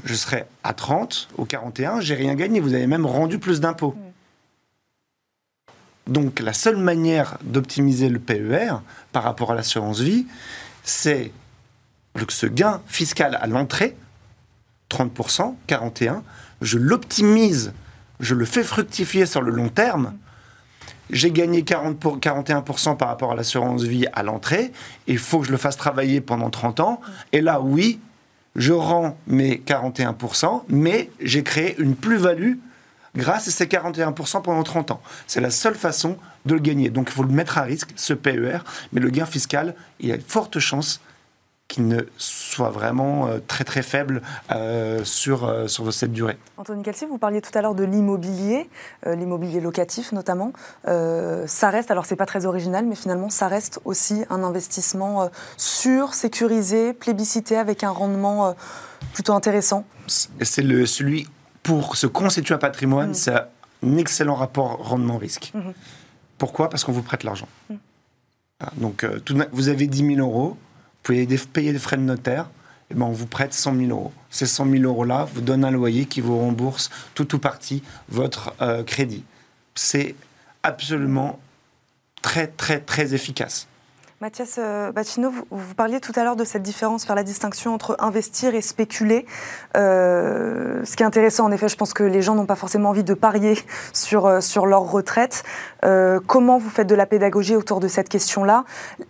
je 0.05 0.15
serai 0.15 0.47
à 0.65 0.73
30 0.73 1.29
ou 1.37 1.45
41, 1.45 2.01
j'ai 2.01 2.15
rien 2.15 2.35
gagné. 2.35 2.61
Vous 2.61 2.75
avez 2.75 2.87
même 2.87 3.07
rendu 3.07 3.39
plus 3.39 3.61
d'impôts. 3.61 3.95
Donc 6.07 6.41
la 6.41 6.53
seule 6.53 6.77
manière 6.77 7.39
d'optimiser 7.43 8.09
le 8.09 8.19
PER 8.19 8.77
par 9.13 9.23
rapport 9.23 9.53
à 9.53 9.55
l'assurance 9.55 10.01
vie, 10.01 10.27
c'est 10.83 11.33
que 12.14 12.33
ce 12.33 12.46
gain 12.46 12.81
fiscal 12.87 13.38
à 13.40 13.46
l'entrée, 13.46 13.96
30%, 14.90 15.55
41, 15.66 16.23
je 16.61 16.79
l'optimise, 16.79 17.73
je 18.18 18.35
le 18.35 18.44
fais 18.44 18.64
fructifier 18.64 19.27
sur 19.27 19.40
le 19.42 19.51
long 19.51 19.68
terme 19.68 20.14
j'ai 21.12 21.31
gagné 21.31 21.62
40 21.62 21.99
pour, 21.99 22.18
41% 22.18 22.96
par 22.96 23.09
rapport 23.09 23.33
à 23.33 23.35
l'assurance 23.35 23.83
vie 23.83 24.07
à 24.12 24.23
l'entrée, 24.23 24.73
il 25.07 25.18
faut 25.18 25.40
que 25.40 25.46
je 25.46 25.53
le 25.53 25.59
fasse 25.59 25.77
travailler 25.77 26.20
pendant 26.20 26.51
30 26.51 26.81
ans, 26.81 27.01
et 27.33 27.40
là, 27.40 27.61
oui, 27.61 28.01
je 28.57 28.73
rends 28.73 29.16
mes 29.27 29.57
41%, 29.57 30.62
mais 30.68 31.11
j'ai 31.20 31.42
créé 31.42 31.77
une 31.79 31.94
plus-value 31.94 32.55
grâce 33.16 33.49
à 33.49 33.51
ces 33.51 33.66
41% 33.66 34.42
pendant 34.42 34.62
30 34.62 34.92
ans. 34.92 35.03
C'est 35.27 35.40
la 35.40 35.51
seule 35.51 35.75
façon 35.75 36.16
de 36.46 36.55
le 36.55 36.61
gagner. 36.61 36.90
Donc 36.90 37.09
il 37.11 37.12
faut 37.12 37.23
le 37.23 37.33
mettre 37.33 37.59
à 37.59 37.62
risque, 37.62 37.90
ce 37.96 38.14
PER, 38.14 38.59
mais 38.92 39.01
le 39.01 39.11
gain 39.11 39.27
fiscal, 39.27 39.75
il 39.99 40.09
y 40.09 40.12
a 40.12 40.16
de 40.16 40.23
fortes 40.23 40.59
chances 40.59 41.01
qui 41.71 41.83
ne 41.83 42.01
soit 42.19 42.71
vraiment 42.71 43.29
euh, 43.29 43.39
très 43.47 43.63
très 43.63 43.83
faible 43.83 44.23
euh, 44.51 45.05
sur, 45.05 45.45
euh, 45.45 45.69
sur 45.69 45.93
cette 45.93 46.13
durée. 46.13 46.37
Anthony 46.57 46.83
Calci, 46.83 47.07
vous 47.07 47.17
parliez 47.17 47.41
tout 47.41 47.57
à 47.57 47.63
l'heure 47.63 47.77
de 47.77 47.85
l'immobilier, 47.85 48.69
l'immobilier 49.07 49.61
locatif 49.61 50.11
notamment. 50.13 50.53
ça 50.85 51.71
reste, 51.71 51.91
alors 51.91 52.07
c'est 52.07 52.17
pas 52.17 52.27
très 52.27 52.45
original, 52.45 52.85
mais 52.85 52.97
finalement 52.97 53.31
ça 53.31 53.47
reste 53.47 53.81
aussi 53.85 54.25
un 54.31 54.43
investissement 54.43 55.31
sûr, 55.57 56.13
sécurisé, 56.13 56.93
plébiscité 56.93 57.57
avec 57.57 57.85
un 57.85 57.91
rendement 57.91 58.55
plutôt 59.15 59.33
intéressant. 59.33 59.85
C'est 60.09 60.63
le 60.63 60.87
celui 60.87 61.29
pour 61.63 61.97
se 61.97 62.09
constituer 62.09 62.55
un 62.55 62.59
patrimoine, 62.59 63.11
mmh. 63.11 63.15
c'est 63.15 63.35
un 63.35 63.97
excellent 63.97 64.35
rapport 64.35 64.89
rendement-risque. 64.89 65.53
Mmh. 65.55 65.71
Pourquoi? 66.37 66.69
Parce 66.69 66.83
qu'on 66.83 66.93
vous 66.93 67.03
prête 67.03 67.23
l'argent. 67.23 67.49
Mmh. 67.71 67.75
Donc 68.79 69.07
vous 69.53 69.69
avez 69.69 69.87
10 69.87 70.17
000 70.17 70.19
euros 70.19 70.57
pouvez 71.03 71.27
payer 71.53 71.73
des 71.73 71.79
frais 71.79 71.97
de 71.97 72.03
notaire, 72.03 72.49
ben 72.95 73.07
on 73.07 73.13
vous 73.13 73.27
prête 73.27 73.55
100 73.55 73.77
000 73.77 73.91
euros. 73.91 74.13
Ces 74.31 74.47
100 74.47 74.71
000 74.71 74.83
euros-là 74.85 75.29
vous 75.33 75.41
donnent 75.41 75.65
un 75.65 75.71
loyer 75.71 76.07
qui 76.07 76.21
vous 76.21 76.39
rembourse 76.39 76.91
tout 77.15 77.35
ou 77.35 77.39
partie 77.39 77.83
votre 78.09 78.55
euh, 78.61 78.83
crédit. 78.83 79.25
C'est 79.75 80.15
absolument 80.63 81.39
très, 82.23 82.49
très, 82.49 82.81
très 82.81 83.15
efficace. 83.15 83.69
Mathias 84.23 84.57
euh, 84.59 84.93
Bacino, 84.93 85.31
vous, 85.31 85.75
parliez 85.75 85.99
tout 85.99 86.13
à 86.15 86.25
l'heure 86.25 86.37
de 86.37 86.45
cette 86.45 86.61
différence, 86.61 87.07
faire 87.07 87.17
la 87.17 87.23
distinction 87.23 87.73
entre 87.73 87.97
investir 88.01 88.55
et 88.55 88.61
spéculer. 88.61 89.25
Euh, 89.79 90.85
ce 90.85 90.95
qui 90.95 91.03
est 91.03 91.07
intéressant, 91.07 91.47
en 91.47 91.53
effet, 91.53 91.71
je 91.71 91.77
pense 91.77 91.95
que 91.95 92.03
les 92.03 92.21
gens 92.21 92.35
n'ont 92.35 92.45
pas 92.45 92.55
forcément 92.55 92.91
envie 92.91 93.03
de 93.03 93.15
parier 93.15 93.59
sur, 93.95 94.27
euh, 94.27 94.43
sur 94.43 94.67
leur 94.67 94.83
retraite. 94.83 95.43
comment 96.27 96.59
vous 96.59 96.69
faites 96.69 96.87
de 96.87 96.95
la 96.95 97.07
pédagogie 97.07 97.57
autour 97.57 97.81
de 97.81 97.89
cette 97.89 98.11
question-là? 98.11 98.65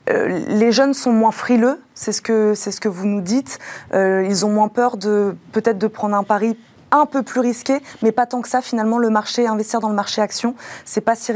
Les 0.07 0.71
jeunes 0.71 0.95
sont 0.95 1.11
moins 1.11 1.33
frileux, 1.33 1.81
c'est 1.95 2.13
ce, 2.13 2.23
que, 2.23 2.89
vous 2.89 3.07
nous 3.07 3.21
dites. 3.21 3.59
ils 3.93 4.47
ont 4.47 4.51
moins 4.51 4.69
peur 4.69 4.97
peut-être 4.97 5.79
de 5.79 5.89
prendre 5.89 6.15
un 6.15 6.23
pari 6.23 6.57
un 6.91 7.07
peu 7.07 7.23
plus 7.23 7.41
risqué, 7.41 7.81
mais 8.03 8.13
pas 8.13 8.27
tant 8.27 8.43
que 8.43 8.49
ça. 8.49 8.63
Finalement, 8.63 8.99
le 8.99 9.11
marché, 9.11 9.47
investir 9.47 9.81
dans 9.81 9.89
le 9.89 9.95
marché 9.95 10.21
action, 10.21 10.55
c'est 10.85 11.01
pas 11.01 11.15
si 11.17 11.33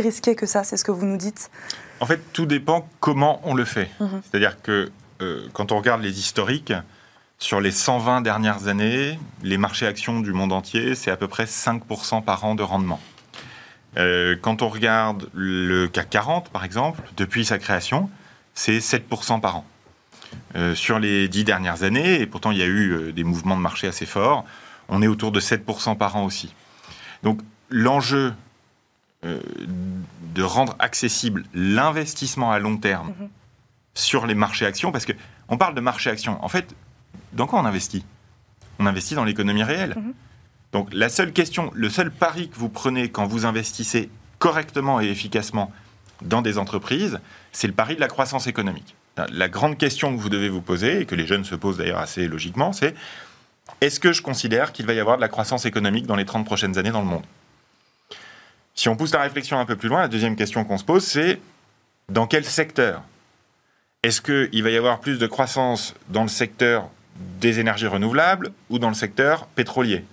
risqué 0.00 0.34
que 0.34 0.46
ça. 0.46 0.64
C'est 0.64 0.76
ce 0.76 0.84
que 0.84 0.92
vous 0.92 1.06
nous 1.06 1.16
dites? 1.16 1.50
En 2.00 2.06
fait, 2.06 2.20
tout 2.32 2.46
dépend 2.46 2.88
comment 3.00 3.40
on 3.44 3.54
le 3.54 3.64
fait. 3.64 3.90
Mhm. 4.00 4.22
C'est-à-dire 4.22 4.60
que 4.62 4.90
euh, 5.20 5.46
quand 5.52 5.72
on 5.72 5.76
regarde 5.78 6.02
les 6.02 6.18
historiques, 6.18 6.72
sur 7.38 7.60
les 7.60 7.72
120 7.72 8.20
dernières 8.20 8.68
années, 8.68 9.18
les 9.42 9.58
marchés 9.58 9.86
actions 9.86 10.20
du 10.20 10.32
monde 10.32 10.52
entier, 10.52 10.94
c'est 10.94 11.10
à 11.10 11.16
peu 11.16 11.26
près 11.26 11.44
5% 11.44 12.22
par 12.22 12.44
an 12.44 12.54
de 12.54 12.62
rendement. 12.62 13.00
Euh, 13.98 14.36
quand 14.40 14.62
on 14.62 14.68
regarde 14.68 15.28
le 15.34 15.86
CAC 15.88 16.08
40, 16.10 16.48
par 16.50 16.64
exemple, 16.64 17.02
depuis 17.16 17.44
sa 17.44 17.58
création, 17.58 18.08
c'est 18.54 18.78
7% 18.78 19.40
par 19.40 19.56
an. 19.56 19.64
Euh, 20.54 20.74
sur 20.74 20.98
les 20.98 21.28
10 21.28 21.44
dernières 21.44 21.82
années, 21.82 22.20
et 22.20 22.26
pourtant 22.26 22.50
il 22.50 22.58
y 22.58 22.62
a 22.62 22.66
eu 22.66 23.12
des 23.12 23.24
mouvements 23.24 23.56
de 23.56 23.62
marché 23.62 23.86
assez 23.86 24.04
forts, 24.04 24.44
on 24.88 25.00
est 25.00 25.06
autour 25.06 25.32
de 25.32 25.40
7% 25.40 25.96
par 25.96 26.16
an 26.16 26.24
aussi. 26.24 26.54
Donc 27.22 27.40
l'enjeu 27.70 28.34
euh, 29.24 29.40
de 30.34 30.42
rendre 30.42 30.74
accessible 30.78 31.44
l'investissement 31.54 32.50
à 32.50 32.58
long 32.58 32.76
terme 32.76 33.08
mhm. 33.08 33.28
sur 33.94 34.26
les 34.26 34.34
marchés 34.34 34.66
actions, 34.66 34.92
parce 34.92 35.04
que 35.04 35.12
on 35.48 35.56
parle 35.56 35.74
de 35.74 35.80
marché 35.80 36.10
actions. 36.10 36.42
En 36.44 36.48
fait, 36.48 36.74
dans 37.32 37.46
quoi 37.46 37.60
on 37.60 37.64
investit? 37.64 38.04
On 38.78 38.86
investit 38.86 39.14
dans 39.14 39.24
l'économie 39.24 39.62
réelle. 39.62 39.94
Mhm. 39.96 40.14
Donc 40.72 40.88
la 40.92 41.08
seule 41.08 41.32
question, 41.32 41.70
le 41.74 41.88
seul 41.88 42.10
pari 42.10 42.48
que 42.48 42.56
vous 42.56 42.68
prenez 42.68 43.10
quand 43.10 43.26
vous 43.26 43.46
investissez 43.46 44.10
correctement 44.38 45.00
et 45.00 45.06
efficacement 45.06 45.72
dans 46.22 46.42
des 46.42 46.58
entreprises, 46.58 47.20
c'est 47.52 47.66
le 47.66 47.72
pari 47.74 47.94
de 47.94 48.00
la 48.00 48.08
croissance 48.08 48.46
économique. 48.46 48.96
La 49.16 49.48
grande 49.48 49.76
question 49.76 50.16
que 50.16 50.20
vous 50.20 50.30
devez 50.30 50.48
vous 50.48 50.62
poser, 50.62 51.00
et 51.00 51.06
que 51.06 51.14
les 51.14 51.26
jeunes 51.26 51.44
se 51.44 51.54
posent 51.54 51.76
d'ailleurs 51.76 51.98
assez 51.98 52.26
logiquement, 52.26 52.72
c'est 52.72 52.94
est-ce 53.80 54.00
que 54.00 54.12
je 54.12 54.22
considère 54.22 54.72
qu'il 54.72 54.86
va 54.86 54.94
y 54.94 55.00
avoir 55.00 55.16
de 55.16 55.20
la 55.20 55.28
croissance 55.28 55.66
économique 55.66 56.06
dans 56.06 56.16
les 56.16 56.24
30 56.24 56.44
prochaines 56.44 56.78
années 56.78 56.90
dans 56.90 57.00
le 57.00 57.06
monde? 57.06 57.24
Si 58.74 58.88
on 58.88 58.96
pousse 58.96 59.12
la 59.12 59.20
réflexion 59.20 59.58
un 59.58 59.66
peu 59.66 59.76
plus 59.76 59.88
loin, 59.88 60.00
la 60.00 60.08
deuxième 60.08 60.36
question 60.36 60.64
qu'on 60.64 60.78
se 60.78 60.84
pose, 60.84 61.04
c'est 61.04 61.40
dans 62.08 62.26
quel 62.26 62.44
secteur? 62.44 63.02
Est-ce 64.02 64.20
qu'il 64.20 64.62
va 64.62 64.70
y 64.70 64.76
avoir 64.76 65.00
plus 65.00 65.18
de 65.18 65.26
croissance 65.26 65.94
dans 66.08 66.22
le 66.22 66.28
secteur 66.28 66.88
des 67.40 67.60
énergies 67.60 67.86
renouvelables 67.86 68.52
ou 68.70 68.78
dans 68.78 68.88
le 68.88 68.94
secteur 68.94 69.46
pétrolier? 69.46 70.04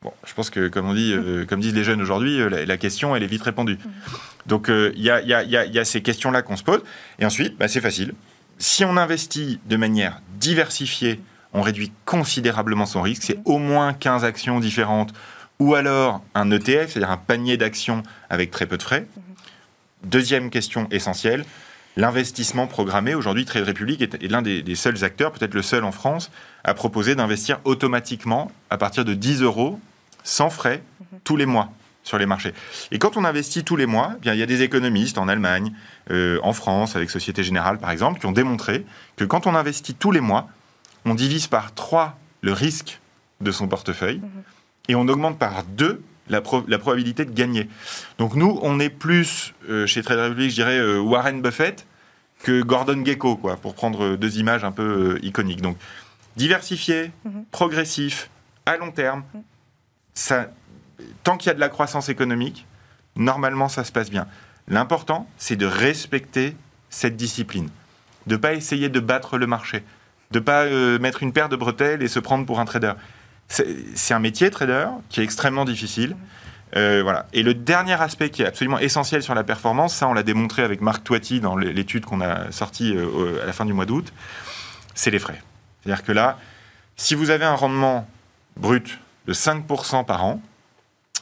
Bon, 0.00 0.12
je 0.24 0.32
pense 0.32 0.48
que, 0.48 0.68
comme, 0.68 0.88
on 0.88 0.94
dit, 0.94 1.12
euh, 1.12 1.44
comme 1.44 1.60
disent 1.60 1.74
les 1.74 1.82
jeunes 1.82 2.00
aujourd'hui, 2.00 2.40
euh, 2.40 2.64
la, 2.64 2.76
question, 2.76 3.16
elle 3.16 3.24
est 3.24 3.26
vite 3.26 3.42
répondue. 3.42 3.78
Donc, 4.46 4.70
euh, 4.70 4.92
il 4.94 5.02
y, 5.02 5.10
a, 5.10 5.84
ces 5.84 6.02
questions-là 6.02 6.42
qu'on 6.42 6.56
se 6.56 6.62
pose. 6.62 6.82
Et 7.18 7.26
ensuite, 7.26 7.58
bah, 7.58 7.66
c'est 7.66 7.80
facile. 7.80 8.14
Si 8.58 8.84
on 8.84 8.96
investit 8.96 9.60
de 9.66 9.76
manière 9.76 10.20
diversifiée, 10.40 11.20
on 11.52 11.62
réduit 11.62 11.92
considérablement 12.04 12.86
son 12.86 13.02
risque. 13.02 13.22
C'est 13.22 13.38
au 13.44 13.58
moins 13.58 13.92
15 13.92 14.24
actions 14.24 14.58
différentes 14.58 15.12
ou 15.60 15.74
alors 15.74 16.22
un 16.34 16.50
ETF, 16.50 16.90
c'est-à-dire 16.92 17.10
un 17.10 17.16
panier 17.16 17.56
d'actions 17.56 18.02
avec 18.28 18.50
très 18.50 18.66
peu 18.66 18.76
de 18.76 18.82
frais. 18.82 19.06
Deuxième 20.04 20.50
question 20.50 20.88
essentielle, 20.90 21.44
l'investissement 21.96 22.66
programmé. 22.66 23.14
Aujourd'hui, 23.14 23.44
Trade 23.44 23.66
Republic 23.66 24.02
est, 24.02 24.22
l'un 24.24 24.42
des, 24.42 24.74
seuls 24.74 25.04
acteurs, 25.04 25.32
peut-être 25.32 25.54
le 25.54 25.62
seul 25.62 25.84
en 25.84 25.92
France, 25.92 26.30
à 26.64 26.74
proposer 26.74 27.14
d'investir 27.14 27.60
automatiquement 27.64 28.50
à 28.70 28.78
partir 28.78 29.04
de 29.04 29.14
10 29.14 29.42
euros, 29.42 29.80
sans 30.22 30.50
frais, 30.50 30.82
tous 31.24 31.36
les 31.36 31.46
mois 31.46 31.70
sur 32.08 32.18
les 32.18 32.26
marchés. 32.26 32.54
Et 32.90 32.98
quand 32.98 33.16
on 33.16 33.24
investit 33.24 33.62
tous 33.62 33.76
les 33.76 33.86
mois, 33.86 34.14
eh 34.16 34.20
bien, 34.20 34.34
il 34.34 34.40
y 34.40 34.42
a 34.42 34.46
des 34.46 34.62
économistes 34.62 35.18
en 35.18 35.28
Allemagne, 35.28 35.72
euh, 36.10 36.40
en 36.42 36.52
France, 36.54 36.96
avec 36.96 37.10
Société 37.10 37.44
Générale 37.44 37.78
par 37.78 37.90
exemple, 37.90 38.18
qui 38.18 38.26
ont 38.26 38.32
démontré 38.32 38.84
que 39.16 39.24
quand 39.24 39.46
on 39.46 39.54
investit 39.54 39.94
tous 39.94 40.10
les 40.10 40.20
mois, 40.20 40.48
on 41.04 41.14
divise 41.14 41.46
par 41.46 41.74
3 41.74 42.18
le 42.40 42.52
risque 42.52 42.98
de 43.40 43.52
son 43.52 43.68
portefeuille 43.68 44.20
et 44.88 44.94
on 44.94 45.06
augmente 45.06 45.38
par 45.38 45.62
deux 45.64 46.02
la, 46.28 46.40
probabilité 46.40 47.24
de 47.24 47.30
gagner. 47.32 47.68
Donc 48.18 48.34
nous, 48.34 48.58
on 48.62 48.80
est 48.80 48.90
plus, 48.90 49.54
euh, 49.68 49.86
chez 49.86 50.02
Trade 50.02 50.18
Republic, 50.18 50.50
je 50.50 50.54
dirais, 50.56 50.78
euh, 50.78 50.98
Warren 50.98 51.40
Buffett 51.40 51.86
que 52.42 52.62
Gordon 52.62 53.04
Gecko, 53.04 53.36
quoi, 53.36 53.56
pour 53.56 53.74
prendre 53.74 54.16
deux 54.16 54.38
images 54.38 54.62
un 54.64 54.70
peu 54.70 55.18
iconiques. 55.22 55.60
Donc, 55.60 55.76
diversifié, 56.36 57.10
Mhm. 57.24 57.44
progressif, 57.50 58.30
à 58.64 58.76
long 58.76 58.92
terme, 58.92 59.24
ça, 60.14 60.50
tant 61.22 61.36
qu'il 61.36 61.48
y 61.48 61.50
a 61.50 61.54
de 61.54 61.60
la 61.60 61.68
croissance 61.68 62.08
économique, 62.08 62.66
normalement, 63.16 63.68
ça 63.68 63.84
se 63.84 63.92
passe 63.92 64.10
bien. 64.10 64.26
L'important, 64.68 65.28
c'est 65.38 65.56
de 65.56 65.66
respecter 65.66 66.56
cette 66.90 67.16
discipline, 67.16 67.68
de 68.26 68.36
pas 68.36 68.54
essayer 68.54 68.88
de 68.88 69.00
battre 69.00 69.38
le 69.38 69.46
marché, 69.46 69.84
de 70.30 70.40
pas 70.40 70.62
euh, 70.62 70.98
mettre 70.98 71.22
une 71.22 71.32
paire 71.32 71.48
de 71.48 71.56
bretelles 71.56 72.02
et 72.02 72.08
se 72.08 72.18
prendre 72.18 72.44
pour 72.46 72.60
un 72.60 72.64
trader. 72.64 72.92
C'est 73.48 74.12
un 74.12 74.18
métier 74.18 74.50
trader 74.50 74.88
qui 75.08 75.20
est 75.20 75.24
extrêmement 75.24 75.64
difficile. 75.64 76.16
Euh, 76.76 77.00
voilà. 77.02 77.26
Et 77.32 77.42
le 77.42 77.54
dernier 77.54 77.94
aspect 77.94 78.28
qui 78.28 78.42
est 78.42 78.46
absolument 78.46 78.78
essentiel 78.78 79.22
sur 79.22 79.34
la 79.34 79.42
performance, 79.42 79.94
ça 79.94 80.06
on 80.06 80.12
l'a 80.12 80.22
démontré 80.22 80.62
avec 80.62 80.82
Marc 80.82 81.02
Toiti 81.02 81.40
dans 81.40 81.56
l'étude 81.56 82.04
qu'on 82.04 82.20
a 82.20 82.52
sortie 82.52 82.94
euh, 82.94 83.42
à 83.42 83.46
la 83.46 83.54
fin 83.54 83.64
du 83.64 83.72
mois 83.72 83.86
d'août, 83.86 84.12
c'est 84.94 85.10
les 85.10 85.18
frais. 85.18 85.40
C'est-à-dire 85.82 86.04
que 86.04 86.12
là, 86.12 86.38
si 86.96 87.14
vous 87.14 87.30
avez 87.30 87.46
un 87.46 87.54
rendement 87.54 88.06
brut 88.58 88.98
de 89.26 89.32
5% 89.32 90.04
par 90.04 90.24
an, 90.24 90.42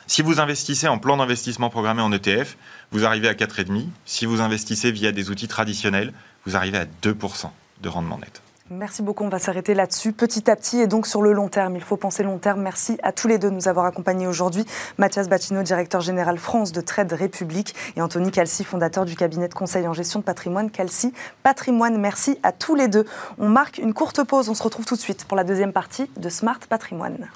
si 0.06 0.22
vous 0.22 0.40
investissez 0.40 0.88
en 0.88 0.98
plan 0.98 1.16
d'investissement 1.16 1.70
programmé 1.70 2.00
en 2.02 2.12
ETF, 2.12 2.56
vous 2.92 3.04
arrivez 3.04 3.28
à 3.28 3.34
4,5. 3.34 3.86
Si 4.04 4.26
vous 4.26 4.40
investissez 4.40 4.92
via 4.92 5.12
des 5.12 5.30
outils 5.30 5.48
traditionnels, 5.48 6.12
vous 6.44 6.56
arrivez 6.56 6.78
à 6.78 6.84
2% 6.84 7.50
de 7.82 7.88
rendement 7.88 8.18
net. 8.18 8.42
Merci 8.68 9.02
beaucoup, 9.02 9.22
on 9.22 9.28
va 9.28 9.38
s'arrêter 9.38 9.74
là-dessus 9.74 10.12
petit 10.12 10.50
à 10.50 10.56
petit 10.56 10.80
et 10.80 10.88
donc 10.88 11.06
sur 11.06 11.22
le 11.22 11.32
long 11.32 11.48
terme. 11.48 11.76
Il 11.76 11.82
faut 11.82 11.96
penser 11.96 12.24
long 12.24 12.38
terme. 12.38 12.62
Merci 12.62 12.98
à 13.04 13.12
tous 13.12 13.28
les 13.28 13.38
deux 13.38 13.50
de 13.50 13.54
nous 13.54 13.68
avoir 13.68 13.84
accompagnés 13.84 14.26
aujourd'hui. 14.26 14.64
Mathias 14.98 15.28
Bacchino, 15.28 15.62
directeur 15.62 16.00
général 16.00 16.36
France 16.36 16.72
de 16.72 16.80
Trade 16.80 17.12
République 17.12 17.76
et 17.94 18.02
Anthony 18.02 18.32
Calci, 18.32 18.64
fondateur 18.64 19.04
du 19.04 19.14
cabinet 19.14 19.46
de 19.46 19.54
conseil 19.54 19.86
en 19.86 19.92
gestion 19.92 20.18
de 20.18 20.24
patrimoine 20.24 20.70
Calci 20.72 21.12
Patrimoine. 21.44 21.96
Merci 21.98 22.38
à 22.42 22.50
tous 22.50 22.74
les 22.74 22.88
deux. 22.88 23.06
On 23.38 23.48
marque 23.48 23.78
une 23.78 23.94
courte 23.94 24.24
pause, 24.24 24.48
on 24.48 24.54
se 24.54 24.64
retrouve 24.64 24.84
tout 24.84 24.96
de 24.96 25.00
suite 25.00 25.26
pour 25.26 25.36
la 25.36 25.44
deuxième 25.44 25.72
partie 25.72 26.10
de 26.16 26.28
Smart 26.28 26.58
Patrimoine. 26.68 27.28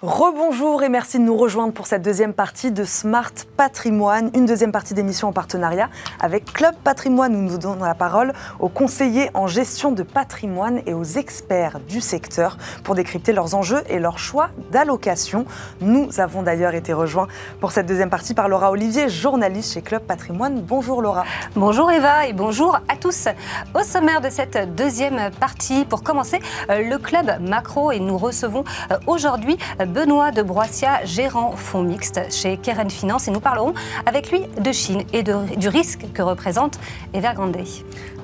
Rebonjour 0.00 0.84
et 0.84 0.88
merci 0.88 1.18
de 1.18 1.24
nous 1.24 1.36
rejoindre 1.36 1.72
pour 1.72 1.88
cette 1.88 2.02
deuxième 2.02 2.32
partie 2.32 2.70
de 2.70 2.84
Smart 2.84 3.32
Patrimoine, 3.56 4.30
une 4.32 4.46
deuxième 4.46 4.70
partie 4.70 4.94
d'émission 4.94 5.26
en 5.26 5.32
partenariat 5.32 5.90
avec 6.20 6.52
Club 6.52 6.76
Patrimoine 6.84 7.34
où 7.34 7.40
nous 7.40 7.58
donnons 7.58 7.82
la 7.82 7.96
parole 7.96 8.32
aux 8.60 8.68
conseillers 8.68 9.28
en 9.34 9.48
gestion 9.48 9.90
de 9.90 10.04
patrimoine 10.04 10.82
et 10.86 10.94
aux 10.94 11.02
experts 11.02 11.80
du 11.80 12.00
secteur 12.00 12.58
pour 12.84 12.94
décrypter 12.94 13.32
leurs 13.32 13.56
enjeux 13.56 13.82
et 13.88 13.98
leurs 13.98 14.20
choix 14.20 14.50
d'allocation. 14.70 15.46
Nous 15.80 16.20
avons 16.20 16.44
d'ailleurs 16.44 16.74
été 16.74 16.92
rejoints 16.92 17.26
pour 17.60 17.72
cette 17.72 17.86
deuxième 17.86 18.08
partie 18.08 18.34
par 18.34 18.48
Laura 18.48 18.70
Olivier, 18.70 19.08
journaliste 19.08 19.74
chez 19.74 19.82
Club 19.82 20.02
Patrimoine. 20.02 20.62
Bonjour 20.62 21.02
Laura. 21.02 21.24
Bonjour 21.56 21.90
Eva 21.90 22.28
et 22.28 22.34
bonjour 22.34 22.76
à 22.88 22.94
tous. 22.94 23.26
Au 23.74 23.82
sommaire 23.82 24.20
de 24.20 24.30
cette 24.30 24.76
deuxième 24.76 25.32
partie, 25.40 25.84
pour 25.84 26.04
commencer, 26.04 26.38
euh, 26.70 26.88
le 26.88 26.98
club 26.98 27.40
macro 27.40 27.90
et 27.90 27.98
nous 27.98 28.16
recevons 28.16 28.62
euh, 28.92 28.98
aujourd'hui 29.08 29.58
euh, 29.80 29.86
Benoît 29.88 30.30
de 30.32 30.42
Broissia, 30.42 31.04
gérant 31.04 31.52
fonds 31.52 31.82
mixte 31.82 32.20
chez 32.30 32.58
Keren 32.58 32.90
Finance 32.90 33.26
et 33.26 33.30
nous 33.30 33.40
parlerons 33.40 33.72
avec 34.04 34.30
lui 34.30 34.42
de 34.60 34.70
Chine 34.70 35.02
et 35.14 35.22
de- 35.22 35.56
du 35.56 35.68
risque 35.68 36.04
que 36.12 36.20
représente 36.22 36.78
Evergrande. 37.14 37.56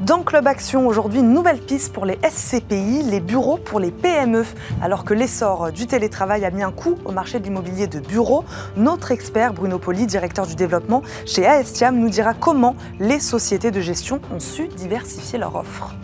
Dans 0.02 0.22
Club 0.22 0.46
Action, 0.46 0.86
aujourd'hui, 0.86 1.20
une 1.20 1.32
nouvelle 1.32 1.58
piste 1.60 1.92
pour 1.92 2.04
les 2.04 2.18
SCPI, 2.22 3.02
les 3.04 3.20
bureaux 3.20 3.56
pour 3.56 3.80
les 3.80 3.90
PME. 3.90 4.44
Alors 4.82 5.04
que 5.04 5.14
l'essor 5.14 5.72
du 5.72 5.86
télétravail 5.86 6.44
a 6.44 6.50
mis 6.50 6.62
un 6.62 6.72
coup 6.72 6.96
au 7.06 7.12
marché 7.12 7.38
de 7.38 7.44
l'immobilier 7.44 7.86
de 7.86 7.98
bureaux, 8.00 8.44
notre 8.76 9.10
expert 9.10 9.54
Bruno 9.54 9.78
Poli, 9.78 10.06
directeur 10.06 10.46
du 10.46 10.54
développement 10.56 11.02
chez 11.24 11.46
Aestiam, 11.46 11.96
nous 11.96 12.10
dira 12.10 12.34
comment 12.34 12.76
les 13.00 13.20
sociétés 13.20 13.70
de 13.70 13.80
gestion 13.80 14.20
ont 14.34 14.40
su 14.40 14.68
diversifier 14.68 15.38
leur 15.38 15.56
offre. 15.56 15.94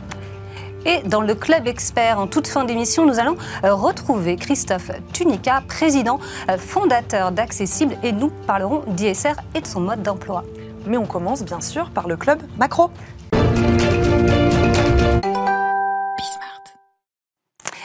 Et 0.87 1.03
dans 1.03 1.21
le 1.21 1.35
club 1.35 1.67
expert, 1.67 2.19
en 2.19 2.27
toute 2.27 2.47
fin 2.47 2.65
d'émission, 2.65 3.05
nous 3.05 3.19
allons 3.19 3.37
euh, 3.65 3.75
retrouver 3.75 4.37
Christophe 4.37 4.91
Tunica, 5.13 5.63
président 5.69 6.19
euh, 6.51 6.57
fondateur 6.57 7.33
d'Accessible 7.33 7.97
et 8.03 8.13
nous 8.13 8.31
parlerons 8.47 8.83
d'ISR 8.87 9.35
et 9.55 9.61
de 9.61 9.67
son 9.67 9.81
mode 9.81 10.03
d'emploi. 10.03 10.43
Mais 10.87 10.97
on 10.97 11.05
commence 11.05 11.43
bien 11.45 11.61
sûr 11.61 11.91
par 11.91 12.09
le 12.09 12.17
club 12.17 12.41
macro. 12.57 12.91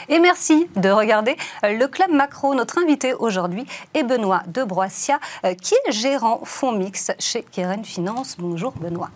Et 0.08 0.20
merci 0.20 0.68
de 0.76 0.88
regarder 0.88 1.36
euh, 1.64 1.76
le 1.76 1.88
Club 1.88 2.12
Macro. 2.12 2.54
Notre 2.54 2.78
invité 2.78 3.12
aujourd'hui 3.12 3.66
est 3.92 4.04
Benoît 4.04 4.42
de 4.46 4.62
Broissia, 4.62 5.18
qui 5.60 5.74
est 5.74 5.92
gérant 5.92 6.40
fonds 6.44 6.72
mixte 6.72 7.14
chez 7.18 7.42
Keren 7.42 7.84
Finance. 7.84 8.36
Bonjour 8.38 8.72
Benoît. 8.72 9.10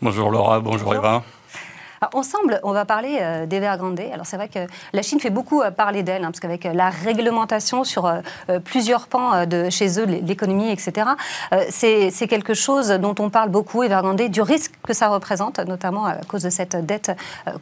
Bonjour 0.00 0.30
Laura, 0.30 0.60
bonjour, 0.60 0.94
Eva. 0.94 1.24
Alors, 2.00 2.14
ensemble, 2.14 2.60
on 2.62 2.72
va 2.72 2.84
parler 2.84 3.18
euh, 3.20 3.46
d'Evergrande. 3.46 3.96
Alors 4.12 4.26
c'est 4.26 4.36
vrai 4.36 4.48
que 4.48 4.58
la 4.92 5.02
Chine 5.02 5.20
fait 5.20 5.30
beaucoup 5.30 5.62
euh, 5.62 5.70
parler 5.70 6.02
d'elle, 6.02 6.24
hein, 6.24 6.28
parce 6.28 6.40
qu'avec 6.40 6.66
euh, 6.66 6.72
la 6.72 6.90
réglementation 6.90 7.84
sur 7.84 8.06
euh, 8.06 8.20
plusieurs 8.64 9.06
pans 9.06 9.46
de 9.46 9.70
chez 9.70 9.98
eux, 9.98 10.04
l'économie, 10.04 10.70
etc., 10.70 11.10
c'est 11.70 12.28
quelque 12.28 12.54
chose 12.54 12.88
dont 12.88 13.14
on 13.18 13.30
parle 13.30 13.50
beaucoup, 13.50 13.82
Evergrande, 13.82 14.20
du 14.20 14.40
risque 14.40 14.72
que 14.86 14.92
ça 14.92 15.08
représente, 15.08 15.58
notamment 15.60 16.06
à 16.06 16.14
cause 16.28 16.42
de 16.42 16.50
cette 16.50 16.76
dette 16.76 17.12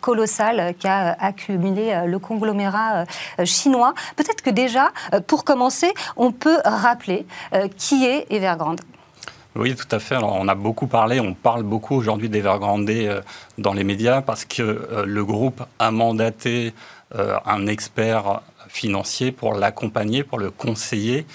colossale 0.01 0.75
qu'a 0.79 1.17
accumulé 1.19 2.05
le 2.07 2.19
conglomérat 2.19 3.05
chinois. 3.45 3.95
Peut-être 4.17 4.43
que 4.43 4.51
déjà, 4.51 4.91
pour 5.27 5.45
commencer, 5.45 5.93
on 6.17 6.33
peut 6.33 6.59
rappeler 6.65 7.27
qui 7.77 8.05
est 8.05 8.27
Evergrande. 8.31 8.81
Oui, 9.57 9.77
tout 9.77 9.87
à 9.93 10.01
fait. 10.01 10.17
Alors, 10.17 10.35
on 10.35 10.49
a 10.49 10.57
beaucoup 10.57 10.89
parlé, 10.89 11.21
on 11.21 11.33
parle 11.33 11.63
beaucoup 11.63 11.95
aujourd'hui 11.95 12.29
d'Evergrande 12.29 12.91
euh, 12.91 13.23
dans 13.57 13.73
les 13.73 13.85
médias 13.85 14.21
parce 14.21 14.45
que 14.45 14.63
euh, 14.63 15.05
le 15.07 15.25
groupe 15.25 15.63
a 15.79 15.93
mandaté 15.93 16.75
euh, 17.15 17.39
un 17.47 17.69
expert 17.69 18.43
financier 18.67 19.31
pour 19.31 19.55
l'accompagner, 19.55 20.25
pour 20.25 20.39
le 20.39 20.51
conseiller 20.51 21.27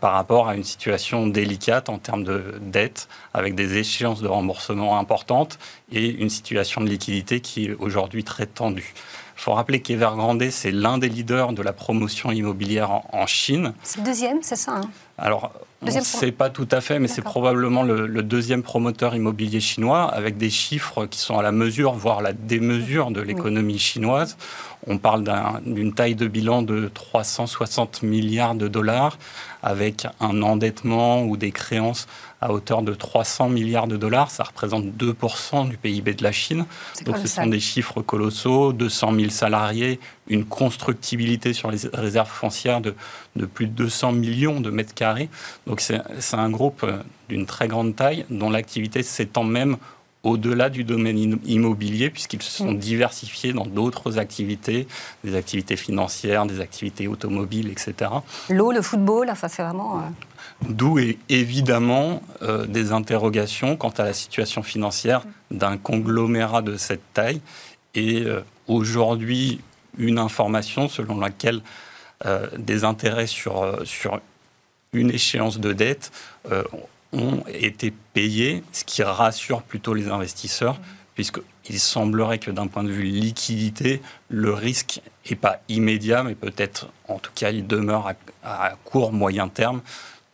par 0.00 0.12
rapport 0.12 0.48
à 0.48 0.56
une 0.56 0.64
situation 0.64 1.26
délicate 1.26 1.90
en 1.90 1.98
termes 1.98 2.24
de 2.24 2.54
dette, 2.60 3.08
avec 3.34 3.54
des 3.54 3.76
échéances 3.76 4.22
de 4.22 4.28
remboursement 4.28 4.98
importantes 4.98 5.58
et 5.92 6.08
une 6.08 6.30
situation 6.30 6.80
de 6.80 6.88
liquidité 6.88 7.40
qui 7.40 7.66
est 7.66 7.74
aujourd'hui 7.74 8.24
très 8.24 8.46
tendue. 8.46 8.94
Il 9.36 9.42
faut 9.42 9.52
rappeler 9.52 9.80
qu'Evergrande, 9.80 10.42
c'est 10.50 10.72
l'un 10.72 10.98
des 10.98 11.08
leaders 11.08 11.52
de 11.52 11.62
la 11.62 11.72
promotion 11.72 12.32
immobilière 12.32 12.90
en, 12.90 13.04
en 13.12 13.26
Chine. 13.26 13.74
C'est 13.82 13.98
le 14.00 14.04
deuxième, 14.06 14.38
c'est 14.42 14.56
ça 14.56 14.72
hein 14.76 14.80
Alors, 15.18 15.52
on 15.82 15.84
ne 15.84 15.90
Deuxième 15.90 16.04
sait 16.04 16.32
pas 16.32 16.48
tout 16.48 16.66
à 16.72 16.80
fait, 16.80 16.98
mais 16.98 17.06
c'est 17.06 17.20
probablement 17.22 17.82
le, 17.82 18.06
le 18.06 18.22
deuxième 18.22 18.62
promoteur 18.62 19.14
immobilier 19.14 19.60
chinois, 19.60 20.04
avec 20.04 20.38
des 20.38 20.48
chiffres 20.48 21.04
qui 21.04 21.18
sont 21.18 21.38
à 21.38 21.42
la 21.42 21.52
mesure, 21.52 21.92
voire 21.92 22.22
la 22.22 22.32
démesure 22.32 23.10
de 23.10 23.20
l'économie 23.20 23.78
chinoise. 23.78 24.38
On 24.86 24.96
parle 24.98 25.22
d'un- 25.22 25.60
d'une 25.66 25.92
taille 25.92 26.14
de 26.14 26.26
bilan 26.28 26.62
de 26.62 26.88
360 26.94 28.02
milliards 28.02 28.54
de 28.54 28.68
dollars, 28.68 29.18
avec 29.62 30.06
un 30.20 30.42
endettement 30.42 31.22
ou 31.24 31.36
des 31.36 31.50
créances 31.52 32.06
à 32.46 32.52
hauteur 32.52 32.82
de 32.82 32.94
300 32.94 33.48
milliards 33.48 33.88
de 33.88 33.96
dollars. 33.96 34.30
Ça 34.30 34.44
représente 34.44 34.84
2% 34.86 35.68
du 35.68 35.76
PIB 35.76 36.14
de 36.14 36.22
la 36.22 36.30
Chine. 36.32 36.58
Donc 36.58 36.66
ce 36.98 37.22
colossal. 37.22 37.44
sont 37.44 37.50
des 37.50 37.60
chiffres 37.60 38.02
colossaux, 38.02 38.72
200 38.72 39.14
000 39.14 39.30
salariés, 39.30 39.98
une 40.28 40.44
constructibilité 40.44 41.52
sur 41.52 41.70
les 41.72 41.78
réserves 41.92 42.30
foncières 42.30 42.80
de, 42.80 42.94
de 43.34 43.46
plus 43.46 43.66
de 43.66 43.72
200 43.72 44.12
millions 44.12 44.60
de 44.60 44.70
mètres 44.70 44.94
carrés. 44.94 45.28
Donc 45.66 45.80
c'est 45.80 46.00
un 46.34 46.50
groupe 46.50 46.82
euh, 46.84 46.98
d'une 47.28 47.46
très 47.46 47.66
grande 47.66 47.96
taille 47.96 48.24
dont 48.30 48.50
l'activité 48.50 49.02
s'étend 49.02 49.44
même 49.44 49.76
au-delà 50.22 50.70
du 50.70 50.82
domaine 50.84 51.18
in- 51.18 51.38
immobilier, 51.46 52.10
puisqu'ils 52.10 52.42
se 52.42 52.50
sont 52.50 52.72
diversifiés 52.72 53.52
dans 53.52 53.66
d'autres 53.66 54.18
activités, 54.18 54.88
des 55.24 55.36
activités 55.36 55.76
financières, 55.76 56.46
des 56.46 56.60
activités 56.60 57.06
automobiles, 57.06 57.68
etc. 57.70 58.10
L'eau, 58.50 58.72
le 58.72 58.82
football, 58.82 59.30
enfin 59.30 59.48
c'est 59.48 59.62
vraiment... 59.62 60.02
D'où 60.62 60.98
évidemment 61.28 62.22
euh, 62.42 62.66
des 62.66 62.92
interrogations 62.92 63.76
quant 63.76 63.90
à 63.90 64.04
la 64.04 64.12
situation 64.12 64.62
financière 64.62 65.22
d'un 65.50 65.76
conglomérat 65.76 66.62
de 66.62 66.76
cette 66.76 67.02
taille. 67.12 67.40
Et 67.94 68.22
euh, 68.22 68.40
aujourd'hui, 68.66 69.60
une 69.98 70.18
information 70.18 70.88
selon 70.88 71.20
laquelle 71.20 71.60
euh, 72.24 72.46
des 72.56 72.84
intérêts 72.84 73.26
sur, 73.26 73.80
une 74.92 75.10
échéance 75.10 75.60
de 75.60 75.72
dette 75.72 76.10
ont 77.12 77.42
été 77.48 77.92
payés, 78.14 78.62
ce 78.72 78.84
qui 78.84 79.02
rassure 79.02 79.62
plutôt 79.62 79.92
les 79.94 80.08
investisseurs, 80.08 80.80
puisqu'il 81.14 81.78
semblerait 81.78 82.38
que 82.38 82.50
d'un 82.50 82.66
point 82.66 82.82
de 82.82 82.90
vue 82.90 83.02
liquidité, 83.02 84.00
le 84.28 84.54
risque 84.54 85.00
n'est 85.28 85.36
pas 85.36 85.60
immédiat, 85.68 86.22
mais 86.22 86.34
peut-être, 86.34 86.88
en 87.08 87.18
tout 87.18 87.32
cas, 87.34 87.50
il 87.50 87.66
demeure 87.66 88.12
à 88.42 88.72
court, 88.84 89.12
moyen 89.12 89.48
terme, 89.48 89.82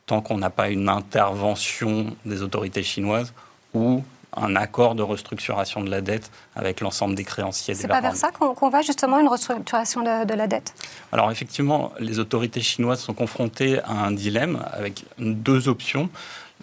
tant 0.06 0.20
qu'on 0.20 0.38
n'a 0.38 0.50
pas 0.50 0.68
une 0.68 0.88
intervention 0.88 2.16
des 2.24 2.42
autorités 2.42 2.83
chinoises 2.83 3.33
ou 3.74 4.02
un 4.35 4.56
accord 4.56 4.94
de 4.94 5.02
restructuration 5.02 5.83
de 5.83 5.90
la 5.90 6.00
dette 6.00 6.31
avec 6.56 6.81
l'ensemble 6.81 7.14
des 7.14 7.24
créanciers. 7.24 7.74
C'est 7.74 7.87
pas 7.88 8.00
vers 8.00 8.16
ça 8.16 8.31
qu'on 8.31 8.70
va 8.70 8.81
justement 8.81 9.18
une 9.20 9.29
restructuration 9.29 10.02
de, 10.02 10.24
de 10.24 10.35
la 10.35 10.46
dette? 10.46 10.74
Alors 11.12 11.31
effectivement, 11.31 11.92
les 12.00 12.18
autorités 12.18 12.62
chinoises 12.62 13.00
sont 13.00 13.14
confrontées 13.14 13.81
à 13.81 13.92
un 13.92 14.10
dilemme 14.10 14.64
avec 14.72 15.04
deux 15.18 15.68
options. 15.68 16.08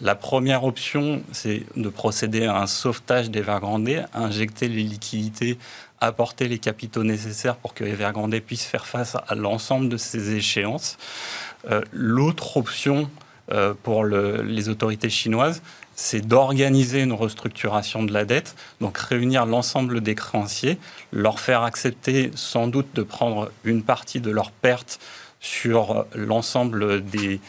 La 0.01 0.15
première 0.15 0.63
option, 0.63 1.21
c'est 1.31 1.63
de 1.75 1.89
procéder 1.89 2.45
à 2.45 2.57
un 2.57 2.67
sauvetage 2.67 3.29
d'Evergrande, 3.29 4.07
injecter 4.13 4.67
les 4.67 4.83
liquidités, 4.83 5.59
apporter 5.99 6.47
les 6.47 6.57
capitaux 6.57 7.03
nécessaires 7.03 7.57
pour 7.57 7.73
que 7.73 7.83
Evergrande 7.83 8.39
puisse 8.39 8.63
faire 8.63 8.87
face 8.87 9.15
à 9.15 9.35
l'ensemble 9.35 9.89
de 9.89 9.97
ces 9.97 10.35
échéances. 10.35 10.97
Euh, 11.69 11.81
l'autre 11.91 12.57
option 12.57 13.09
euh, 13.51 13.73
pour 13.83 14.05
les 14.05 14.69
autorités 14.69 15.09
chinoises, 15.09 15.61
c'est 15.95 16.25
d'organiser 16.25 17.01
une 17.01 17.13
restructuration 17.13 18.03
de 18.03 18.13
la 18.13 18.23
dette, 18.23 18.55
donc 18.79 18.97
réunir 18.97 19.45
l'ensemble 19.45 20.01
des 20.01 20.15
créanciers, 20.15 20.77
leur 21.11 21.39
faire 21.39 21.63
accepter 21.63 22.31
sans 22.35 22.67
doute 22.67 22.87
de 22.93 23.03
prendre 23.03 23.51
une 23.65 23.83
partie 23.83 24.21
de 24.21 24.31
leurs 24.31 24.51
pertes 24.51 24.99
sur 25.41 26.05
l'ensemble 26.15 27.03
des 27.03 27.41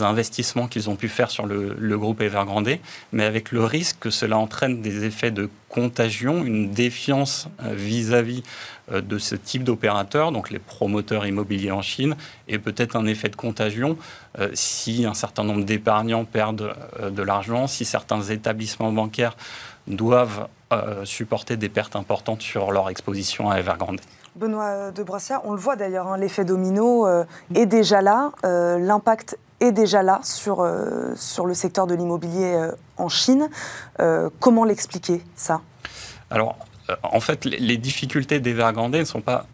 investissements 0.00 0.68
qu'ils 0.68 0.88
ont 0.90 0.96
pu 0.96 1.08
faire 1.08 1.30
sur 1.30 1.46
le, 1.46 1.98
groupe 1.98 2.20
Evergrande, 2.20 2.78
mais 3.12 3.24
avec 3.24 3.52
le 3.52 3.64
risque 3.64 3.98
que 4.00 4.10
cela 4.10 4.38
entraîne 4.38 4.80
des 4.80 5.04
effets 5.04 5.30
de 5.30 5.50
contagion, 5.68 6.44
une 6.44 6.70
défiance 6.70 7.48
euh, 7.62 7.74
vis-à-vis 7.74 8.42
euh, 8.90 9.00
de 9.00 9.18
ce 9.18 9.34
type 9.34 9.64
d'opérateurs, 9.64 10.32
donc 10.32 10.50
les 10.50 10.58
promoteurs 10.58 11.26
immobiliers 11.26 11.70
en 11.70 11.82
Chine, 11.82 12.16
et 12.48 12.58
peut-être 12.58 12.96
un 12.96 13.06
effet 13.06 13.28
de 13.28 13.36
contagion 13.36 13.96
euh, 14.38 14.50
si 14.54 15.04
un 15.04 15.14
certain 15.14 15.44
nombre 15.44 15.64
d'épargnants 15.64 16.24
perdent 16.24 16.74
de 17.02 17.22
l'argent, 17.22 17.66
si 17.66 17.84
certains 17.84 18.22
établissements 18.22 18.92
bancaires 18.92 19.36
doivent 19.86 20.48
supporter 21.02 21.56
des 21.56 21.68
pertes 21.68 21.96
importantes 21.96 22.42
sur 22.42 22.70
leur 22.70 22.90
exposition 22.90 23.50
à 23.50 23.56
Evergrande. 23.56 24.00
Benoît 24.36 24.92
de 24.92 25.02
Brossiat, 25.02 25.42
on 25.44 25.52
le 25.52 25.58
voit 25.58 25.74
d'ailleurs, 25.74 26.06
hein, 26.06 26.16
l'effet 26.16 26.44
domino 26.44 27.08
est 27.52 27.66
déjà 27.66 28.00
là, 28.00 28.30
l'impact 28.44 29.36
est 29.60 29.72
déjà 29.72 30.02
là 30.02 30.20
sur, 30.22 30.60
euh, 30.60 31.14
sur 31.16 31.46
le 31.46 31.54
secteur 31.54 31.86
de 31.86 31.94
l'immobilier 31.94 32.54
euh, 32.54 32.72
en 32.96 33.08
Chine. 33.08 33.48
Euh, 34.00 34.30
comment 34.40 34.64
l'expliquer, 34.64 35.22
ça? 35.36 35.60
Alors, 36.30 36.56
en 37.02 37.20
fait, 37.20 37.44
les 37.44 37.76
difficultés 37.76 38.40
d'Evergrande 38.40 38.94
ne 38.94 39.04
sont 39.04 39.20
pas 39.20 39.46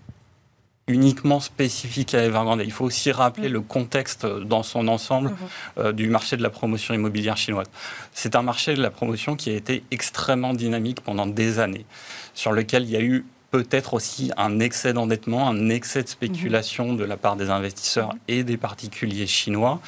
uniquement 0.89 1.41
spécifiques 1.41 2.15
à 2.15 2.23
Evergrande. 2.23 2.63
Il 2.65 2.73
faut 2.73 2.85
aussi 2.85 3.11
rappeler 3.11 3.49
le 3.49 3.61
contexte 3.61 4.25
dans 4.25 4.63
son 4.63 4.87
ensemble 4.87 5.35
mhm. 5.77 5.93
du 5.93 6.09
marché 6.09 6.37
de 6.37 6.43
la 6.43 6.51
promotion 6.51 6.95
immobilière 6.95 7.37
chinoise. 7.37 7.67
C'est 8.13 8.37
un 8.37 8.43
marché 8.43 8.75
de 8.75 8.81
la 8.81 8.91
promotion 8.91 9.35
qui 9.35 9.51
a 9.51 9.55
été 9.55 9.83
extrêmement 9.91 10.55
dynamique 10.55 11.01
pendant 11.01 11.27
des 11.27 11.59
années, 11.59 11.87
sur 12.35 12.53
lequel 12.53 12.85
il 12.85 12.91
y 12.91 12.97
a 12.97 13.03
eu 13.03 13.27
peut-être 13.51 13.95
aussi 13.95 14.33
un 14.37 14.61
excès 14.61 14.93
d'endettement, 14.93 15.49
un 15.49 15.69
excès 15.69 16.03
de 16.03 16.09
spéculation 16.09 16.95
de 16.95 17.05
la 17.05 17.17
part 17.17 17.37
des 17.37 17.51
investisseurs 17.51 18.15
et 18.29 18.45
des 18.45 18.57
particuliers 18.57 19.27
chinois, 19.27 19.81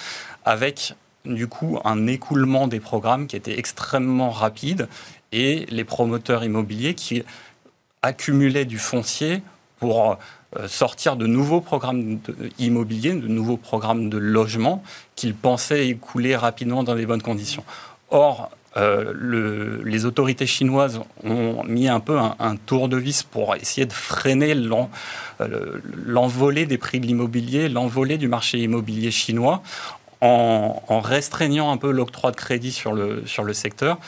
avec 0.44 0.94
du 1.24 1.48
coup 1.48 1.78
un 1.84 2.06
écoulement 2.06 2.68
des 2.68 2.80
programmes 2.80 3.26
qui 3.26 3.36
était 3.36 3.58
extrêmement 3.58 4.30
rapide 4.30 4.88
et 5.32 5.66
les 5.68 5.84
promoteurs 5.84 6.44
immobiliers 6.44 6.94
qui 6.94 7.22
accumulaient 8.02 8.64
du 8.64 8.78
foncier 8.78 9.42
pour 9.78 10.18
euh, 10.56 10.66
sortir 10.66 11.16
de 11.16 11.26
nouveaux 11.26 11.60
programmes 11.60 12.20
immobiliers, 12.58 13.12
de 13.12 13.28
nouveaux 13.28 13.56
programmes 13.56 14.08
de 14.08 14.16
logement 14.16 14.82
qu'ils 15.16 15.34
pensaient 15.34 15.88
écouler 15.88 16.36
rapidement 16.36 16.82
dans 16.82 16.94
les 16.94 17.06
bonnes 17.06 17.22
conditions. 17.22 17.64
Or, 18.10 18.50
euh, 18.78 19.82
les 19.84 20.04
autorités 20.04 20.46
chinoises 20.46 21.00
ont 21.24 21.64
mis 21.64 21.88
un 21.88 22.00
peu 22.00 22.18
un, 22.18 22.56
tour 22.56 22.88
de 22.88 22.96
vis 22.96 23.22
pour 23.22 23.56
essayer 23.56 23.86
de 23.86 23.92
freiner 23.92 24.54
euh, 24.54 25.80
l'envolée 26.06 26.66
des 26.66 26.78
prix 26.78 27.00
de 27.00 27.06
l'immobilier, 27.06 27.68
l'envolée 27.68 28.18
du 28.18 28.28
marché 28.28 28.58
immobilier 28.58 29.10
chinois, 29.10 29.62
en, 30.20 31.00
restreignant 31.00 31.70
un 31.70 31.76
peu 31.76 31.90
l'octroi 31.90 32.30
de 32.30 32.36
crédit 32.36 32.72
sur 32.72 32.92
le, 32.92 33.26
sur 33.26 33.44
le 33.44 33.52
secteur, 33.52 33.98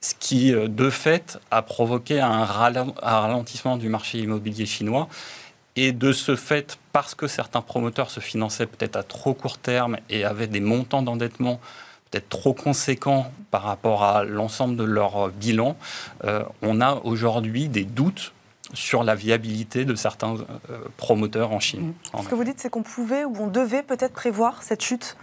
ce 0.00 0.14
qui, 0.18 0.52
euh, 0.52 0.68
de 0.68 0.90
fait, 0.90 1.38
a 1.50 1.62
provoqué 1.62 2.20
un 2.20 2.44
ralentissement 2.44 3.76
du 3.76 3.88
marché 3.88 4.18
immobilier 4.18 4.66
chinois. 4.66 5.08
Et 5.76 5.90
de 5.90 6.12
ce 6.12 6.36
fait, 6.36 6.78
parce 6.92 7.14
que 7.16 7.26
certains 7.26 7.60
promoteurs 7.60 8.10
se 8.10 8.20
finançaient 8.20 8.66
peut-être 8.66 8.96
à 8.96 9.02
trop 9.02 9.34
court 9.34 9.58
terme 9.58 9.96
et 10.08 10.24
avaient 10.24 10.46
des 10.46 10.60
montants 10.60 11.02
d'endettement 11.02 11.60
trop 12.20 12.54
conséquents 12.54 13.32
par 13.50 13.62
rapport 13.62 14.02
à 14.02 14.24
l'ensemble 14.24 14.76
de 14.76 14.84
leur 14.84 15.30
bilan, 15.30 15.76
euh, 16.24 16.42
on 16.62 16.80
a 16.80 17.00
aujourd'hui 17.04 17.68
des 17.68 17.84
doutes 17.84 18.32
sur 18.72 19.04
la 19.04 19.14
viabilité 19.14 19.84
de 19.84 19.94
certains 19.94 20.34
euh, 20.34 20.78
promoteurs 20.96 21.52
en 21.52 21.60
Chine. 21.60 21.92
Mmh. 22.12 22.22
Ce 22.22 22.28
que 22.28 22.34
vous 22.34 22.44
dites, 22.44 22.58
c'est 22.58 22.70
qu'on 22.70 22.82
pouvait 22.82 23.24
ou 23.24 23.36
on 23.38 23.46
devait 23.46 23.82
peut-être 23.82 24.12
prévoir 24.12 24.62
cette 24.62 24.82
chute? 24.82 25.16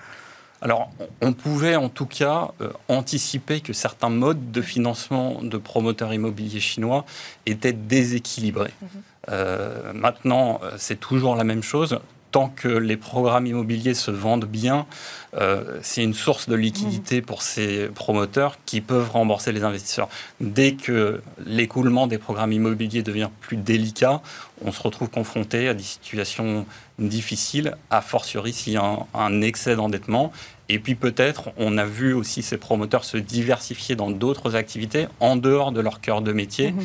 Alors, 0.61 0.91
on 1.21 1.33
pouvait 1.33 1.75
en 1.75 1.89
tout 1.89 2.05
cas 2.05 2.51
euh, 2.61 2.69
anticiper 2.87 3.61
que 3.61 3.73
certains 3.73 4.09
modes 4.09 4.51
de 4.51 4.61
financement 4.61 5.41
de 5.41 5.57
promoteurs 5.57 6.13
immobiliers 6.13 6.59
chinois 6.59 7.03
étaient 7.45 7.73
déséquilibrés. 7.73 8.73
Mmh. 8.81 8.87
maintenant, 9.93 10.61
c'est 10.77 10.99
toujours 10.99 11.35
la 11.35 11.43
même 11.43 11.63
chose 11.63 11.99
tant 12.31 12.49
que 12.49 12.67
les 12.67 12.97
programmes 12.97 13.45
immobiliers 13.45 13.93
se 13.93 14.11
vendent 14.11 14.45
bien, 14.45 14.85
euh, 15.35 15.79
c'est 15.81 16.03
une 16.03 16.13
source 16.13 16.49
de 16.49 16.55
liquidité 16.55 17.21
mmh. 17.21 17.25
pour 17.25 17.41
ces 17.41 17.87
promoteurs 17.87 18.57
qui 18.65 18.81
peuvent 18.81 19.11
rembourser 19.11 19.51
les 19.51 19.63
investisseurs. 19.63 20.09
Dès 20.39 20.73
que 20.73 21.21
l'écoulement 21.45 22.07
des 22.07 22.17
programmes 22.17 22.51
immobiliers 22.51 23.03
devient 23.03 23.29
plus 23.39 23.57
délicat, 23.57 24.21
on 24.63 24.71
se 24.71 24.81
retrouve 24.81 25.09
confronté 25.09 25.67
à 25.67 25.73
des 25.73 25.83
situations 25.83 26.65
difficiles, 26.99 27.75
a 27.89 28.01
fortiori 28.01 28.53
s'il 28.53 28.73
y 28.73 28.77
a 28.77 28.97
un, 29.13 29.41
excès 29.41 29.75
d'endettement. 29.75 30.31
Et 30.69 30.79
puis 30.79 30.95
peut-être, 30.95 31.49
on 31.57 31.77
a 31.77 31.85
vu 31.85 32.13
aussi 32.13 32.43
ces 32.43 32.57
promoteurs 32.57 33.03
se 33.03 33.17
diversifier 33.17 33.95
dans 33.95 34.09
d'autres 34.09 34.55
activités 34.55 35.07
en 35.19 35.35
dehors 35.35 35.71
de 35.71 35.81
leur 35.81 35.99
cœur 35.99 36.21
de 36.21 36.31
métier. 36.31 36.71
Mmh 36.71 36.81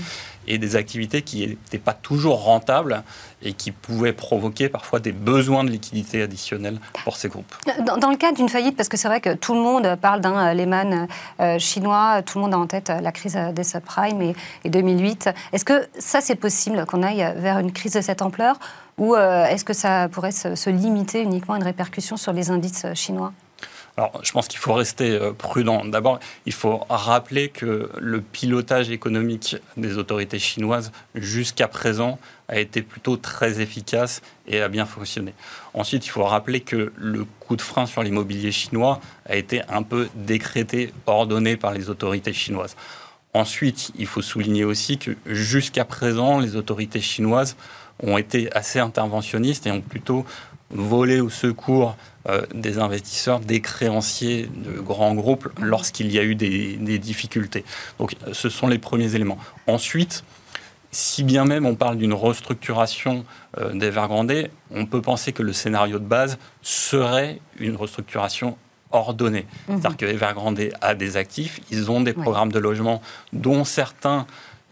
et 0.46 0.58
des 0.58 0.76
activités 0.76 1.22
qui 1.22 1.46
n'étaient 1.46 1.78
pas 1.78 1.92
toujours 1.92 2.44
rentables 2.44 3.02
et 3.42 3.52
qui 3.52 3.70
pouvaient 3.70 4.12
provoquer 4.12 4.68
parfois 4.68 4.98
des 4.98 5.12
besoins 5.12 5.64
de 5.64 5.70
liquidité 5.70 6.22
additionnels 6.22 6.78
pour 7.04 7.16
ces 7.16 7.28
groupes. 7.28 7.54
Dans, 7.84 8.10
le 8.10 8.16
cas 8.16 8.32
d'une 8.32 8.48
faillite, 8.48 8.76
parce 8.76 8.88
que 8.88 8.96
c'est 8.96 9.08
vrai 9.08 9.20
que 9.20 9.34
tout 9.34 9.54
le 9.54 9.60
monde 9.60 9.96
parle 10.00 10.20
d'un 10.20 10.48
euh, 10.48 10.54
Lehman 10.54 11.08
euh, 11.40 11.58
chinois, 11.58 12.22
tout 12.22 12.38
le 12.38 12.44
monde 12.44 12.54
a 12.54 12.58
en 12.58 12.66
tête 12.66 12.90
euh, 12.90 13.00
la 13.00 13.12
crise 13.12 13.38
des 13.52 13.64
subprimes 13.64 14.34
et 14.64 14.70
2008, 14.70 15.30
est-ce 15.52 15.64
que 15.64 15.86
ça 15.98 16.20
c'est 16.20 16.36
possible 16.36 16.84
qu'on 16.86 17.02
aille 17.02 17.34
vers 17.36 17.58
une 17.58 17.72
crise 17.72 17.92
de 17.92 18.00
cette 18.00 18.22
ampleur 18.22 18.58
ou 18.98 19.14
est-ce 19.14 19.64
que 19.64 19.74
ça 19.74 20.08
pourrait 20.08 20.32
se 20.32 20.70
limiter 20.70 21.20
uniquement 21.20 21.52
à 21.54 21.56
une 21.58 21.64
répercussion 21.64 22.16
sur 22.16 22.32
les 22.32 22.50
indices 22.50 22.86
chinois? 22.94 23.32
Alors, 23.96 24.20
je 24.22 24.30
pense 24.30 24.46
qu'il 24.46 24.58
faut 24.58 24.74
rester 24.74 25.12
euh, 25.12 25.32
prudent. 25.32 25.84
D'abord, 25.86 26.20
il 26.44 26.52
faut 26.52 26.84
rappeler 26.90 27.48
que 27.48 27.90
le 27.98 28.20
pilotage 28.20 28.90
économique 28.90 29.56
des 29.78 29.96
autorités 29.96 30.38
chinoises 30.38 30.92
jusqu'à 31.14 31.66
présent 31.66 32.18
a 32.48 32.58
été 32.58 32.82
plutôt 32.82 33.16
très 33.16 33.60
efficace 33.60 34.20
et 34.46 34.60
a 34.60 34.68
bien 34.68 34.84
fonctionné. 34.84 35.32
Ensuite, 35.72 36.04
il 36.04 36.10
faut 36.10 36.24
rappeler 36.24 36.60
que 36.60 36.92
le 36.94 37.24
coup 37.40 37.56
de 37.56 37.62
frein 37.62 37.86
sur 37.86 38.02
l'immobilier 38.02 38.52
chinois 38.52 39.00
a 39.24 39.36
été 39.36 39.62
un 39.68 39.82
peu 39.82 40.08
décrété, 40.14 40.92
ordonné 41.06 41.56
par 41.56 41.72
les 41.72 41.88
autorités 41.88 42.34
chinoises. 42.34 42.76
Ensuite, 43.32 43.92
il 43.98 44.06
faut 44.06 44.22
souligner 44.22 44.64
aussi 44.64 44.98
que 44.98 45.16
jusqu'à 45.26 45.86
présent, 45.86 46.38
les 46.38 46.54
autorités 46.54 47.00
chinoises 47.00 47.56
ont 48.02 48.18
été 48.18 48.52
assez 48.52 48.78
interventionnistes 48.78 49.66
et 49.66 49.70
ont 49.70 49.80
plutôt 49.80 50.26
volé 50.70 51.20
au 51.20 51.30
secours 51.30 51.96
euh, 52.28 52.42
des 52.54 52.78
investisseurs, 52.78 53.40
des 53.40 53.60
créanciers 53.60 54.48
de 54.52 54.80
grands 54.80 55.14
groupes 55.14 55.48
lorsqu'il 55.60 56.10
y 56.10 56.18
a 56.18 56.24
eu 56.24 56.34
des, 56.34 56.98
difficultés. 56.98 57.64
Donc 57.98 58.16
ce 58.32 58.48
sont 58.48 58.66
les 58.66 58.78
premiers 58.78 59.14
éléments. 59.14 59.38
Ensuite, 59.66 60.24
si 60.90 61.22
bien 61.22 61.44
même 61.44 61.66
on 61.66 61.74
parle 61.74 61.98
d'une 61.98 62.14
restructuration 62.14 63.24
euh, 63.58 63.72
d'Evergrande, 63.74 64.48
on 64.72 64.86
peut 64.86 65.02
penser 65.02 65.32
que 65.32 65.42
le 65.42 65.52
scénario 65.52 65.98
de 65.98 66.04
base 66.04 66.38
serait 66.62 67.40
une 67.58 67.76
restructuration 67.76 68.56
ordonnée. 68.90 69.46
Mhm. 69.68 69.80
C'est-à-dire 69.80 69.96
que 69.96 70.06
Evergrande 70.06 70.60
a 70.80 70.94
des 70.94 71.16
actifs, 71.16 71.60
ils 71.70 71.90
ont 71.90 72.00
des 72.00 72.12
programmes 72.12 72.52
de 72.52 72.58
logement 72.58 73.02
dont 73.32 73.64
certains 73.64 74.26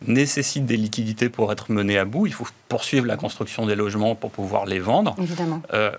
nécessitent 0.06 0.66
des 0.66 0.76
liquidités 0.76 1.28
pour 1.28 1.52
être 1.52 1.70
menés 1.70 1.98
à 1.98 2.04
bout. 2.04 2.26
Il 2.26 2.32
faut 2.32 2.46
poursuivre 2.68 3.06
la 3.06 3.16
construction 3.16 3.66
des 3.66 3.74
logements 3.74 4.14
pour 4.14 4.30
pouvoir 4.30 4.66
les 4.66 4.80
vendre. 4.80 5.14
Évidemment. 5.18 5.62
Euh, 5.72 5.92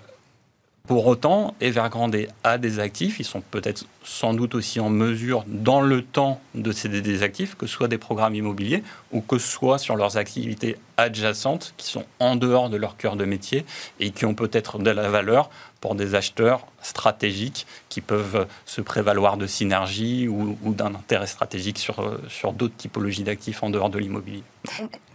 pour 0.86 1.06
autant, 1.06 1.54
Evergrande 1.60 2.16
a 2.44 2.58
des 2.58 2.78
actifs, 2.78 3.18
ils 3.18 3.24
sont 3.24 3.40
peut-être 3.40 3.86
sans 4.04 4.34
doute 4.34 4.54
aussi 4.54 4.78
en 4.78 4.88
mesure 4.88 5.44
dans 5.48 5.80
le 5.80 6.02
temps 6.02 6.40
de 6.54 6.70
céder 6.70 7.00
des 7.00 7.22
actifs, 7.22 7.56
que 7.56 7.66
ce 7.66 7.74
soit 7.74 7.88
des 7.88 7.98
programmes 7.98 8.34
immobiliers 8.34 8.84
ou 9.10 9.20
que 9.20 9.38
ce 9.38 9.48
soit 9.48 9.78
sur 9.78 9.96
leurs 9.96 10.16
activités 10.16 10.76
adjacentes 10.96 11.74
qui 11.76 11.86
sont 11.88 12.04
en 12.20 12.36
dehors 12.36 12.70
de 12.70 12.76
leur 12.76 12.96
cœur 12.96 13.16
de 13.16 13.24
métier 13.24 13.66
et 13.98 14.10
qui 14.10 14.24
ont 14.26 14.34
peut-être 14.34 14.78
de 14.78 14.90
la 14.90 15.08
valeur 15.08 15.50
pour 15.80 15.96
des 15.96 16.14
acheteurs 16.14 16.66
stratégiques 16.82 17.66
qui 17.88 18.00
peuvent 18.00 18.46
se 18.64 18.80
prévaloir 18.80 19.36
de 19.36 19.46
synergie 19.46 20.28
ou, 20.28 20.56
d'un 20.64 20.94
intérêt 20.94 21.26
stratégique 21.26 21.78
sur, 21.78 22.18
sur 22.28 22.52
d'autres 22.52 22.76
typologies 22.76 23.24
d'actifs 23.24 23.62
en 23.62 23.70
dehors 23.70 23.90
de 23.90 23.98
l'immobilier. 23.98 24.44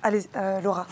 Allez, 0.04 0.22
euh, 0.36 0.60
Laura. 0.62 0.86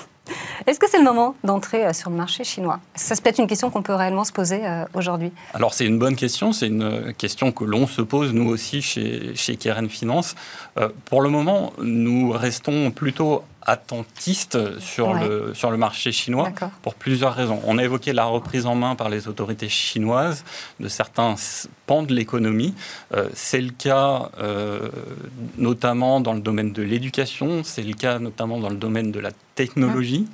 Est-ce 0.67 0.79
que 0.79 0.89
c'est 0.89 0.97
le 0.97 1.03
moment 1.03 1.35
d'entrer 1.43 1.85
euh, 1.85 1.93
sur 1.93 2.09
le 2.09 2.15
marché 2.15 2.43
chinois? 2.43 2.79
Ça, 2.95 3.15
c'est 3.15 3.23
peut-être 3.23 3.39
une 3.39 3.47
question 3.47 3.69
qu'on 3.69 3.81
peut 3.81 3.93
réellement 3.93 4.23
se 4.23 4.31
poser 4.31 4.65
euh, 4.65 4.85
aujourd'hui. 4.93 5.31
Alors, 5.53 5.73
c'est 5.73 5.85
une 5.85 5.99
bonne 5.99 6.15
question. 6.15 6.53
C'est 6.53 6.67
une 6.67 7.13
question 7.17 7.51
que 7.51 7.63
l'on 7.63 7.87
se 7.87 8.01
pose, 8.01 8.33
nous 8.33 8.49
aussi, 8.49 8.81
chez, 8.81 9.35
chez 9.35 9.55
Keren 9.55 9.89
Finance. 9.89 10.35
Euh, 10.77 10.89
pour 11.05 11.21
le 11.21 11.29
moment, 11.29 11.73
nous 11.81 12.31
restons 12.31 12.91
plutôt 12.91 13.43
attentiste 13.61 14.79
sur, 14.79 15.09
Ouais. 15.09 15.27
le, 15.27 15.53
sur 15.53 15.71
le 15.71 15.77
marché 15.77 16.11
chinois 16.11 16.51
pour 16.81 16.95
plusieurs 16.95 17.33
raisons. 17.33 17.61
On 17.65 17.77
a 17.77 17.83
évoqué 17.83 18.13
la 18.13 18.25
reprise 18.25 18.65
en 18.65 18.75
main 18.75 18.95
par 18.95 19.09
les 19.09 19.27
autorités 19.27 19.69
chinoises 19.69 20.43
de 20.79 20.87
certains 20.87 21.35
pans 21.85 22.03
de 22.03 22.13
l'économie. 22.13 22.73
Euh, 23.13 23.29
c'est 23.33 23.61
le 23.61 23.71
cas 23.71 24.29
euh, 24.39 24.89
notamment 25.57 26.21
dans 26.21 26.33
le 26.33 26.39
domaine 26.41 26.73
de 26.73 26.81
l'éducation, 26.81 27.63
c'est 27.63 27.83
le 27.83 27.93
cas 27.93 28.19
notamment 28.19 28.59
dans 28.59 28.69
le 28.69 28.77
domaine 28.77 29.11
de 29.11 29.19
la 29.19 29.31
technologie. 29.55 30.27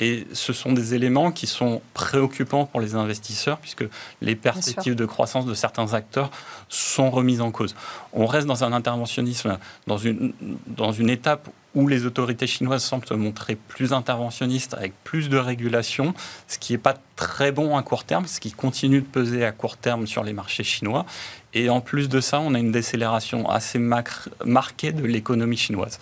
Et 0.00 0.26
ce 0.32 0.52
sont 0.52 0.72
des 0.72 0.94
éléments 0.94 1.30
qui 1.30 1.46
sont 1.46 1.80
préoccupants 1.94 2.66
pour 2.66 2.80
les 2.80 2.94
investisseurs 2.96 3.58
puisque 3.58 3.84
les 4.20 4.34
perspectives 4.34 4.96
de 4.96 5.06
croissance 5.06 5.46
de 5.46 5.54
certains 5.54 5.94
acteurs 5.94 6.30
sont 6.68 7.10
remises 7.10 7.40
en 7.40 7.50
cause. 7.52 7.74
On 8.12 8.26
reste 8.26 8.46
dans 8.46 8.64
un 8.64 8.72
interventionnisme, 8.72 9.58
dans 9.86 9.98
une, 9.98 10.32
dans 10.66 10.92
une 10.92 11.08
étape 11.10 11.48
où 11.74 11.88
les 11.88 12.06
autorités 12.06 12.46
chinoises 12.46 12.84
semblent 12.84 13.06
se 13.06 13.14
montrer 13.14 13.56
plus 13.56 13.92
interventionnistes 13.92 14.74
avec 14.74 14.92
plus 15.04 15.28
de 15.28 15.36
régulation, 15.36 16.14
ce 16.48 16.58
qui 16.58 16.72
n'est 16.72 16.78
pas 16.78 16.94
très 17.16 17.52
bon 17.52 17.76
à 17.76 17.82
court 17.82 18.04
terme, 18.04 18.26
ce 18.26 18.40
qui 18.40 18.52
continue 18.52 19.00
de 19.00 19.06
peser 19.06 19.44
à 19.44 19.52
court 19.52 19.76
terme 19.76 20.06
sur 20.06 20.22
les 20.22 20.32
marchés 20.32 20.64
chinois. 20.64 21.04
Et 21.52 21.70
en 21.70 21.80
plus 21.80 22.08
de 22.08 22.20
ça, 22.20 22.40
on 22.40 22.54
a 22.54 22.58
une 22.58 22.72
décélération 22.72 23.48
assez 23.48 23.78
marquée 23.78 24.92
de 24.92 25.04
l'économie 25.04 25.56
chinoise. 25.56 25.98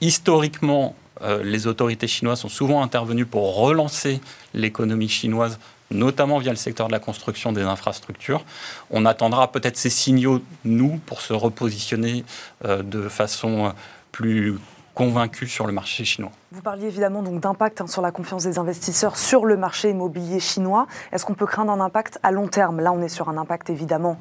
Historiquement, 0.00 0.96
euh, 1.22 1.42
les 1.42 1.66
autorités 1.66 2.08
chinoises 2.08 2.40
sont 2.40 2.48
souvent 2.48 2.82
intervenues 2.82 3.26
pour 3.26 3.56
relancer 3.56 4.20
l'économie 4.52 5.08
chinoise 5.08 5.58
notamment 5.90 6.38
via 6.38 6.50
le 6.50 6.56
secteur 6.56 6.88
de 6.88 6.92
la 6.92 6.98
construction 6.98 7.52
des 7.52 7.62
infrastructures. 7.62 8.44
On 8.90 9.06
attendra 9.06 9.50
peut-être 9.52 9.76
ces 9.76 9.90
signaux, 9.90 10.42
nous, 10.64 11.00
pour 11.06 11.20
se 11.20 11.32
repositionner 11.32 12.24
euh, 12.64 12.82
de 12.82 13.08
façon 13.08 13.66
euh, 13.66 13.70
plus 14.12 14.58
convaincue 14.94 15.48
sur 15.48 15.66
le 15.66 15.72
marché 15.72 16.04
chinois. 16.04 16.30
Vous 16.52 16.62
parliez 16.62 16.86
évidemment 16.86 17.22
donc 17.22 17.40
d'impact 17.40 17.80
hein, 17.80 17.86
sur 17.86 18.00
la 18.00 18.12
confiance 18.12 18.44
des 18.44 18.58
investisseurs 18.58 19.16
sur 19.16 19.44
le 19.44 19.56
marché 19.56 19.90
immobilier 19.90 20.40
chinois. 20.40 20.86
Est-ce 21.12 21.24
qu'on 21.24 21.34
peut 21.34 21.46
craindre 21.46 21.72
un 21.72 21.80
impact 21.80 22.18
à 22.22 22.30
long 22.30 22.48
terme? 22.48 22.80
Là, 22.80 22.92
on 22.92 23.02
est 23.02 23.08
sur 23.08 23.28
un 23.28 23.36
impact 23.36 23.70
évidemment 23.70 24.18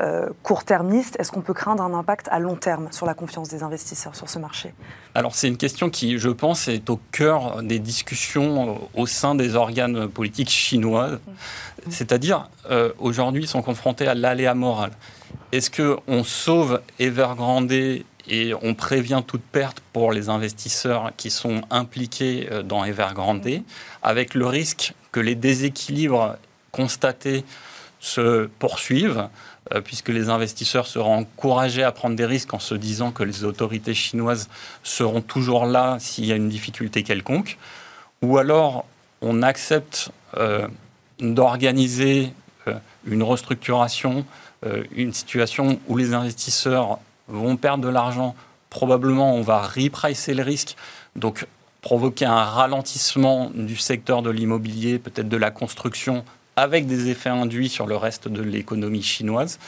euh, 0.00 0.28
court-termiste. 0.42 1.16
Est-ce 1.18 1.30
qu'on 1.30 1.42
peut 1.42 1.52
craindre 1.52 1.82
un 1.82 1.92
impact 1.92 2.28
à 2.30 2.38
long 2.38 2.56
terme 2.56 2.88
sur 2.90 3.04
la 3.04 3.12
confiance 3.12 3.48
des 3.48 3.62
investisseurs 3.62 4.14
sur 4.14 4.30
ce 4.30 4.38
marché? 4.38 4.72
Alors 5.14 5.34
c'est 5.34 5.48
une 5.48 5.58
question 5.58 5.90
qui, 5.90 6.18
je 6.18 6.28
pense, 6.30 6.68
est 6.68 6.88
au 6.88 6.98
cœur 7.12 7.62
des 7.62 7.78
discussions 7.78 8.88
au 8.94 9.06
sein 9.06 9.34
des 9.34 9.56
organes 9.56 10.08
politiques 10.08 10.48
chinois. 10.48 11.18
C'est-à-dire, 11.90 12.48
euh, 12.70 12.92
aujourd'hui, 12.98 13.42
ils 13.42 13.48
sont 13.48 13.62
confrontés 13.62 14.06
à 14.06 14.14
l'aléa 14.14 14.54
moral. 14.54 14.90
Est-ce 15.52 15.70
qu'on 15.70 16.24
sauve 16.24 16.80
Evergrande 16.98 17.72
et 18.30 18.54
on 18.62 18.74
prévient 18.74 19.22
toute 19.26 19.42
perte 19.42 19.80
pour 19.92 20.12
les 20.12 20.28
investisseurs 20.28 21.12
qui 21.16 21.30
sont 21.30 21.62
impliqués 21.70 22.48
euh, 22.50 22.62
dans 22.62 22.84
Evergrande, 22.84 23.46
avec 24.02 24.34
le 24.34 24.46
risque 24.46 24.94
que 25.12 25.20
les 25.20 25.34
déséquilibres 25.34 26.36
constatés 26.72 27.44
se 27.98 28.46
poursuivent, 28.58 29.28
euh, 29.74 29.82
puisque 29.82 30.08
les 30.08 30.30
investisseurs 30.30 30.86
seront 30.86 31.18
encouragés 31.18 31.82
à 31.82 31.92
prendre 31.92 32.16
des 32.16 32.24
risques 32.24 32.54
en 32.54 32.58
se 32.60 32.74
disant 32.74 33.10
que 33.10 33.24
les 33.24 33.44
autorités 33.44 33.94
chinoises 33.94 34.48
seront 34.82 35.20
toujours 35.20 35.66
là 35.66 35.98
s'il 36.00 36.24
y 36.24 36.32
a 36.32 36.36
une 36.36 36.48
difficulté 36.48 37.02
quelconque, 37.02 37.58
ou 38.22 38.38
alors 38.38 38.86
on 39.22 39.42
accepte 39.42 40.10
euh, 40.36 40.68
d'organiser 41.18 42.32
euh, 42.68 42.74
une 43.04 43.22
restructuration, 43.22 44.24
euh, 44.64 44.84
une 44.94 45.12
situation 45.12 45.78
où 45.88 45.96
les 45.96 46.14
investisseurs 46.14 46.98
vont 47.30 47.56
perdre 47.56 47.84
de 47.84 47.88
l'argent, 47.88 48.34
probablement 48.68 49.34
on 49.34 49.42
va 49.42 49.60
repricer 49.60 50.34
le 50.34 50.42
risque, 50.42 50.76
donc 51.16 51.46
provoquer 51.82 52.26
un 52.26 52.44
ralentissement 52.44 53.50
du 53.54 53.76
secteur 53.76 54.22
de 54.22 54.30
l'immobilier, 54.30 54.98
peut-être 54.98 55.28
de 55.28 55.36
la 55.36 55.50
construction, 55.50 56.24
avec 56.56 56.86
des 56.86 57.08
effets 57.08 57.30
induits 57.30 57.68
sur 57.68 57.86
le 57.86 57.96
reste 57.96 58.28
de 58.28 58.42
l'économie 58.42 59.02
chinoise. 59.02 59.58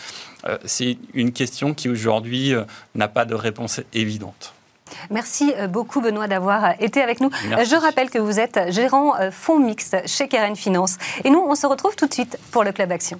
Euh, 0.47 0.59
C'est 0.65 0.99
une 1.15 1.33
question 1.33 1.75
qui 1.75 1.89
aujourd'hui 1.89 2.55
euh, 2.55 2.65
n'a 2.95 3.09
pas 3.09 3.25
de 3.25 3.35
réponse 3.35 3.81
évidente. 3.95 4.53
Merci 5.11 5.55
euh, 5.57 5.69
beaucoup 5.69 6.03
Benoît 6.03 6.29
d'avoir 6.29 6.75
été 6.83 7.01
avec 7.01 7.21
nous. 7.21 7.31
Merci. 7.49 7.71
Je 7.71 7.77
rappelle 7.77 8.11
que 8.11 8.19
vous 8.19 8.39
êtes 8.39 8.71
gérant 8.71 9.15
fonds 9.31 9.59
mixte 9.59 9.97
chez 10.07 10.29
Keren 10.29 10.55
Finance. 10.57 10.99
Et 11.25 11.31
nous, 11.31 11.41
on 11.41 11.55
se 11.55 11.67
retrouve 11.67 11.97
tout 11.97 12.07
de 12.07 12.13
suite 12.13 12.39
pour 12.51 12.63
le 12.63 12.73
Club 12.73 12.93
Action. 12.93 13.19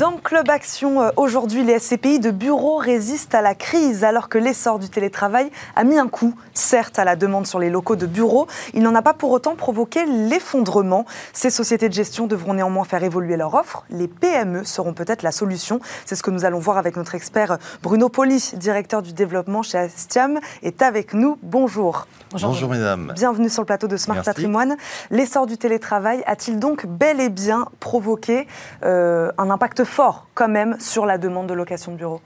Dans 0.00 0.16
Club 0.16 0.48
Action, 0.48 1.02
euh, 1.02 1.10
aujourd'hui, 1.16 1.62
les 1.62 1.78
SCPI 1.78 2.20
de 2.20 2.30
bureaux 2.30 2.78
résistent 2.78 3.34
à 3.34 3.42
la 3.42 3.54
crise 3.54 4.02
alors 4.02 4.30
que 4.30 4.38
l'essor 4.38 4.78
du 4.78 4.88
télétravail 4.88 5.50
a 5.76 5.84
mis 5.84 5.98
un 5.98 6.08
coup, 6.08 6.34
certes, 6.54 6.98
à 6.98 7.04
la 7.04 7.16
demande 7.16 7.46
sur 7.46 7.58
les 7.58 7.68
locaux 7.68 7.96
de 7.96 8.06
bureaux. 8.06 8.46
Il 8.72 8.82
n'en 8.82 8.94
a 8.94 9.02
pas 9.02 9.12
pour 9.12 9.30
autant 9.30 9.56
provoqué 9.56 10.06
l'effondrement. 10.06 11.04
Ces 11.34 11.50
sociétés 11.50 11.90
de 11.90 11.92
gestion 11.92 12.26
devront 12.26 12.54
néanmoins 12.54 12.84
faire 12.84 13.04
évoluer 13.04 13.36
leur 13.36 13.52
offre. 13.52 13.84
Les 13.90 14.08
PME 14.08 14.64
seront 14.64 14.94
peut-être 14.94 15.22
la 15.22 15.32
solution. 15.32 15.80
C'est 16.06 16.16
ce 16.16 16.22
que 16.22 16.30
nous 16.30 16.46
allons 16.46 16.60
voir 16.60 16.78
avec 16.78 16.96
notre 16.96 17.14
expert 17.14 17.58
Bruno 17.82 18.08
Poli, 18.08 18.52
directeur 18.54 19.02
du 19.02 19.12
développement 19.12 19.62
chez 19.62 19.76
Astiam, 19.76 20.40
est 20.62 20.80
avec 20.80 21.12
nous. 21.12 21.36
Bonjour. 21.42 22.06
Bonjour, 22.32 22.70
mesdames. 22.70 23.12
Bienvenue 23.14 23.50
sur 23.50 23.60
le 23.60 23.66
plateau 23.66 23.86
de 23.86 23.98
Smart 23.98 24.14
Merci. 24.14 24.30
Patrimoine. 24.30 24.76
L'essor 25.10 25.46
du 25.46 25.58
télétravail 25.58 26.22
a-t-il 26.26 26.58
donc 26.58 26.86
bel 26.86 27.20
et 27.20 27.28
bien 27.28 27.66
provoqué 27.80 28.46
euh, 28.82 29.30
un 29.36 29.50
impact 29.50 29.84
fort 29.90 30.26
quand 30.34 30.48
même 30.48 30.76
sur 30.80 31.04
la 31.04 31.18
demande 31.18 31.48
de 31.48 31.54
location 31.54 31.92
de 31.92 31.96
bureaux 31.96 32.22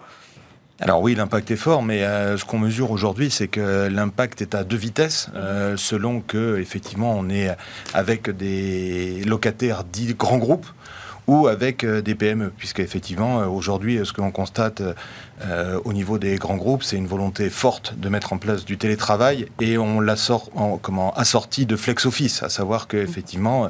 Alors 0.80 1.00
oui, 1.02 1.14
l'impact 1.14 1.50
est 1.50 1.56
fort, 1.56 1.82
mais 1.82 2.04
euh, 2.04 2.36
ce 2.36 2.44
qu'on 2.44 2.58
mesure 2.58 2.90
aujourd'hui, 2.90 3.30
c'est 3.30 3.48
que 3.48 3.88
l'impact 3.88 4.42
est 4.42 4.54
à 4.54 4.64
deux 4.64 4.76
vitesses, 4.76 5.30
euh, 5.34 5.76
selon 5.76 6.20
que 6.20 6.58
effectivement 6.58 7.14
on 7.16 7.28
est 7.28 7.50
avec 7.92 8.30
des 8.30 9.22
locataires 9.24 9.84
dits 9.84 10.14
grands 10.14 10.38
groupes 10.38 10.66
ou 11.26 11.46
avec 11.48 11.84
euh, 11.84 12.02
des 12.02 12.14
PME, 12.14 12.52
puisque 12.56 12.80
effectivement 12.80 13.40
euh, 13.40 13.46
aujourd'hui, 13.46 13.98
euh, 13.98 14.04
ce 14.04 14.12
que 14.12 14.20
l'on 14.20 14.30
constate 14.30 14.82
euh, 15.42 15.80
au 15.84 15.92
niveau 15.92 16.18
des 16.18 16.36
grands 16.36 16.56
groupes, 16.56 16.84
c'est 16.84 16.96
une 16.96 17.08
volonté 17.08 17.50
forte 17.50 17.98
de 17.98 18.08
mettre 18.08 18.32
en 18.32 18.38
place 18.38 18.64
du 18.64 18.78
télétravail 18.78 19.46
et 19.60 19.78
on 19.78 19.98
l'a 19.98 20.14
sort, 20.14 20.48
en, 20.54 20.78
comment 20.78 21.12
assorti 21.14 21.66
de 21.66 21.74
flex 21.74 22.06
office, 22.06 22.44
à 22.44 22.48
savoir 22.48 22.86
que 22.86 22.96
effectivement 22.96 23.68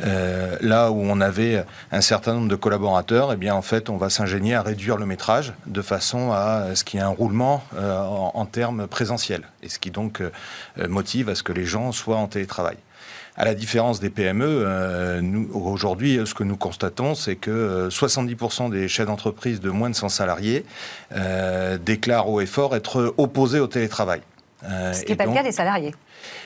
euh, 0.00 0.56
là 0.60 0.90
où 0.90 1.00
on 1.00 1.20
avait 1.20 1.64
un 1.92 2.00
certain 2.00 2.34
nombre 2.34 2.48
de 2.48 2.56
collaborateurs, 2.56 3.32
eh 3.32 3.36
bien 3.36 3.54
en 3.54 3.62
fait 3.62 3.90
on 3.90 3.96
va 3.96 4.10
s'ingénier 4.10 4.56
à 4.56 4.62
réduire 4.62 4.96
le 4.96 5.06
métrage 5.06 5.52
de 5.66 5.82
façon 5.82 6.32
à 6.32 6.74
ce 6.74 6.82
qu'il 6.82 6.98
y 6.98 7.02
ait 7.02 7.06
un 7.06 7.10
roulement 7.10 7.62
euh, 7.76 7.96
en, 7.96 8.32
en 8.34 8.44
termes 8.44 8.88
présentiels. 8.88 9.42
Et 9.62 9.68
ce 9.68 9.78
qui 9.78 9.92
donc 9.92 10.20
motive 10.88 11.28
à 11.28 11.34
ce 11.34 11.42
que 11.42 11.52
les 11.52 11.64
gens 11.64 11.92
soient 11.92 12.16
en 12.16 12.26
télétravail. 12.26 12.76
À 13.40 13.44
la 13.44 13.54
différence 13.54 14.00
des 14.00 14.10
PME, 14.10 14.44
euh, 14.48 15.20
nous, 15.20 15.48
aujourd'hui, 15.54 16.18
ce 16.26 16.34
que 16.34 16.42
nous 16.42 16.56
constatons, 16.56 17.14
c'est 17.14 17.36
que 17.36 17.52
euh, 17.52 17.88
70% 17.88 18.68
des 18.68 18.88
chefs 18.88 19.06
d'entreprise 19.06 19.60
de 19.60 19.70
moins 19.70 19.90
de 19.90 19.94
100 19.94 20.08
salariés 20.08 20.64
euh, 21.14 21.78
déclarent 21.78 22.28
haut 22.28 22.40
et 22.40 22.46
fort 22.46 22.74
être 22.74 23.14
opposés 23.16 23.60
au 23.60 23.68
télétravail. 23.68 24.22
Euh, 24.68 24.92
Ce 24.92 25.04
qui 25.04 25.12
n'est 25.12 25.16
pas 25.16 25.24
donc- 25.26 25.34
le 25.36 25.38
cas 25.40 25.44
des 25.46 25.52
salariés. 25.52 25.94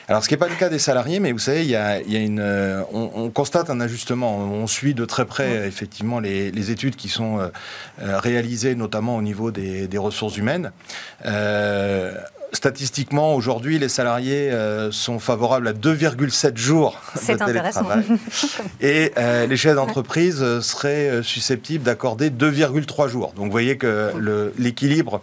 alors, 0.07 0.23
ce 0.23 0.27
qui 0.27 0.35
n'est 0.35 0.39
pas 0.39 0.47
le 0.47 0.53
cas 0.53 0.69
des 0.69 0.77
salariés, 0.77 1.19
mais 1.19 1.31
vous 1.31 1.39
savez, 1.39 1.63
il 1.63 1.69
y 1.71 1.75
a, 1.75 1.99
il 1.99 2.11
y 2.13 2.15
a 2.15 2.19
une, 2.19 2.39
euh, 2.39 2.83
on, 2.93 3.09
on 3.15 3.29
constate 3.31 3.71
un 3.71 3.81
ajustement. 3.81 4.37
On 4.37 4.67
suit 4.67 4.93
de 4.93 5.03
très 5.05 5.25
près, 5.25 5.47
euh, 5.57 5.65
effectivement, 5.67 6.19
les, 6.19 6.51
les 6.51 6.69
études 6.69 6.95
qui 6.95 7.09
sont 7.09 7.39
euh, 7.39 7.47
euh, 8.03 8.19
réalisées, 8.19 8.75
notamment 8.75 9.15
au 9.15 9.23
niveau 9.23 9.49
des, 9.49 9.87
des 9.87 9.97
ressources 9.97 10.37
humaines. 10.37 10.71
Statistiquement, 12.53 13.33
aujourd'hui, 13.33 13.79
les 13.79 13.89
salariés 13.89 14.51
euh, 14.51 14.91
sont 14.91 15.17
favorables 15.17 15.67
à 15.67 15.73
2,7 15.73 16.55
jours 16.55 17.01
C'est 17.15 17.35
de 17.37 17.41
intéressant. 17.41 17.83
télétravail. 17.83 18.19
Et 18.81 19.11
euh, 19.17 19.47
les 19.47 19.57
chefs 19.57 19.75
d'entreprise 19.75 20.37
euh, 20.43 20.61
seraient 20.61 21.23
susceptibles 21.23 21.83
d'accorder 21.83 22.29
2,3 22.29 23.09
jours. 23.09 23.33
Donc, 23.35 23.45
vous 23.45 23.51
voyez 23.51 23.77
que 23.77 24.11
l'équilibre 24.59 25.21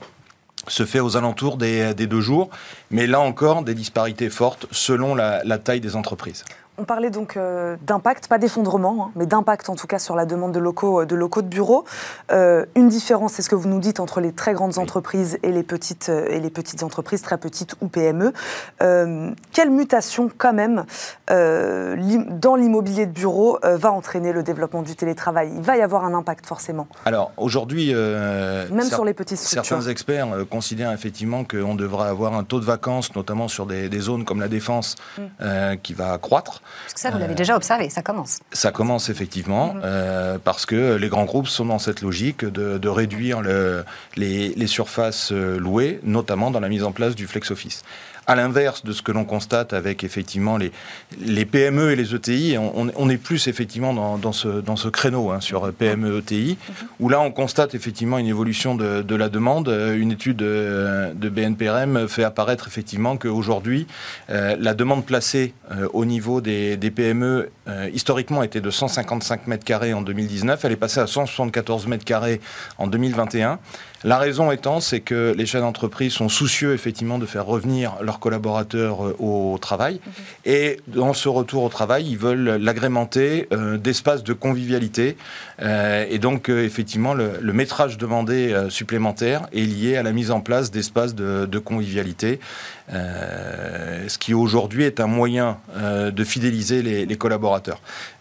se 0.66 0.84
fait 0.84 0.98
aux 1.00 1.16
alentours 1.16 1.56
des, 1.56 1.94
des 1.94 2.06
deux 2.08 2.20
jours, 2.20 2.50
mais 2.90 3.06
là 3.06 3.20
encore, 3.20 3.62
des 3.62 3.74
disparités 3.74 4.28
fortes 4.28 4.66
selon 4.72 5.14
la, 5.14 5.42
la 5.44 5.58
taille 5.58 5.80
des 5.80 5.94
entreprises. 5.96 6.44
On 6.80 6.84
parlait 6.84 7.10
donc 7.10 7.36
euh, 7.36 7.76
d'impact, 7.82 8.26
pas 8.26 8.38
d'effondrement, 8.38 9.04
hein, 9.04 9.10
mais 9.14 9.26
d'impact 9.26 9.68
en 9.68 9.76
tout 9.76 9.86
cas 9.86 9.98
sur 9.98 10.16
la 10.16 10.24
demande 10.24 10.52
de 10.52 10.58
locaux 10.58 11.04
de, 11.04 11.14
locaux 11.14 11.42
de 11.42 11.46
bureaux. 11.46 11.84
Euh, 12.32 12.64
une 12.74 12.88
différence, 12.88 13.34
c'est 13.34 13.42
ce 13.42 13.50
que 13.50 13.54
vous 13.54 13.68
nous 13.68 13.80
dites 13.80 14.00
entre 14.00 14.22
les 14.22 14.32
très 14.32 14.54
grandes 14.54 14.78
entreprises 14.78 15.38
et 15.42 15.52
les, 15.52 15.62
petites, 15.62 16.08
euh, 16.08 16.26
et 16.30 16.40
les 16.40 16.48
petites 16.48 16.82
entreprises, 16.82 17.20
très 17.20 17.36
petites 17.36 17.74
ou 17.82 17.88
PME. 17.88 18.32
quelle 18.78 19.70
mutation 19.70 20.30
quand 20.38 20.54
même 20.54 20.86
dans 21.28 22.56
l'immobilier 22.56 23.04
de 23.04 23.12
bureau 23.12 23.58
va 23.62 23.92
entraîner 23.92 24.32
le 24.32 24.42
développement 24.42 24.80
du 24.80 24.96
télétravail? 24.96 25.52
Il 25.54 25.62
va 25.62 25.76
y 25.76 25.82
avoir 25.82 26.06
un 26.06 26.14
impact 26.14 26.46
forcément. 26.46 26.86
Alors 27.04 27.32
aujourd'hui, 27.36 27.92
même 27.92 28.88
sur 28.88 29.04
les 29.04 29.12
petites 29.12 29.36
structures. 29.36 29.64
Certains 29.66 29.90
experts 29.90 30.28
considèrent 30.48 30.92
effectivement 30.92 31.44
qu'on 31.44 31.74
devrait 31.74 32.08
avoir 32.08 32.32
un 32.34 32.44
taux 32.44 32.60
de 32.60 32.64
vacances, 32.64 33.14
notamment 33.14 33.48
sur 33.48 33.66
des, 33.66 34.00
zones 34.00 34.24
comme 34.24 34.40
la 34.40 34.48
défense, 34.48 34.96
mm. 35.18 35.76
qui 35.82 35.92
va 35.92 36.16
croître. 36.16 36.62
Parce 36.82 36.94
que 36.94 37.00
ça, 37.00 37.10
vous 37.10 37.18
l'avez 37.18 37.34
déjà 37.34 37.56
observé, 37.56 37.88
ça 37.90 38.02
commence. 38.02 38.40
Ça 38.52 38.72
commence 38.72 39.08
effectivement, 39.08 39.74
mhm. 39.74 39.82
euh, 39.84 40.38
parce 40.42 40.66
que 40.66 40.96
les 40.96 41.08
grands 41.08 41.24
groupes 41.24 41.48
sont 41.48 41.66
dans 41.66 41.78
cette 41.78 42.02
logique 42.02 42.44
de, 42.44 42.88
réduire 42.88 43.40
le, 43.40 43.84
les, 44.16 44.48
les, 44.50 44.66
surfaces 44.66 45.32
euh, 45.32 45.58
louées, 45.58 46.00
notamment 46.02 46.50
dans 46.50 46.60
la 46.60 46.68
mise 46.68 46.82
en 46.82 46.92
place 46.92 47.14
du 47.14 47.26
flex 47.26 47.50
office 47.50 47.82
à 48.30 48.36
l'inverse 48.36 48.84
de 48.84 48.92
ce 48.92 49.02
que 49.02 49.10
l'on 49.10 49.24
constate 49.24 49.72
avec 49.72 50.04
effectivement 50.04 50.56
les, 50.56 51.44
PME 51.44 51.90
et 51.90 51.96
les 51.96 52.14
ETI, 52.14 52.56
on, 52.58 53.10
est 53.10 53.16
plus 53.16 53.48
effectivement 53.48 53.92
dans, 53.92 54.32
ce, 54.32 54.88
créneau 54.88 55.32
hein, 55.32 55.40
sur 55.40 55.72
PME 55.72 56.18
ETI, 56.18 56.56
où 57.00 57.08
là 57.08 57.20
on 57.20 57.32
constate 57.32 57.74
effectivement 57.74 58.18
une 58.18 58.28
évolution 58.28 58.76
de, 58.76 59.14
la 59.16 59.28
demande. 59.28 59.66
Une 59.68 60.12
étude 60.12 60.36
de, 60.36 61.28
BNPRM 61.28 62.06
fait 62.06 62.22
apparaître 62.22 62.68
effectivement 62.68 63.16
qu'aujourd'hui, 63.16 63.88
euh, 64.30 64.54
la 64.60 64.74
demande 64.74 65.04
placée 65.04 65.52
euh, 65.72 65.88
au 65.92 66.04
niveau 66.04 66.40
des, 66.40 66.76
PME 66.94 67.50
euh, 67.66 67.90
historiquement 67.92 68.44
était 68.44 68.60
de 68.60 68.70
155 68.70 69.48
mètres 69.48 69.64
carrés 69.64 69.92
en 69.92 70.02
2019, 70.02 70.64
elle 70.64 70.72
est 70.72 70.76
passée 70.76 71.00
à 71.00 71.08
174 71.08 71.88
mètres 71.88 72.04
carrés 72.04 72.40
en 72.78 72.86
2021. 72.86 73.58
La 74.03 74.16
raison 74.16 74.51
étant, 74.51 74.80
c'est 74.80 75.01
que 75.01 75.34
les 75.36 75.44
chefs 75.44 75.61
d'entreprise 75.61 76.14
sont 76.14 76.30
soucieux 76.30 76.72
effectivement 76.72 77.18
de 77.18 77.26
faire 77.26 77.44
revenir 77.44 77.96
leurs 78.01 78.18
collaborateurs 78.18 79.07
euh, 79.07 79.16
au 79.18 79.59
travail. 79.59 79.94
Mhm. 79.94 80.12
Et 80.46 80.80
dans 80.86 81.12
ce 81.12 81.28
retour 81.28 81.64
au 81.64 81.68
travail, 81.68 82.07
ils 82.09 82.16
veulent 82.16 82.57
l'agrémenter 82.57 83.46
euh, 83.53 83.76
d'espaces 83.76 84.24
de 84.24 84.32
convivialité. 84.32 85.18
Euh, 85.61 86.07
et 86.09 86.18
donc, 86.18 86.48
effectivement, 86.48 87.12
le, 87.12 87.53
métrage 87.53 87.98
demandé 87.98 88.57
supplémentaire 88.70 89.48
est 89.53 89.66
lié 89.66 89.96
à 89.96 90.03
la 90.03 90.12
mise 90.12 90.30
en 90.30 90.40
place 90.40 90.70
d'espaces 90.70 91.14
de, 91.14 91.59
convivialité. 91.59 92.40
ce 92.88 94.16
qui 94.18 94.32
aujourd'hui 94.32 94.84
est 94.84 94.98
un 95.01 95.09
moyen 95.09 95.59
de 95.76 96.24
fidéliser 96.24 96.80
les, 96.80 97.05
les 97.05 97.16
collaborateurs. 97.16 97.80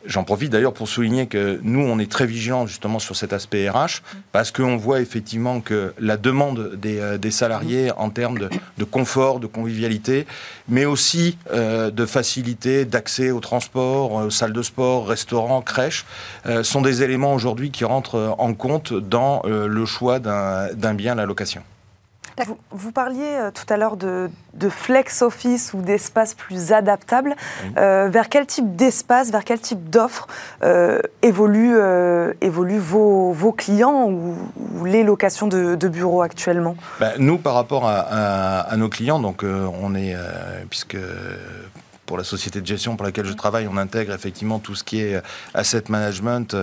J'en 0.09 0.23
profite 0.23 0.51
d'ailleurs 0.51 0.73
pour 0.73 0.89
souligner 0.89 1.27
que 1.27 1.59
nous, 1.61 1.81
on 1.81 1.99
est 1.99 2.11
très 2.11 2.25
vigilants 2.25 2.65
justement 2.65 2.97
sur 2.97 3.15
cet 3.15 3.31
aspect 3.31 3.69
RH, 3.69 4.01
parce 4.31 4.49
qu'on 4.51 4.75
voit 4.75 5.01
effectivement 5.01 5.61
que 5.61 5.93
la 5.99 6.17
demande 6.17 6.75
des, 6.77 6.97
euh, 6.97 7.29
salariés 7.29 7.91
en 7.91 8.09
termes 8.09 8.39
de, 8.39 8.83
confort, 8.85 9.39
de 9.39 9.45
convivialité, 9.45 10.25
mais 10.67 10.85
aussi 10.85 11.37
euh, 11.51 11.91
de 11.91 12.07
facilité 12.07 12.85
d'accès 12.85 13.29
au 13.29 13.39
transport, 13.39 14.19
euh, 14.19 14.29
salles 14.31 14.51
de 14.51 14.63
sport, 14.63 15.07
restaurants, 15.07 15.61
crèches, 15.61 16.05
sont 16.63 16.81
des 16.81 17.03
éléments 17.03 17.35
aujourd'hui 17.35 17.69
qui 17.69 17.85
rentrent 17.85 18.35
en 18.39 18.55
compte 18.55 18.93
dans 18.93 19.43
le 19.45 19.85
choix 19.85 20.19
d'un 20.19 20.93
bien 20.95 21.13
à 21.13 21.15
la 21.15 21.25
location. 21.25 21.61
Vous, 22.71 22.91
parliez 22.91 23.21
euh, 23.23 23.51
tout 23.51 23.71
à 23.71 23.77
l'heure 23.77 23.97
de, 23.97 24.29
flex 24.69 25.21
office 25.21 25.73
ou 25.73 25.81
d'espace 25.81 26.33
plus 26.33 26.71
adaptable. 26.71 27.35
Euh, 27.77 28.09
vers 28.09 28.29
quel 28.29 28.45
type 28.45 28.75
d'espace, 28.75 29.31
vers 29.31 29.43
quel 29.43 29.59
type 29.59 29.89
d'offre 29.89 30.27
euh, 30.63 31.01
évoluent, 31.21 31.77
vos, 32.39 33.51
clients 33.51 34.09
ou, 34.09 34.35
les 34.85 35.03
locations 35.03 35.47
de, 35.47 35.87
bureaux 35.87 36.21
actuellement? 36.21 36.75
Ben, 36.99 37.13
Nous, 37.17 37.37
par 37.37 37.53
rapport 37.55 37.87
à, 37.87 38.59
à 38.59 38.77
nos 38.77 38.89
clients, 38.89 39.19
donc 39.19 39.43
on 39.43 39.95
est, 39.95 40.15
puisque 40.69 40.97
pour 42.05 42.17
la 42.17 42.23
société 42.23 42.59
de 42.61 42.65
gestion 42.65 42.95
pour 42.95 43.05
laquelle 43.05 43.25
je 43.25 43.33
travaille, 43.33 43.67
on 43.67 43.77
intègre 43.77 44.13
effectivement 44.13 44.59
tout 44.59 44.75
ce 44.75 44.83
qui 44.83 45.01
est 45.01 45.21
asset 45.53 45.83
management 45.89 46.55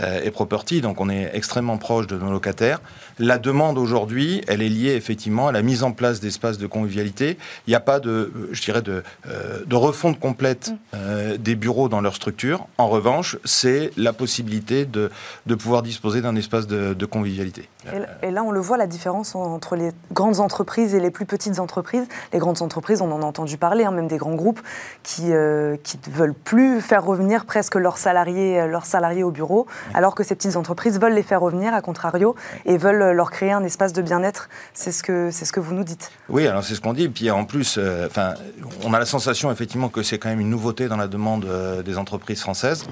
et 0.00 0.30
property, 0.30 0.80
donc 0.80 1.00
on 1.00 1.08
est 1.08 1.30
extrêmement 1.34 1.78
proche 1.78 2.06
de 2.06 2.16
nos 2.16 2.30
locataires. 2.30 2.80
La 3.18 3.38
demande 3.38 3.78
aujourd'hui, 3.78 4.42
elle 4.48 4.62
est 4.62 4.68
liée 4.68 4.94
effectivement 4.94 5.48
à 5.48 5.52
la 5.52 5.62
mise 5.62 5.82
en 5.82 5.92
place 5.92 6.20
d'espaces 6.20 6.58
de 6.58 6.66
convivialité. 6.66 7.38
Il 7.66 7.70
n'y 7.70 7.76
a 7.76 7.80
pas 7.80 8.00
de, 8.00 8.32
je 8.52 8.62
dirais, 8.62 8.82
de, 8.82 9.02
euh, 9.28 9.60
de 9.66 9.76
refonte 9.76 10.18
complète 10.18 10.70
mm. 10.70 10.76
euh, 10.94 11.36
des 11.36 11.54
bureaux 11.54 11.88
dans 11.88 12.00
leur 12.00 12.14
structure. 12.14 12.66
En 12.78 12.88
revanche, 12.88 13.36
c'est 13.44 13.90
la 13.96 14.12
possibilité 14.12 14.84
de, 14.84 15.10
de 15.46 15.54
pouvoir 15.54 15.82
disposer 15.82 16.20
d'un 16.20 16.36
espace 16.36 16.66
de, 16.66 16.94
de 16.94 17.06
convivialité. 17.06 17.68
Et, 18.22 18.30
là, 18.30 18.44
on 18.44 18.52
le 18.52 18.60
voit, 18.60 18.76
la 18.76 18.86
différence 18.86 19.34
entre 19.34 19.76
les 19.76 19.90
grandes 20.12 20.40
entreprises 20.40 20.94
et 20.94 21.00
les 21.00 21.10
plus 21.10 21.26
petites 21.26 21.58
entreprises. 21.58 22.06
Les 22.32 22.38
grandes 22.38 22.62
entreprises, 22.62 23.00
on 23.02 23.10
en 23.10 23.22
a 23.22 23.24
entendu 23.24 23.56
parler, 23.56 23.84
hein, 23.84 23.90
même 23.90 24.06
des 24.06 24.18
grands 24.18 24.34
groupes, 24.34 24.60
qui 25.02 25.24
ne 25.24 25.34
euh, 25.34 25.76
veulent 26.10 26.34
plus 26.34 26.80
faire 26.80 27.04
revenir 27.04 27.44
presque 27.44 27.74
leurs 27.74 27.98
salariés, 27.98 28.60
euh, 28.60 28.66
leurs 28.66 28.86
salariés 28.86 29.24
au 29.24 29.30
bureau, 29.30 29.66
alors 29.94 30.14
que 30.14 30.22
ces 30.22 30.34
petites 30.34 30.56
entreprises 30.56 31.00
veulent 31.00 31.14
les 31.14 31.22
faire 31.22 31.40
revenir, 31.40 31.74
à 31.74 31.80
contrario, 31.80 32.34
et 32.64 32.76
veulent 32.76 33.01
leur 33.10 33.32
créer 33.32 33.50
un 33.50 33.64
espace 33.64 33.92
de 33.92 34.02
bien-être. 34.02 34.48
C'est 34.74 34.92
ce, 34.92 35.02
que, 35.02 35.30
ce 35.32 35.50
que 35.50 35.58
vous 35.58 35.74
nous 35.74 35.82
dites. 35.82 36.12
Oui, 36.28 36.46
alors 36.46 36.62
c'est 36.62 36.76
ce 36.76 36.80
qu'on 36.80 36.92
dit. 36.92 37.08
Puis 37.08 37.30
en 37.30 37.44
plus, 37.44 37.76
euh, 37.78 38.06
enfin, 38.06 38.34
on 38.84 38.94
a 38.94 38.98
la 39.00 39.06
sensation 39.06 39.50
effectivement 39.50 39.88
que 39.88 40.04
c'est 40.04 40.18
quand 40.18 40.28
même 40.28 40.40
une 40.40 40.50
nouveauté 40.50 40.86
dans 40.86 40.96
la 40.96 41.08
demande 41.08 41.46
des 41.84 41.98
entreprises 41.98 42.40
françaises. 42.40 42.84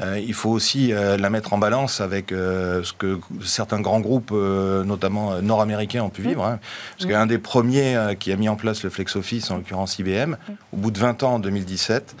Il 0.00 0.34
faut 0.34 0.50
aussi 0.50 0.88
la 0.92 1.30
mettre 1.30 1.52
en 1.52 1.58
balance 1.58 2.00
avec 2.00 2.30
ce 2.30 2.92
que 2.92 3.18
certains 3.42 3.80
grands 3.80 4.00
groupes 4.00 4.32
euh, 4.32 4.84
notamment 4.84 5.32
euh, 5.32 5.40
nord-américains, 5.40 6.02
ont 6.02 6.10
pu 6.10 6.22
vivre. 6.22 6.44
Hein. 6.44 6.58
parce 6.96 7.10
qu'un 7.10 7.26
des 7.26 7.38
premiers 7.38 7.96
euh, 7.96 8.14
qui 8.14 8.32
a 8.32 8.36
mis 8.36 8.48
en 8.48 8.56
place 8.56 8.82
le 8.82 8.90
Flex 8.90 9.16
Office, 9.16 9.50
en 9.50 9.56
l'occurrence 9.56 9.98
IBM, 9.98 10.36
au 10.72 10.76
bout 10.76 10.90
de 10.90 10.98
20 10.98 11.22
ans, 11.22 11.34
en 11.34 11.38
2017, 11.38 12.16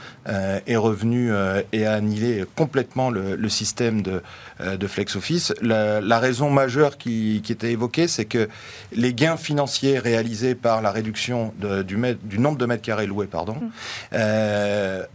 est 0.66 0.76
revenu 0.76 1.32
et 1.72 1.86
a 1.86 1.94
annihilé 1.94 2.44
complètement 2.54 3.10
le, 3.10 3.48
système 3.48 4.02
de, 4.02 4.22
de 4.60 4.86
Flex 4.86 5.16
Office. 5.16 5.54
La, 5.62 6.18
raison 6.18 6.50
majeure 6.50 6.98
qui, 6.98 7.42
était 7.48 7.72
évoquée, 7.72 8.08
c'est 8.08 8.26
que 8.26 8.48
les 8.92 9.14
gains 9.14 9.36
financiers 9.36 9.98
réalisés 9.98 10.54
par 10.54 10.82
la 10.82 10.90
réduction 10.90 11.54
du, 11.58 11.96
du, 12.22 12.38
nombre 12.38 12.58
de 12.58 12.66
mètres 12.66 12.82
carrés 12.82 13.06
loués, 13.06 13.26
pardon, 13.26 13.56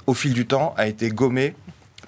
au 0.08 0.14
fil 0.14 0.34
du 0.34 0.48
temps, 0.48 0.74
a 0.78 0.88
été 0.88 1.10
gommé 1.10 1.54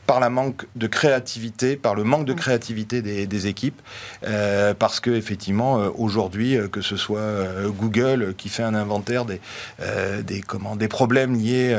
par 0.08 0.20
la 0.20 0.30
manque 0.30 0.66
de 0.76 0.88
créativité, 0.88 1.76
par 1.76 1.95
le 1.95 2.03
manque 2.03 2.26
de 2.26 2.34
mm. 2.34 2.38
créativité 2.38 3.01
des, 3.01 3.47
équipes, 3.47 3.82
euh, 4.26 4.74
parce 4.74 4.99
que 4.99 5.12
effectivement 5.12 5.80
euh, 5.80 5.89
aujourd'hui, 5.97 6.58
euh, 6.58 6.68
que 6.68 6.82
ce 6.82 6.95
soit 6.95 7.22
Google 7.68 8.34
qui 8.38 8.49
fait 8.49 8.64
un 8.64 8.74
inventaire 8.74 9.26
des 9.26 9.39
des 10.24 10.41
comment 10.41 10.76
des 10.76 10.88
problèmes 10.88 11.36
liés 11.36 11.78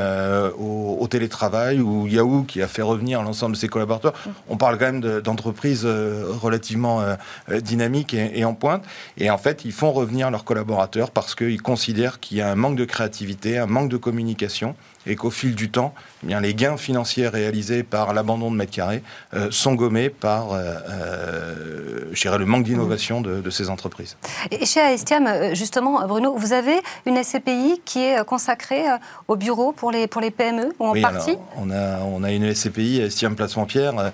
au, 0.57 1.07
télétravail 1.09 1.79
ou 1.79 2.05
Yahoo 2.07 2.43
qui 2.43 2.61
a 2.61 2.67
fait 2.67 2.81
revenir 2.81 3.23
l'ensemble 3.23 3.55
de 3.55 3.57
ses 3.57 3.69
collaborateurs, 3.69 4.13
mm. 4.13 4.29
on 4.49 4.57
parle 4.57 4.77
quand 4.77 4.91
même 4.91 5.21
d'entreprises 5.21 5.85
relativement 5.85 7.01
dynamiques 7.49 8.13
et, 8.13 8.43
en 8.45 8.53
pointe. 8.53 8.83
Et 9.17 9.29
en 9.29 9.37
fait, 9.37 9.63
ils 9.65 9.71
font 9.71 9.91
revenir 9.91 10.29
leurs 10.31 10.43
collaborateurs 10.43 11.11
parce 11.11 11.33
qu'ils 11.35 11.61
considèrent 11.61 12.19
qu'il 12.19 12.37
y 12.37 12.41
a 12.41 12.49
un 12.49 12.55
manque 12.55 12.75
de 12.75 12.85
créativité, 12.85 13.57
un 13.57 13.67
manque 13.67 13.89
de 13.89 13.97
communication 13.97 14.75
et 15.07 15.15
qu'au 15.15 15.31
fil 15.31 15.55
du 15.55 15.69
temps, 15.69 15.93
eh 16.23 16.27
bien, 16.27 16.41
les 16.41 16.53
gains 16.53 16.77
financiers 16.77 17.27
réalisés 17.27 17.83
par 17.83 18.13
l'abandon 18.13 18.51
de 18.51 18.55
mètres 18.55 18.71
carrés 18.71 19.03
euh, 19.33 19.47
sont 19.51 19.73
gommés 19.73 20.09
par 20.09 20.51
euh, 20.51 20.73
euh 20.89 21.93
le 22.37 22.45
manque 22.45 22.63
d'innovation 22.63 23.21
de, 23.21 23.49
ces 23.49 23.69
entreprises. 23.69 24.17
Et 24.51 24.65
chez 24.65 24.81
Aestiam, 24.81 25.25
euh, 25.27 25.55
justement, 25.55 26.05
Bruno, 26.07 26.35
vous 26.35 26.51
avez 26.51 26.75
une 27.05 27.21
SCPI 27.23 27.81
qui 27.85 27.99
est 27.99 28.23
consacrée 28.25 28.83
au 29.27 29.35
bureau 29.35 29.71
pour 29.71 29.91
les, 29.91 30.07
pour 30.07 30.21
les 30.21 30.29
PME 30.29 30.73
ou 30.79 30.87
en 30.87 30.91
oui, 30.91 31.01
partie 31.01 31.37
on, 31.55 31.71
a, 31.71 31.99
on 31.99 32.23
a 32.23 32.31
une 32.31 32.53
SCPI, 32.53 33.01
Aestiam 33.01 33.35
Placement-Pierre, 33.35 34.11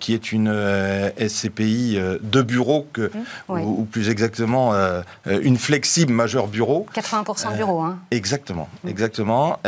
qui 0.00 0.14
est 0.14 0.32
une 0.32 0.52
SCPI 1.18 1.98
de 2.20 2.42
bureau, 2.42 2.86
que, 2.92 3.10
mmh. 3.48 3.60
ou, 3.60 3.84
plus 3.84 4.08
exactement 4.08 4.72
une 5.26 5.58
flexible 5.58 6.12
majeure 6.12 6.48
bureau. 6.48 6.86
80% 6.94 7.56
bureau. 7.56 7.80
Hein. 7.80 7.98
Exactement, 8.10 8.68
mmh. 8.84 8.88
exactement 8.88 9.58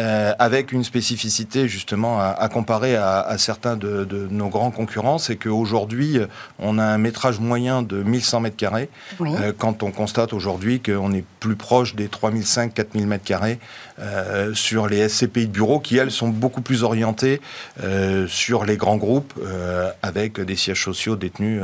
avec 0.40 0.72
une 0.72 0.84
spécificité 0.84 1.68
justement 1.68 2.18
à, 2.18 2.48
comparer 2.48 2.96
à, 2.96 3.36
certains 3.36 3.76
de, 3.76 4.04
de 4.06 4.26
nos 4.30 4.48
grands 4.48 4.70
concurrents, 4.70 5.18
c'est 5.18 5.36
qu'aujourd'hui, 5.36 6.18
on 6.58 6.78
a 6.78 6.82
un 6.84 6.96
métrage 6.96 7.38
moyen 7.40 7.82
de 7.82 8.02
1100 8.02 8.40
mètres 8.40 8.56
carrés, 8.56 8.88
Oui. 9.20 9.28
euh, 9.38 9.52
quand 9.56 9.82
on 9.82 9.90
constate 9.90 10.32
aujourd'hui 10.32 10.80
qu'on 10.80 11.12
est 11.12 11.24
plus 11.40 11.56
proche 11.56 11.94
des 11.94 12.08
3500-4000 12.08 13.04
mètres 13.04 13.24
carrés 13.24 13.58
euh, 14.00 14.54
sur 14.54 14.86
les 14.88 15.08
SCPI 15.08 15.46
de 15.46 15.52
bureau, 15.52 15.78
qui 15.80 15.96
elles 15.98 16.10
sont 16.10 16.28
beaucoup 16.28 16.62
plus 16.62 16.82
orientées 16.82 17.40
euh, 17.82 18.26
sur 18.26 18.64
les 18.64 18.76
grands 18.76 18.96
groupes, 18.96 19.32
euh, 19.44 19.90
avec 20.02 20.40
des 20.40 20.56
sièges 20.56 20.82
sociaux 20.84 21.16
détenus 21.16 21.62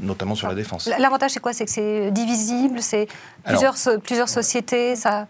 notamment 0.00 0.34
sur 0.34 0.48
la 0.48 0.54
défense. 0.54 0.88
L'avantage, 0.98 1.32
c'est 1.32 1.40
quoi? 1.40 1.52
C'est 1.52 1.64
que 1.64 1.70
c'est 1.70 2.10
divisible, 2.10 2.80
c'est 2.80 3.08
plusieurs, 3.44 3.76
so- 3.76 3.98
plusieurs 3.98 4.28
sociétés, 4.28 4.96
ça... 4.96 5.26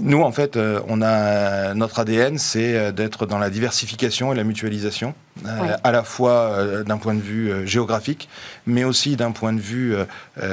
Nous, 0.00 0.20
en 0.22 0.32
fait, 0.32 0.58
on 0.88 1.02
a 1.02 1.74
notre 1.74 1.98
ADN, 2.00 2.38
c'est 2.38 2.92
d'être 2.92 3.26
dans 3.26 3.38
la 3.38 3.50
diversification 3.50 4.32
et 4.32 4.36
la 4.36 4.44
mutualisation, 4.44 5.14
euh, 5.46 5.58
Oui. 5.60 5.68
à 5.82 5.92
la 5.92 6.02
fois 6.02 6.32
euh, 6.32 6.84
d'un 6.84 6.98
point 6.98 7.14
de 7.14 7.20
vue 7.20 7.50
euh, 7.50 7.66
géographique, 7.66 8.28
mais 8.66 8.84
aussi 8.84 9.16
d'un 9.16 9.32
point 9.32 9.52
de 9.52 9.60
vue 9.60 9.94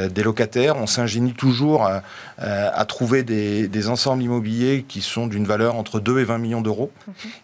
des 0.10 0.24
locataires. 0.24 0.78
On 0.78 0.88
s'ingénie 0.88 1.34
toujours 1.34 1.84
à, 1.86 2.02
à 2.38 2.86
trouver 2.86 3.24
des, 3.24 3.68
des 3.68 3.90
ensembles 3.90 4.24
immobiliers 4.24 4.86
qui 4.88 5.02
sont 5.02 5.28
d'une 5.28 5.46
valeur 5.46 5.76
entre 5.76 6.00
2 6.00 6.20
et 6.20 6.24
20 6.24 6.38
millions 6.38 6.62
d'euros, 6.62 6.92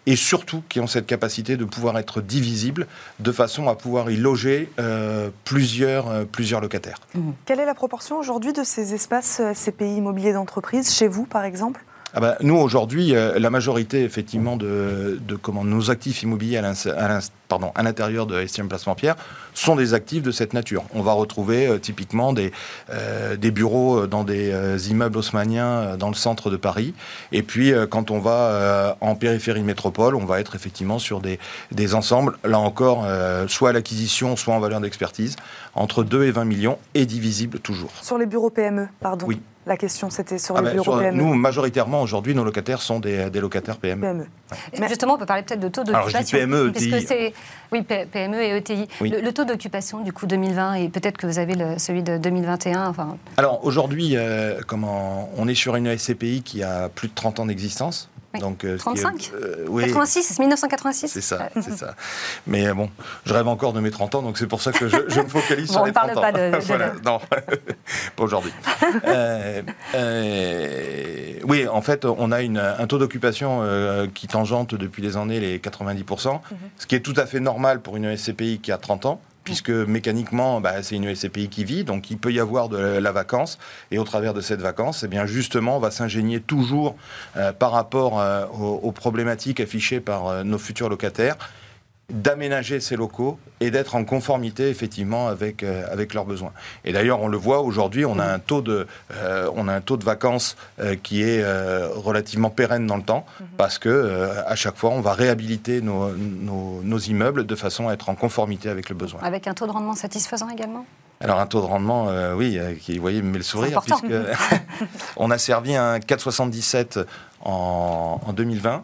et 0.06 0.16
surtout 0.16 0.62
qui 0.68 0.80
ont 0.80 0.86
cette 0.86 1.06
capacité 1.06 1.56
de 1.56 1.64
pouvoir 1.64 1.98
être 1.98 2.20
divisibles, 2.20 2.86
de 3.20 3.32
façon 3.32 3.68
à 3.68 3.74
pouvoir 3.74 4.10
y 4.10 4.16
loger 4.16 4.70
euh, 4.78 5.30
plusieurs, 5.44 6.08
euh, 6.08 6.24
plusieurs 6.24 6.60
locataires. 6.60 6.98
Quelle 7.44 7.60
est 7.60 7.66
la 7.66 7.74
proportion 7.74 8.18
aujourd'hui 8.18 8.52
de 8.52 8.62
ces 8.64 8.94
espaces 8.94 9.40
CPI 9.54 9.96
immobiliers 9.96 10.32
d'entreprise, 10.32 10.92
chez 10.94 11.08
vous 11.08 11.24
par 11.24 11.44
exemple? 11.44 11.84
Ah 12.18 12.20
bah, 12.20 12.36
nous, 12.40 12.56
aujourd'hui, 12.56 13.14
euh, 13.14 13.38
la 13.38 13.48
majorité, 13.48 14.02
effectivement, 14.02 14.56
de, 14.56 15.20
de 15.24 15.36
comment, 15.36 15.62
nos 15.62 15.92
actifs 15.92 16.24
immobiliers 16.24 16.56
à 16.56 17.82
l'intérieur 17.82 18.26
de 18.26 18.44
STM 18.44 18.66
Placement 18.66 18.96
Pierre 18.96 19.14
sont 19.54 19.76
des 19.76 19.94
actifs 19.94 20.24
de 20.24 20.32
cette 20.32 20.52
nature. 20.52 20.82
On 20.94 21.02
va 21.02 21.12
retrouver 21.12 21.68
euh, 21.68 21.78
typiquement 21.78 22.32
des, 22.32 22.50
euh, 22.90 23.36
des 23.36 23.52
bureaux 23.52 24.08
dans 24.08 24.24
des 24.24 24.90
immeubles 24.90 25.18
haussmanniens 25.18 25.96
dans 25.96 26.08
le 26.08 26.16
centre 26.16 26.50
de 26.50 26.56
Paris. 26.56 26.92
Et 27.30 27.44
puis, 27.44 27.72
quand 27.88 28.10
on 28.10 28.18
va 28.18 28.96
en 29.00 29.14
périphérie 29.14 29.60
de 29.60 29.66
métropole, 29.66 30.16
on 30.16 30.24
va 30.24 30.40
être 30.40 30.56
effectivement 30.56 30.98
sur 30.98 31.20
des, 31.20 31.38
des 31.70 31.94
ensembles, 31.94 32.36
là 32.42 32.58
encore, 32.58 33.06
soit 33.46 33.70
à 33.70 33.72
l'acquisition, 33.72 34.34
soit 34.34 34.54
en 34.54 34.58
valeur 34.58 34.80
d'expertise, 34.80 35.36
entre 35.76 36.02
2 36.02 36.24
et 36.24 36.32
20 36.32 36.46
millions 36.46 36.78
et 36.94 37.06
divisibles 37.06 37.60
toujours. 37.60 37.92
Sur 38.02 38.18
les 38.18 38.26
bureaux 38.26 38.50
PME, 38.50 38.88
pardon. 38.98 39.26
Oui. 39.28 39.40
La 39.68 39.76
question, 39.76 40.08
c'était 40.08 40.38
sur 40.38 40.56
Ah 40.56 40.60
les 40.62 40.68
ben, 40.68 40.72
bureaux 40.72 40.84
sur- 40.92 40.98
PME. 40.98 41.16
nous, 41.22 41.34
majoritairement, 41.34 42.00
aujourd'hui, 42.00 42.34
nos 42.34 42.42
locataires 42.42 42.80
sont 42.80 43.00
des, 43.00 43.28
des 43.28 43.38
locataires 43.40 43.76
PME. 43.76 44.00
PME. 44.00 44.26
Mais- 44.80 44.88
Justement, 44.88 45.14
on 45.14 45.18
peut 45.18 45.26
parler 45.26 45.42
peut-être 45.42 45.60
de 45.60 45.68
taux 45.68 45.82
Alors, 45.86 46.08
je 46.08 46.16
dis 46.16 46.22
d'occupation. 46.24 46.38
PME, 46.38 46.72
Parce 46.72 46.86
que 46.86 47.12
ETI. 47.12 47.34
Oui, 47.70 47.82
PME 47.82 48.42
et 48.42 48.56
ETI. 48.56 48.88
Oui. 49.02 49.10
Le, 49.10 49.20
le 49.20 49.32
taux 49.32 49.44
d'occupation, 49.44 50.00
du 50.00 50.12
coup, 50.14 50.26
2020, 50.26 50.74
et 50.74 50.88
peut-être 50.88 51.18
que 51.18 51.26
vous 51.26 51.38
avez 51.38 51.54
le- 51.54 51.78
celui 51.78 52.02
de 52.02 52.16
2021, 52.16 52.88
enfin... 52.88 53.18
Alors 53.36 53.62
aujourd'hui, 53.62 54.16
euh, 54.16 54.58
comment 54.66 55.28
on 55.36 55.46
est 55.48 55.54
sur 55.54 55.76
une 55.76 55.94
SCPI 55.98 56.40
qui 56.42 56.62
a 56.62 56.88
plus 56.88 57.08
de 57.08 57.14
30 57.14 57.38
ans 57.40 57.44
d'existence. 57.46 58.08
Oui. 58.38 58.42
Donc, 58.42 58.64
euh, 58.64 58.78
ce 58.78 58.84
qui 58.84 58.98
est- 58.98 59.02
35 59.02 59.30
euh, 59.34 59.64
oui, 59.68 59.84
86, 59.84 60.22
c'est 60.22 60.38
1986 60.38 61.08
c'est 61.08 61.20
ça, 61.20 61.48
c'est 61.60 61.76
ça. 61.76 61.94
Mais 62.46 62.66
euh, 62.68 62.74
bon, 62.74 62.90
je 63.26 63.34
rêve 63.34 63.48
encore 63.48 63.72
de 63.72 63.80
mes 63.80 63.90
30 63.90 64.14
ans, 64.16 64.22
donc 64.22 64.38
c'est 64.38 64.46
pour 64.46 64.62
ça 64.62 64.72
que 64.72 64.88
je, 64.88 64.96
je 65.08 65.20
me 65.20 65.28
focalise 65.28 65.66
Bon, 65.68 65.72
sur 65.72 65.82
on 65.82 65.84
les 65.84 65.90
ne 65.90 65.94
parle 65.94 66.10
30 66.12 66.18
ans. 66.18 66.20
pas 66.22 66.32
de- 66.32 66.52
de- 66.56 66.60
Voilà, 66.66 66.92
non, 67.04 67.20
pas 68.16 68.22
aujourd'hui. 68.22 68.52
Euh, 69.04 69.62
euh, 69.94 71.32
oui, 71.44 71.66
en 71.68 71.82
fait, 71.82 72.04
on 72.04 72.32
a 72.32 72.42
une- 72.42 72.58
un 72.58 72.86
taux 72.86 72.98
d'occupation 72.98 73.62
qui 74.14 74.26
tangente 74.28 74.74
depuis 74.74 75.02
des 75.02 75.16
années 75.16 75.40
les 75.40 75.58
90%, 75.58 76.40
ce 76.76 76.86
qui 76.86 76.94
est 76.94 77.00
tout 77.00 77.14
à 77.16 77.26
fait 77.26 77.40
normal 77.40 77.80
pour 77.80 77.96
une 77.96 78.16
SCPI 78.16 78.60
qui 78.60 78.72
a 78.72 78.78
30 78.78 79.06
ans 79.06 79.20
puisque 79.48 79.70
mécaniquement, 79.70 80.60
bah, 80.60 80.82
c'est 80.82 80.96
une 80.96 81.14
SCPI 81.14 81.48
qui 81.48 81.64
vit, 81.64 81.82
donc 81.82 82.10
il 82.10 82.18
peut 82.18 82.30
y 82.30 82.38
avoir 82.38 82.68
de 82.68 82.76
la, 82.76 83.12
vacance, 83.12 83.58
et 83.90 83.98
au 83.98 84.04
travers 84.04 84.34
de 84.34 84.42
cette 84.42 84.60
vacance, 84.60 85.04
eh 85.04 85.08
bien 85.08 85.24
justement, 85.24 85.78
on 85.78 85.80
va 85.80 85.90
s'ingénier 85.90 86.38
toujours 86.38 86.96
euh, 87.38 87.54
par 87.54 87.72
rapport 87.72 88.20
euh, 88.20 88.44
aux, 88.48 88.78
aux 88.82 88.92
problématiques 88.92 89.60
affichées 89.60 90.00
par 90.00 90.26
euh, 90.26 90.44
nos 90.44 90.58
futurs 90.58 90.90
locataires, 90.90 91.38
d'aménager 92.10 92.80
ces 92.80 92.96
locaux 92.96 93.38
et 93.60 93.70
d'être 93.70 93.94
en 93.94 94.04
conformité 94.04 94.70
effectivement 94.70 95.28
avec, 95.28 95.62
euh, 95.62 95.84
avec 95.92 96.14
leurs 96.14 96.24
besoins. 96.24 96.52
Et 96.84 96.92
d'ailleurs, 96.92 97.20
on 97.20 97.28
le 97.28 97.36
voit 97.36 97.60
aujourd'hui, 97.60 98.06
on 98.06 98.18
a 98.18 98.24
un 98.24 98.38
taux 98.38 98.62
de, 98.62 98.86
euh, 99.12 99.50
on 99.54 99.68
a 99.68 99.74
un 99.74 99.82
taux 99.82 99.98
de 99.98 100.04
vacances 100.04 100.56
euh, 100.80 100.96
qui 100.96 101.22
est 101.22 101.44
relativement 101.94 102.50
pérenne 102.50 102.86
dans 102.86 102.96
le 102.96 103.02
temps, 103.02 103.26
parce 103.56 103.78
que 103.78 104.30
à 104.46 104.54
chaque 104.56 104.76
fois, 104.76 104.90
on 104.90 105.00
va 105.00 105.12
réhabiliter 105.12 105.80
nos, 105.82 106.10
nos, 106.10 106.80
nos 106.82 106.98
immeubles 106.98 107.46
de 107.46 107.54
façon 107.54 107.88
à 107.88 107.92
être 107.92 108.08
en 108.08 108.14
conformité 108.14 108.68
avec 108.68 108.88
le 108.88 108.94
besoin. 108.94 109.20
Avec 109.22 109.46
un 109.46 109.54
taux 109.54 109.66
de 109.66 109.72
rendement 109.72 109.94
satisfaisant 109.94 110.48
également? 110.48 110.86
Alors 111.20 111.40
un 111.40 111.46
taux 111.46 111.60
de 111.60 111.66
rendement, 111.66 112.08
euh, 112.08 112.34
oui, 112.34 112.58
euh, 112.58 112.74
qui, 112.74 112.94
vous 112.94 113.00
voyez, 113.00 113.22
me 113.22 113.30
met 113.30 113.38
le 113.38 113.44
sourire, 113.44 113.82
puisque 113.82 114.04
on 115.16 115.30
a 115.30 115.38
servi 115.38 115.74
un 115.74 115.98
4,77 115.98 117.04
en, 117.44 118.20
en 118.26 118.32
2020, 118.32 118.82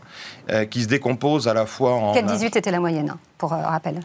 euh, 0.51 0.65
qui 0.65 0.83
se 0.83 0.89
décompose 0.89 1.49
à 1.49 1.55
la 1.55 1.67
fois 1.67 1.95
en... 1.95 2.15
4,18 2.15 2.59
était 2.59 2.71
la 2.71 2.81
moyenne, 2.81 3.11
hein, 3.11 3.19
pour 3.39 3.53
euh, 3.53 3.57
rappel. 3.57 4.01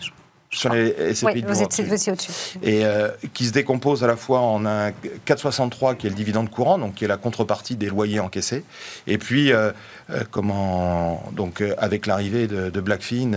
Sur 0.51 0.73
les 0.73 1.13
SCPI 1.13 1.25
Oui, 1.25 1.41
de 1.43 1.47
vous 1.47 1.93
aussi 1.93 2.09
au-dessus. 2.09 2.31
et 2.63 2.83
euh, 2.83 3.09
qui 3.35 3.45
se 3.45 3.51
décompose 3.51 4.03
à 4.03 4.07
la 4.07 4.15
fois 4.15 4.39
en 4.39 4.65
un 4.65 4.89
4,63 4.89 5.95
qui 5.95 6.07
est 6.07 6.09
le 6.09 6.15
dividende 6.15 6.49
courant, 6.49 6.79
donc 6.79 6.95
qui 6.95 7.05
est 7.05 7.07
la 7.07 7.17
contrepartie 7.17 7.75
des 7.75 7.85
loyers 7.87 8.19
encaissés, 8.19 8.63
et 9.05 9.19
puis 9.19 9.53
euh, 9.53 9.71
euh, 10.09 10.23
comment 10.31 11.23
donc 11.33 11.63
avec 11.77 12.07
l'arrivée 12.07 12.47
de, 12.47 12.71
de 12.71 12.81
Blackfin 12.81 13.33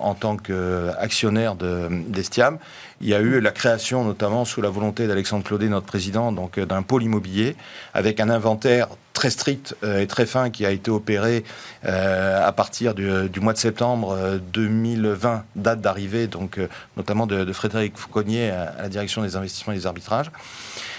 en 0.00 0.14
tant 0.14 0.36
qu'actionnaire 0.36 1.56
de 1.56 1.88
d'Estiam, 2.06 2.58
il 3.02 3.08
y 3.08 3.14
a 3.14 3.20
eu 3.20 3.40
la 3.40 3.50
création 3.50 4.04
notamment 4.04 4.44
sous 4.44 4.62
la 4.62 4.70
volonté 4.70 5.06
d'Alexandre 5.06 5.44
Claudet, 5.44 5.68
notre 5.68 5.86
président, 5.86 6.32
donc 6.32 6.58
euh, 6.58 6.66
d'un 6.66 6.82
pôle 6.82 7.02
immobilier 7.02 7.56
avec 7.94 8.20
un 8.20 8.30
inventaire 8.30 8.88
très 9.12 9.30
strict 9.30 9.76
euh, 9.84 10.00
et 10.00 10.06
très 10.06 10.26
fin 10.26 10.50
qui 10.50 10.66
a 10.66 10.70
été 10.70 10.90
opéré 10.90 11.44
euh, 11.84 12.44
à 12.44 12.52
partir 12.52 12.94
du, 12.94 13.08
mois 13.40 13.52
de 13.52 13.58
septembre 13.58 14.16
euh, 14.18 14.38
2020, 14.52 15.44
date 15.56 15.80
d'arrivée 15.80 16.26
donc 16.26 16.58
notamment 16.96 17.26
de, 17.26 17.44
de 17.44 17.52
Frédéric 17.52 17.96
Fauconnier 17.96 18.50
à, 18.50 18.74
la 18.82 18.88
direction 18.88 19.22
des 19.22 19.36
investissements 19.36 19.72
et 19.72 19.76
des 19.76 19.86
arbitrages. 19.86 20.30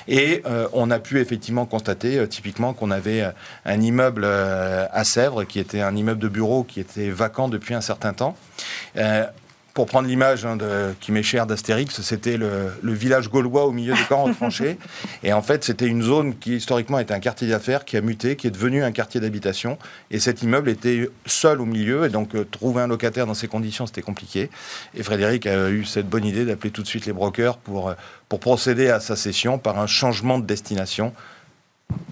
Et 0.07 0.43
on 0.73 0.91
a 0.91 0.99
pu 0.99 1.21
effectivement 1.21 1.65
constater 1.65 2.27
typiquement 2.27 2.73
qu'on 2.73 2.91
avait 2.91 3.25
un 3.63 3.79
immeuble 3.79 4.25
à 4.25 5.03
Sèvres 5.05 5.45
qui 5.45 5.59
était 5.59 5.79
un 5.79 5.95
immeuble 5.95 6.19
de 6.19 6.27
bureau 6.27 6.65
qui 6.65 6.81
était 6.81 7.09
vacant 7.09 7.47
depuis 7.47 7.73
un 7.73 7.79
certain 7.79 8.11
temps. 8.11 8.35
Pour 9.73 9.87
prendre 9.87 10.07
l'image 10.07 10.45
hein, 10.45 10.55
de- 10.55 10.93
qui 10.99 11.11
m'est 11.11 11.23
chère 11.23 11.47
d'Astérix, 11.47 11.99
c'était 12.01 12.37
le, 12.37 12.71
le 12.83 12.93
village 12.93 13.27
gaulois 13.29 13.65
au 13.65 13.71
milieu 13.71 13.95
des 13.95 14.03
camps 14.07 14.23
retranchés. 14.25 14.77
Et 15.23 15.33
en 15.33 15.41
fait, 15.41 15.63
c'était 15.63 15.87
une 15.87 16.03
zone 16.03 16.37
qui 16.37 16.57
historiquement 16.57 16.99
était 16.99 17.15
un 17.15 17.19
quartier 17.19 17.47
d'affaires, 17.47 17.83
qui 17.83 17.97
a 17.97 18.01
muté, 18.01 18.35
qui 18.35 18.45
est 18.45 18.51
devenu 18.51 18.83
un 18.83 18.91
quartier 18.91 19.19
d'habitation. 19.19 19.79
Et 20.11 20.19
cet 20.19 20.43
immeuble 20.43 20.69
était 20.69 21.09
seul 21.25 21.59
au 21.59 21.65
milieu. 21.65 22.05
Et 22.05 22.09
donc, 22.09 22.35
euh, 22.35 22.43
trouver 22.45 22.83
un 22.83 22.87
locataire 22.87 23.25
dans 23.25 23.33
ces 23.33 23.47
conditions, 23.47 23.87
c'était 23.87 24.03
compliqué. 24.03 24.51
Et 24.93 25.01
Frédéric 25.01 25.47
a 25.47 25.69
eu 25.71 25.85
cette 25.85 26.07
bonne 26.07 26.25
idée 26.25 26.45
d'appeler 26.45 26.69
tout 26.69 26.83
de 26.83 26.87
suite 26.87 27.07
les 27.07 27.13
brokers 27.13 27.57
pour, 27.57 27.89
euh, 27.89 27.93
pour 28.29 28.39
procéder 28.39 28.89
à 28.89 28.99
sa 28.99 29.15
cession 29.15 29.57
par 29.57 29.79
un 29.79 29.87
changement 29.87 30.37
de 30.37 30.45
destination 30.45 31.13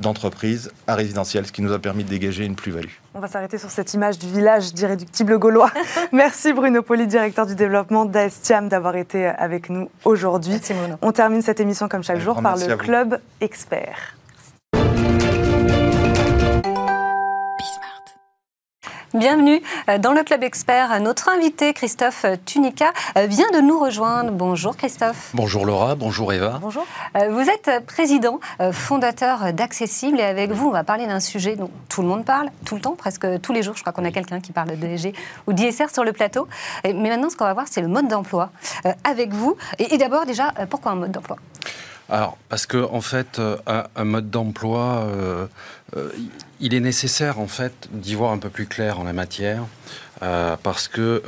d'entreprise 0.02 0.72
à 0.88 0.96
résidentiel, 0.96 1.46
ce 1.46 1.52
qui 1.52 1.62
nous 1.62 1.72
a 1.72 1.80
permis 1.80 2.04
de 2.04 2.10
dégager 2.10 2.46
une 2.46 2.56
plus-value. 2.56 2.90
On 3.14 3.20
va 3.20 3.28
s'arrêter 3.28 3.58
sur 3.58 3.70
cette 3.70 3.94
image 3.94 4.18
du 4.18 4.28
village 4.28 4.74
d'irréductible 4.74 5.38
gaulois. 5.38 5.72
Merci 6.12 6.54
Bruno 6.54 6.82
Poli, 6.82 7.08
directeur 7.08 7.46
du 7.46 7.56
développement 7.56 8.06
d'Aestiam, 8.06 8.68
d'avoir 8.68 8.96
été 8.96 9.26
avec 9.26 9.70
nous 9.70 9.90
aujourd'hui. 10.04 10.60
On 11.02 11.12
termine 11.12 11.42
cette 11.42 11.60
émission 11.60 11.88
comme 11.88 12.04
chaque 12.04 12.20
jour 12.20 12.42
par 12.42 12.58
le. 12.58 12.72
Club 12.82 13.20
Expert. 13.42 14.16
Bienvenue 19.14 19.62
euh, 19.90 19.98
dans 19.98 20.14
le 20.14 20.24
Club 20.24 20.42
Expert. 20.42 20.98
Notre 21.02 21.28
invité, 21.28 21.74
Christophe 21.74 22.26
Tunica, 22.46 22.94
euh, 23.18 23.26
vient 23.26 23.52
de 23.54 23.60
nous 23.60 23.78
rejoindre. 23.78 24.32
Bonjour 24.32 24.78
Christophe. 24.78 25.32
Bonjour 25.34 25.66
Laura, 25.66 25.96
bonjour 25.96 26.32
Eva. 26.32 26.60
Bonjour. 26.62 26.86
Euh, 27.18 27.30
Vous 27.30 27.50
êtes 27.50 27.86
président, 27.86 28.40
fondateur 28.72 29.52
d'Accessible 29.52 30.18
et 30.22 30.24
avec 30.24 30.52
vous, 30.52 30.70
on 30.70 30.72
va 30.72 30.86
parler 30.86 31.08
d'un 31.08 31.20
sujet 31.20 31.58
dont 31.58 31.70
tout 31.90 32.02
le 32.02 32.08
monde 32.08 32.24
parle, 32.24 32.52
tout 32.64 32.76
le 32.76 32.82
temps, 32.82 32.96
presque 32.96 33.28
tous 33.42 33.52
les 33.52 33.64
jours. 33.64 33.76
Je 33.76 33.82
crois 33.82 33.92
qu'on 33.92 34.06
a 34.06 34.12
quelqu'un 34.12 34.40
qui 34.40 34.54
parle 34.54 34.78
d'ESG 34.78 35.14
ou 35.46 35.52
d'ISR 35.52 35.90
sur 35.92 36.06
le 36.06 36.14
plateau. 36.14 36.48
Mais 36.86 36.94
maintenant, 36.94 37.30
ce 37.30 37.36
qu'on 37.36 37.44
va 37.46 37.54
voir, 37.54 37.66
c'est 37.70 37.82
le 37.82 37.90
mode 37.90 38.08
d'emploi 38.08 38.52
avec 39.04 39.34
vous. 39.34 39.58
Et, 39.80 39.98
d'abord, 39.98 40.26
déjà, 40.26 40.54
pourquoi 40.70 40.94
un 40.94 40.96
mode 40.96 41.12
d'emploi? 41.12 41.36
Alors, 42.12 42.38
parce 42.50 42.66
que 42.66 42.78
en 42.78 43.00
fait, 43.00 43.40
euh, 43.40 43.56
un, 43.96 44.04
mode 44.04 44.30
d'emploi, 44.30 45.06
euh, 45.06 45.48
euh, 45.96 46.10
il 46.60 46.74
est 46.74 46.82
nécessaire 46.82 47.40
en 47.40 47.48
fait 47.48 47.88
d'y 47.90 48.16
voir 48.16 48.34
un 48.34 48.38
peu 48.38 48.50
plus 48.50 48.68
clair 48.68 49.00
en 49.00 49.06
la 49.06 49.14
matière, 49.14 49.64
parce 50.20 50.88
que 50.88 51.24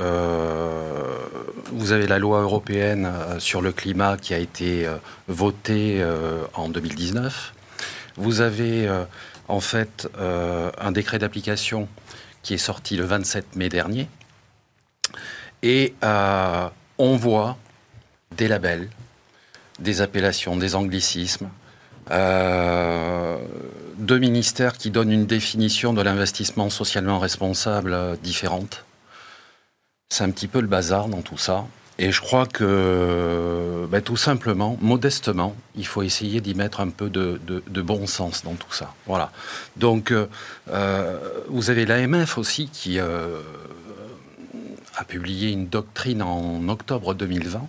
vous 1.72 1.92
avez 1.94 2.06
la 2.06 2.20
loi 2.20 2.42
européenne 2.42 3.10
sur 3.40 3.62
le 3.62 3.72
climat 3.72 4.18
qui 4.18 4.36
a 4.36 4.38
été 4.38 4.88
votée 5.28 6.06
en 6.54 6.70
2019. 6.70 7.54
Vous 8.18 8.42
avez 8.42 8.88
en 9.48 9.60
fait 9.62 10.08
un 10.16 10.92
décret 10.92 11.18
d'application 11.18 11.88
qui 12.44 12.54
est 12.54 12.60
sorti 12.60 12.96
le 12.96 13.06
27 13.06 13.56
mai 13.56 13.70
dernier. 13.70 14.08
Et 15.64 15.96
on 16.04 17.16
voit 17.16 17.58
des 18.38 18.48
labels, 18.48 18.90
des 19.80 20.02
appellations, 20.02 20.56
des 20.56 20.76
anglicismes, 20.76 21.50
euh, 22.12 23.38
deux 23.98 24.20
ministères 24.20 24.78
qui 24.78 24.92
donnent 24.92 25.12
une 25.12 25.26
définition 25.26 25.94
de 25.94 26.02
l'investissement 26.02 26.70
socialement 26.70 27.20
responsable 27.20 27.94
euh, 27.94 28.16
différente. 28.22 28.86
C'est 30.10 30.24
un 30.24 30.32
petit 30.32 30.48
peu 30.48 30.60
le 30.60 30.68
bazar 30.68 31.08
dans 31.08 31.22
tout 31.22 31.38
ça. 31.38 31.66
Et 32.00 32.12
je 32.12 32.22
crois 32.22 32.48
que, 32.48 33.88
ben, 33.90 34.02
tout 34.02 34.18
simplement, 34.18 34.78
modestement, 34.82 35.56
il 35.76 35.86
faut 35.86 36.02
essayer 36.02 36.42
d'y 36.42 36.56
mettre 36.56 36.80
un 36.80 36.90
peu 36.90 37.08
de, 37.10 37.40
bon 37.82 38.08
sens 38.08 38.44
dans 38.44 38.56
tout 38.56 38.74
ça. 38.74 38.94
Voilà. 39.06 39.32
Donc, 39.78 40.12
euh, 40.12 40.26
vous 41.50 41.70
avez 41.70 41.86
l'AMF 41.86 42.40
aussi 42.40 42.68
qui 42.70 43.00
a 43.00 43.14
publié 45.08 45.52
une 45.52 45.68
doctrine 45.68 46.24
en 46.24 46.68
octobre 46.68 47.14
2020 47.14 47.62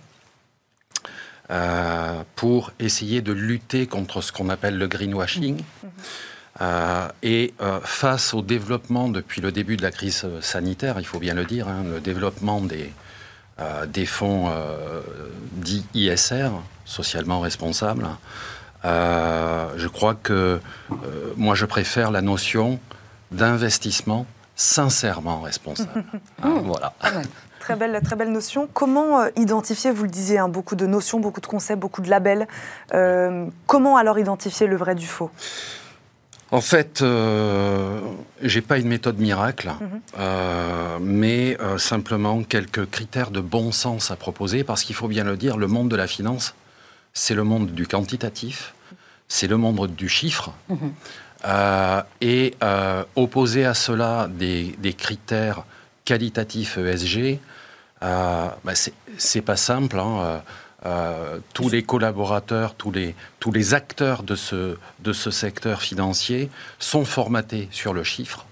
pour 2.35 2.71
essayer 2.79 3.21
de 3.21 3.31
lutter 3.31 3.87
contre 3.87 4.21
ce 4.21 4.31
qu'on 4.31 4.49
appelle 4.49 4.77
le 4.77 4.87
greenwashing. 4.87 5.61
Mmh. 5.61 6.61
et 7.23 7.53
face 7.83 8.33
au 8.33 8.41
développement 8.41 9.09
depuis 9.09 9.41
le 9.41 9.51
début 9.51 9.77
de 9.77 9.83
la 9.83 9.91
crise 9.91 10.25
sanitaire, 10.41 10.95
il 10.99 11.05
faut 11.05 11.19
bien 11.19 11.33
le 11.33 11.45
dire, 11.45 11.67
hein, 11.67 11.83
le 11.83 11.99
développement 11.99 12.61
des, 12.61 12.91
euh, 13.57 13.85
des 13.85 14.05
fonds 14.05 14.49
euh, 14.49 14.99
dits 15.53 15.85
ISR, 15.93 16.49
socialement 16.83 17.39
responsables, 17.39 18.05
euh, 18.83 19.69
je 19.77 19.87
crois 19.87 20.13
que 20.13 20.59
moi 21.37 21.55
je 21.55 21.65
préfère 21.65 22.11
la 22.11 22.21
notion 22.21 22.81
d'investissement 23.31 24.25
sincèrement 24.57 25.39
responsable. 25.39 26.03
Hein, 26.43 26.61
voilà. 26.65 26.93
Très 27.65 27.75
belle, 27.75 27.99
très 28.03 28.15
belle 28.15 28.31
notion. 28.31 28.69
Comment 28.73 29.25
identifier, 29.35 29.91
vous 29.91 30.03
le 30.03 30.09
disiez, 30.09 30.37
hein, 30.37 30.49
beaucoup 30.49 30.75
de 30.75 30.85
notions, 30.85 31.19
beaucoup 31.19 31.41
de 31.41 31.47
concepts, 31.47 31.79
beaucoup 31.79 32.01
de 32.01 32.09
labels. 32.09 32.47
comment 33.67 33.97
alors 33.97 34.19
identifier 34.19 34.67
le 34.67 34.75
vrai 34.75 34.95
du 34.95 35.07
faux? 35.07 35.31
En 36.51 36.61
fait, 36.61 37.01
euh, 37.01 37.99
j'ai 38.41 38.61
pas 38.61 38.77
une 38.77 38.87
méthode 38.87 39.19
miracle, 39.19 39.69
mhm. 39.69 40.01
euh, 40.19 40.97
mais 41.01 41.57
euh, 41.59 41.77
simplement 41.77 42.43
quelques 42.43 42.89
critères 42.89 43.31
de 43.31 43.41
bon 43.41 43.71
sens 43.71 44.11
à 44.11 44.15
proposer, 44.15 44.63
parce 44.63 44.83
qu'il 44.83 44.95
faut 44.95 45.07
bien 45.07 45.23
le 45.23 45.37
dire, 45.37 45.57
le 45.57 45.67
monde 45.67 45.89
de 45.89 45.95
la 45.95 46.07
finance, 46.07 46.53
c'est 47.13 47.33
le 47.33 47.43
monde 47.43 47.71
du 47.71 47.87
quantitatif, 47.87 48.75
c'est 49.27 49.47
le 49.47 49.57
monde 49.57 49.87
du 49.95 50.07
chiffre, 50.07 50.53
mhm. 50.69 50.93
euh, 51.45 52.01
et 52.21 52.53
opposer 53.15 53.65
à 53.65 53.73
cela 53.73 54.29
des, 54.29 54.95
critères 54.97 55.65
qualitatifs 56.05 56.77
ESG, 56.77 57.39
bah, 58.01 58.73
c'est 59.17 59.41
pas 59.41 59.57
simple. 59.57 59.99
Hein, 59.99 60.41
euh, 60.85 61.39
tous 61.53 61.69
les 61.69 61.81
collaborateurs, 61.81 62.75
tous 62.75 62.91
les, 62.91 63.15
tous 63.39 63.51
les 63.51 63.73
acteurs 63.73 64.21
de 64.21 64.35
ce, 64.35 64.77
de 64.99 65.13
ce 65.13 65.31
secteur 65.31 65.81
financier 65.81 66.51
sont 66.77 67.05
formatés 67.05 67.67
sur 67.71 67.91
le 67.91 68.03
chiffre 68.03 68.45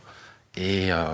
et 0.56 0.92
euh, 0.92 1.06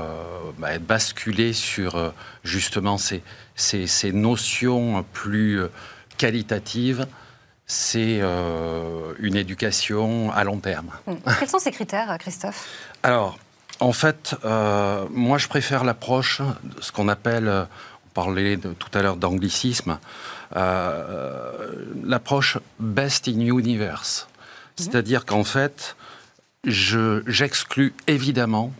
bah, 0.57 0.79
basculer 0.79 1.51
sur 1.51 1.95
euh, 1.95 2.11
justement 2.45 2.97
ces, 2.97 3.21
ces, 3.55 3.85
ces, 3.85 4.13
notions 4.13 5.03
plus 5.11 5.61
qualitatives, 6.17 7.05
c'est 7.65 8.21
une 9.19 9.35
éducation 9.35 10.31
à 10.31 10.43
long 10.43 10.57
terme. 10.59 10.91
Mmh. 11.05 11.13
Quels 11.39 11.49
sont 11.49 11.59
ces 11.59 11.71
critères, 11.71 12.17
Christophe? 12.17 12.67
Alors, 13.03 13.37
en 13.79 13.93
fait, 13.93 14.35
moi 14.43 15.37
je 15.37 15.47
préfère 15.47 15.83
l'approche, 15.83 16.41
ce 16.81 16.91
qu'on 16.91 17.07
appelle, 17.07 17.47
on 17.47 18.09
parlait 18.13 18.57
de, 18.57 18.73
tout 18.73 18.89
à 18.93 19.01
l'heure 19.01 19.17
d'anglicisme, 19.17 19.99
euh, 20.55 21.51
l'approche 22.03 22.57
best 22.79 23.27
in 23.27 23.39
universe. 23.39 24.27
C'est-à-dire 24.75 25.25
qu'en 25.25 25.43
fait, 25.43 25.95
j'exclus 26.63 27.93
évidemment 28.07 28.73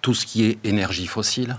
tout 0.00 0.14
ce 0.14 0.26
qui 0.26 0.44
est 0.44 0.58
énergie 0.64 1.06
fossile, 1.06 1.56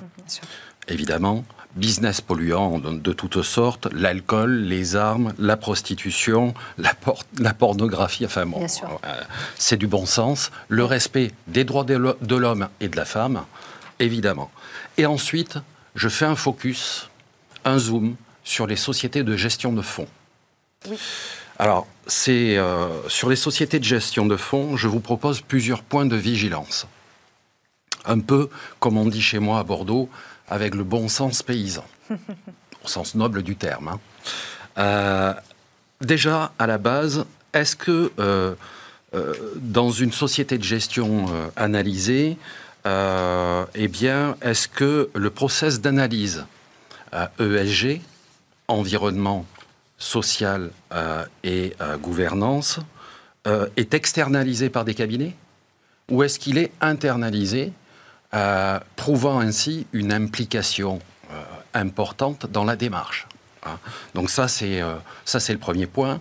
évidemment, 0.87 1.43
business 1.75 2.21
polluant 2.21 2.79
de, 2.79 3.13
toutes 3.13 3.41
sortes, 3.41 3.87
l'alcool, 3.93 4.63
les 4.63 4.95
armes, 4.95 5.33
la 5.39 5.57
prostitution, 5.57 6.53
la, 6.77 6.93
la 7.39 7.53
pornographie, 7.53 8.25
enfin 8.25 8.45
bon, 8.45 8.61
euh, 8.63 9.21
c'est 9.57 9.77
du 9.77 9.87
bon 9.87 10.05
sens, 10.05 10.51
le 10.67 10.83
respect 10.83 11.31
des 11.47 11.63
droits 11.63 11.83
de 11.83 12.35
l'homme 12.35 12.69
et 12.79 12.87
de 12.87 12.97
la 12.97 13.05
femme, 13.05 13.43
évidemment. 13.99 14.51
Et 14.97 15.05
ensuite, 15.05 15.57
je 15.95 16.09
fais 16.09 16.25
un 16.25 16.35
focus, 16.35 17.09
un 17.65 17.77
zoom 17.77 18.15
sur 18.43 18.67
les 18.67 18.75
sociétés 18.75 19.23
de 19.23 19.35
gestion 19.37 19.73
de 19.73 19.81
fonds. 19.81 20.07
Oui. 20.89 20.97
Alors, 21.59 21.85
c'est 22.07 22.57
euh, 22.57 23.07
sur 23.07 23.29
les 23.29 23.35
sociétés 23.35 23.77
de 23.77 23.83
gestion 23.83 24.25
de 24.25 24.35
fonds, 24.35 24.77
je 24.77 24.87
vous 24.87 24.99
propose 24.99 25.41
plusieurs 25.41 25.83
points 25.83 26.07
de 26.07 26.15
vigilance. 26.15 26.87
Un 28.05 28.19
peu 28.19 28.49
comme 28.79 28.97
on 28.97 29.05
dit 29.05 29.21
chez 29.21 29.37
moi 29.37 29.59
à 29.59 29.63
Bordeaux, 29.63 30.09
avec 30.51 30.75
le 30.75 30.83
bon 30.83 31.09
sens 31.09 31.41
paysan, 31.41 31.83
au 32.11 32.87
sens 32.87 33.15
noble 33.15 33.41
du 33.41 33.55
terme. 33.55 33.87
Hein. 33.87 33.99
Euh, 34.77 35.33
déjà, 36.01 36.51
à 36.59 36.67
la 36.67 36.77
base, 36.77 37.25
est-ce 37.53 37.75
que 37.75 38.11
euh, 38.19 38.53
dans 39.55 39.91
une 39.91 40.11
société 40.11 40.59
de 40.59 40.63
gestion 40.63 41.25
analysée, 41.55 42.37
eh 42.85 43.87
bien, 43.89 44.37
est-ce 44.41 44.67
que 44.67 45.09
le 45.13 45.29
process 45.31 45.81
d'analyse 45.81 46.45
ESG 47.39 48.01
environnement, 48.69 49.45
social 50.01 50.71
euh, 50.93 51.23
et 51.43 51.73
euh, 51.79 51.97
gouvernance 51.97 52.79
euh, 53.47 53.67
est 53.77 53.93
externalisé 53.93 54.69
par 54.69 54.83
des 54.83 54.93
cabinets? 54.93 55.35
Ou 56.09 56.23
est-ce 56.23 56.39
qu'il 56.39 56.57
est 56.57 56.71
internalisé, 56.81 57.71
prouvant 59.01 59.39
ainsi 59.39 59.87
une 59.93 60.13
implication 60.13 60.99
importante 61.73 62.45
dans 62.45 62.65
la 62.65 62.75
démarche 62.75 63.27
hein. 63.65 63.77
Donc 64.13 64.29
ça, 64.29 64.47
c'est 64.47 64.81
ça, 65.25 65.39
c'est 65.39 65.53
le 65.53 65.59
premier 65.59 65.87
point. 65.87 66.19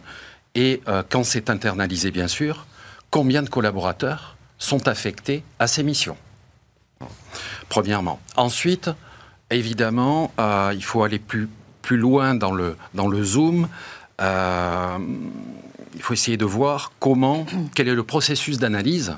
Et 0.55 0.81
quand 1.11 1.25
c'est 1.25 1.51
internalisé, 1.51 2.11
bien 2.11 2.29
sûr, 2.29 2.67
combien 3.11 3.43
de 3.43 3.51
collaborateurs 3.51 4.37
sont 4.59 4.89
affectés 4.89 5.43
à 5.59 5.67
ces 5.67 5.83
missions 5.83 6.17
Premièrement. 7.69 8.19
Ensuite, 8.37 8.91
évidemment, 9.51 10.33
il 10.73 10.85
faut 10.85 11.03
aller 11.03 11.19
plus 11.19 11.49
plus 11.83 11.97
loin 11.97 12.35
dans 12.35 12.53
le, 12.53 12.77
dans 12.95 13.09
le 13.09 13.23
zoom, 13.25 13.69
euh, 14.21 14.99
il 15.95 16.03
faut 16.03 16.15
essayer 16.15 16.37
de 16.37 16.45
voir 16.45 16.93
comment, 17.01 17.47
quel 17.75 17.89
est 17.89 17.95
le 17.95 18.05
processus 18.05 18.59
d'analyse, 18.59 19.17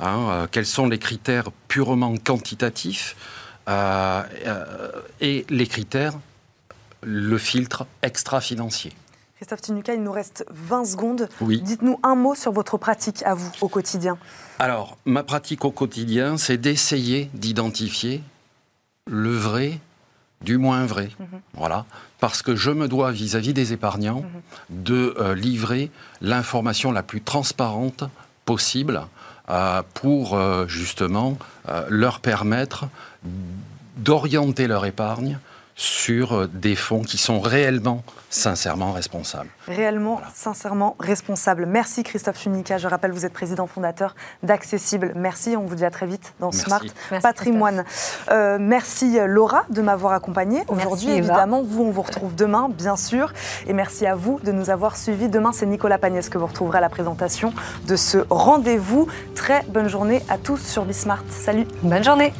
hein, 0.00 0.28
euh, 0.30 0.46
quels 0.50 0.66
sont 0.66 0.86
les 0.86 0.98
critères 0.98 1.50
purement 1.68 2.16
quantitatifs 2.16 3.16
euh, 3.68 4.22
et 5.20 5.46
les 5.48 5.66
critères, 5.66 6.14
le 7.02 7.38
filtre 7.38 7.86
extra-financier. 8.02 8.92
Christophe 9.36 9.62
Tinuca, 9.62 9.94
il 9.94 10.02
nous 10.02 10.12
reste 10.12 10.44
20 10.50 10.84
secondes. 10.84 11.28
Oui. 11.40 11.60
Dites-nous 11.62 11.98
un 12.04 12.14
mot 12.14 12.36
sur 12.36 12.52
votre 12.52 12.78
pratique 12.78 13.22
à 13.24 13.34
vous 13.34 13.50
au 13.60 13.68
quotidien. 13.68 14.16
Alors, 14.60 14.96
ma 15.04 15.24
pratique 15.24 15.64
au 15.64 15.72
quotidien, 15.72 16.38
c'est 16.38 16.58
d'essayer 16.58 17.28
d'identifier 17.34 18.22
le 19.08 19.34
vrai 19.34 19.80
du 20.42 20.58
moins 20.58 20.86
vrai. 20.86 21.10
Mhm. 21.18 21.40
Voilà. 21.54 21.84
Parce 22.20 22.42
que 22.42 22.54
je 22.54 22.70
me 22.70 22.88
dois 22.88 23.10
vis-à-vis 23.10 23.52
des 23.52 23.72
épargnants 23.72 24.22
mhm. 24.22 24.82
de 24.84 25.14
euh, 25.18 25.34
livrer 25.34 25.90
l'information 26.20 26.92
la 26.92 27.02
plus 27.02 27.20
transparente 27.20 28.04
possible 28.44 28.96
euh, 28.96 29.06
pour 29.94 30.34
euh, 30.34 30.66
justement 30.66 31.36
leur 31.88 32.20
permettre 32.20 32.86
d'orienter 33.96 34.66
leur 34.66 34.86
épargne 34.86 35.38
sur 35.76 36.48
des 36.48 36.76
fonds 36.76 37.02
qui 37.02 37.18
sont 37.18 37.40
réellement 37.40 38.04
sincèrement 38.32 38.92
responsable. 38.92 39.50
Réellement, 39.68 40.20
sincèrement 40.34 40.96
responsable. 40.98 41.66
Merci 41.66 42.02
Christophe 42.02 42.38
Funica. 42.38 42.78
Je 42.78 42.88
rappelle, 42.88 43.12
vous 43.12 43.26
êtes 43.26 43.32
président 43.32 43.66
fondateur 43.66 44.16
d'Accessible. 44.42 45.12
Merci, 45.14 45.54
on 45.56 45.66
vous 45.66 45.74
dit 45.74 45.84
à 45.84 45.90
très 45.90 46.06
vite 46.06 46.32
dans 46.40 46.50
Smart 46.50 46.82
Patrimoine. 47.22 47.84
Euh, 48.30 48.56
merci 48.58 49.18
Laura 49.26 49.64
de 49.68 49.82
m'avoir 49.82 50.14
accompagné 50.14 50.64
aujourd'hui. 50.68 51.10
Évidemment, 51.10 51.62
vous, 51.62 51.84
on 51.84 51.90
vous 51.90 52.02
retrouve 52.02 52.34
demain, 52.34 52.68
bien 52.70 52.96
sûr. 52.96 53.32
Et 53.66 53.74
merci 53.74 54.06
à 54.06 54.14
vous 54.14 54.40
de 54.42 54.50
nous 54.50 54.70
avoir 54.70 54.96
suivis. 54.96 55.28
Demain, 55.28 55.52
c'est 55.52 55.66
Nicolas 55.66 55.98
Pagnès 55.98 56.28
que 56.28 56.38
vous 56.38 56.46
retrouverez 56.46 56.78
à 56.78 56.80
la 56.80 56.88
présentation 56.88 57.52
de 57.86 57.96
ce 57.96 58.18
rendez-vous. 58.30 59.08
Très 59.34 59.62
bonne 59.68 59.88
journée 59.88 60.22
à 60.30 60.38
tous 60.38 60.58
sur 60.58 60.86
Bismart. 60.86 61.22
Salut. 61.28 61.66
Bonne 61.82 62.02
journée. 62.02 62.32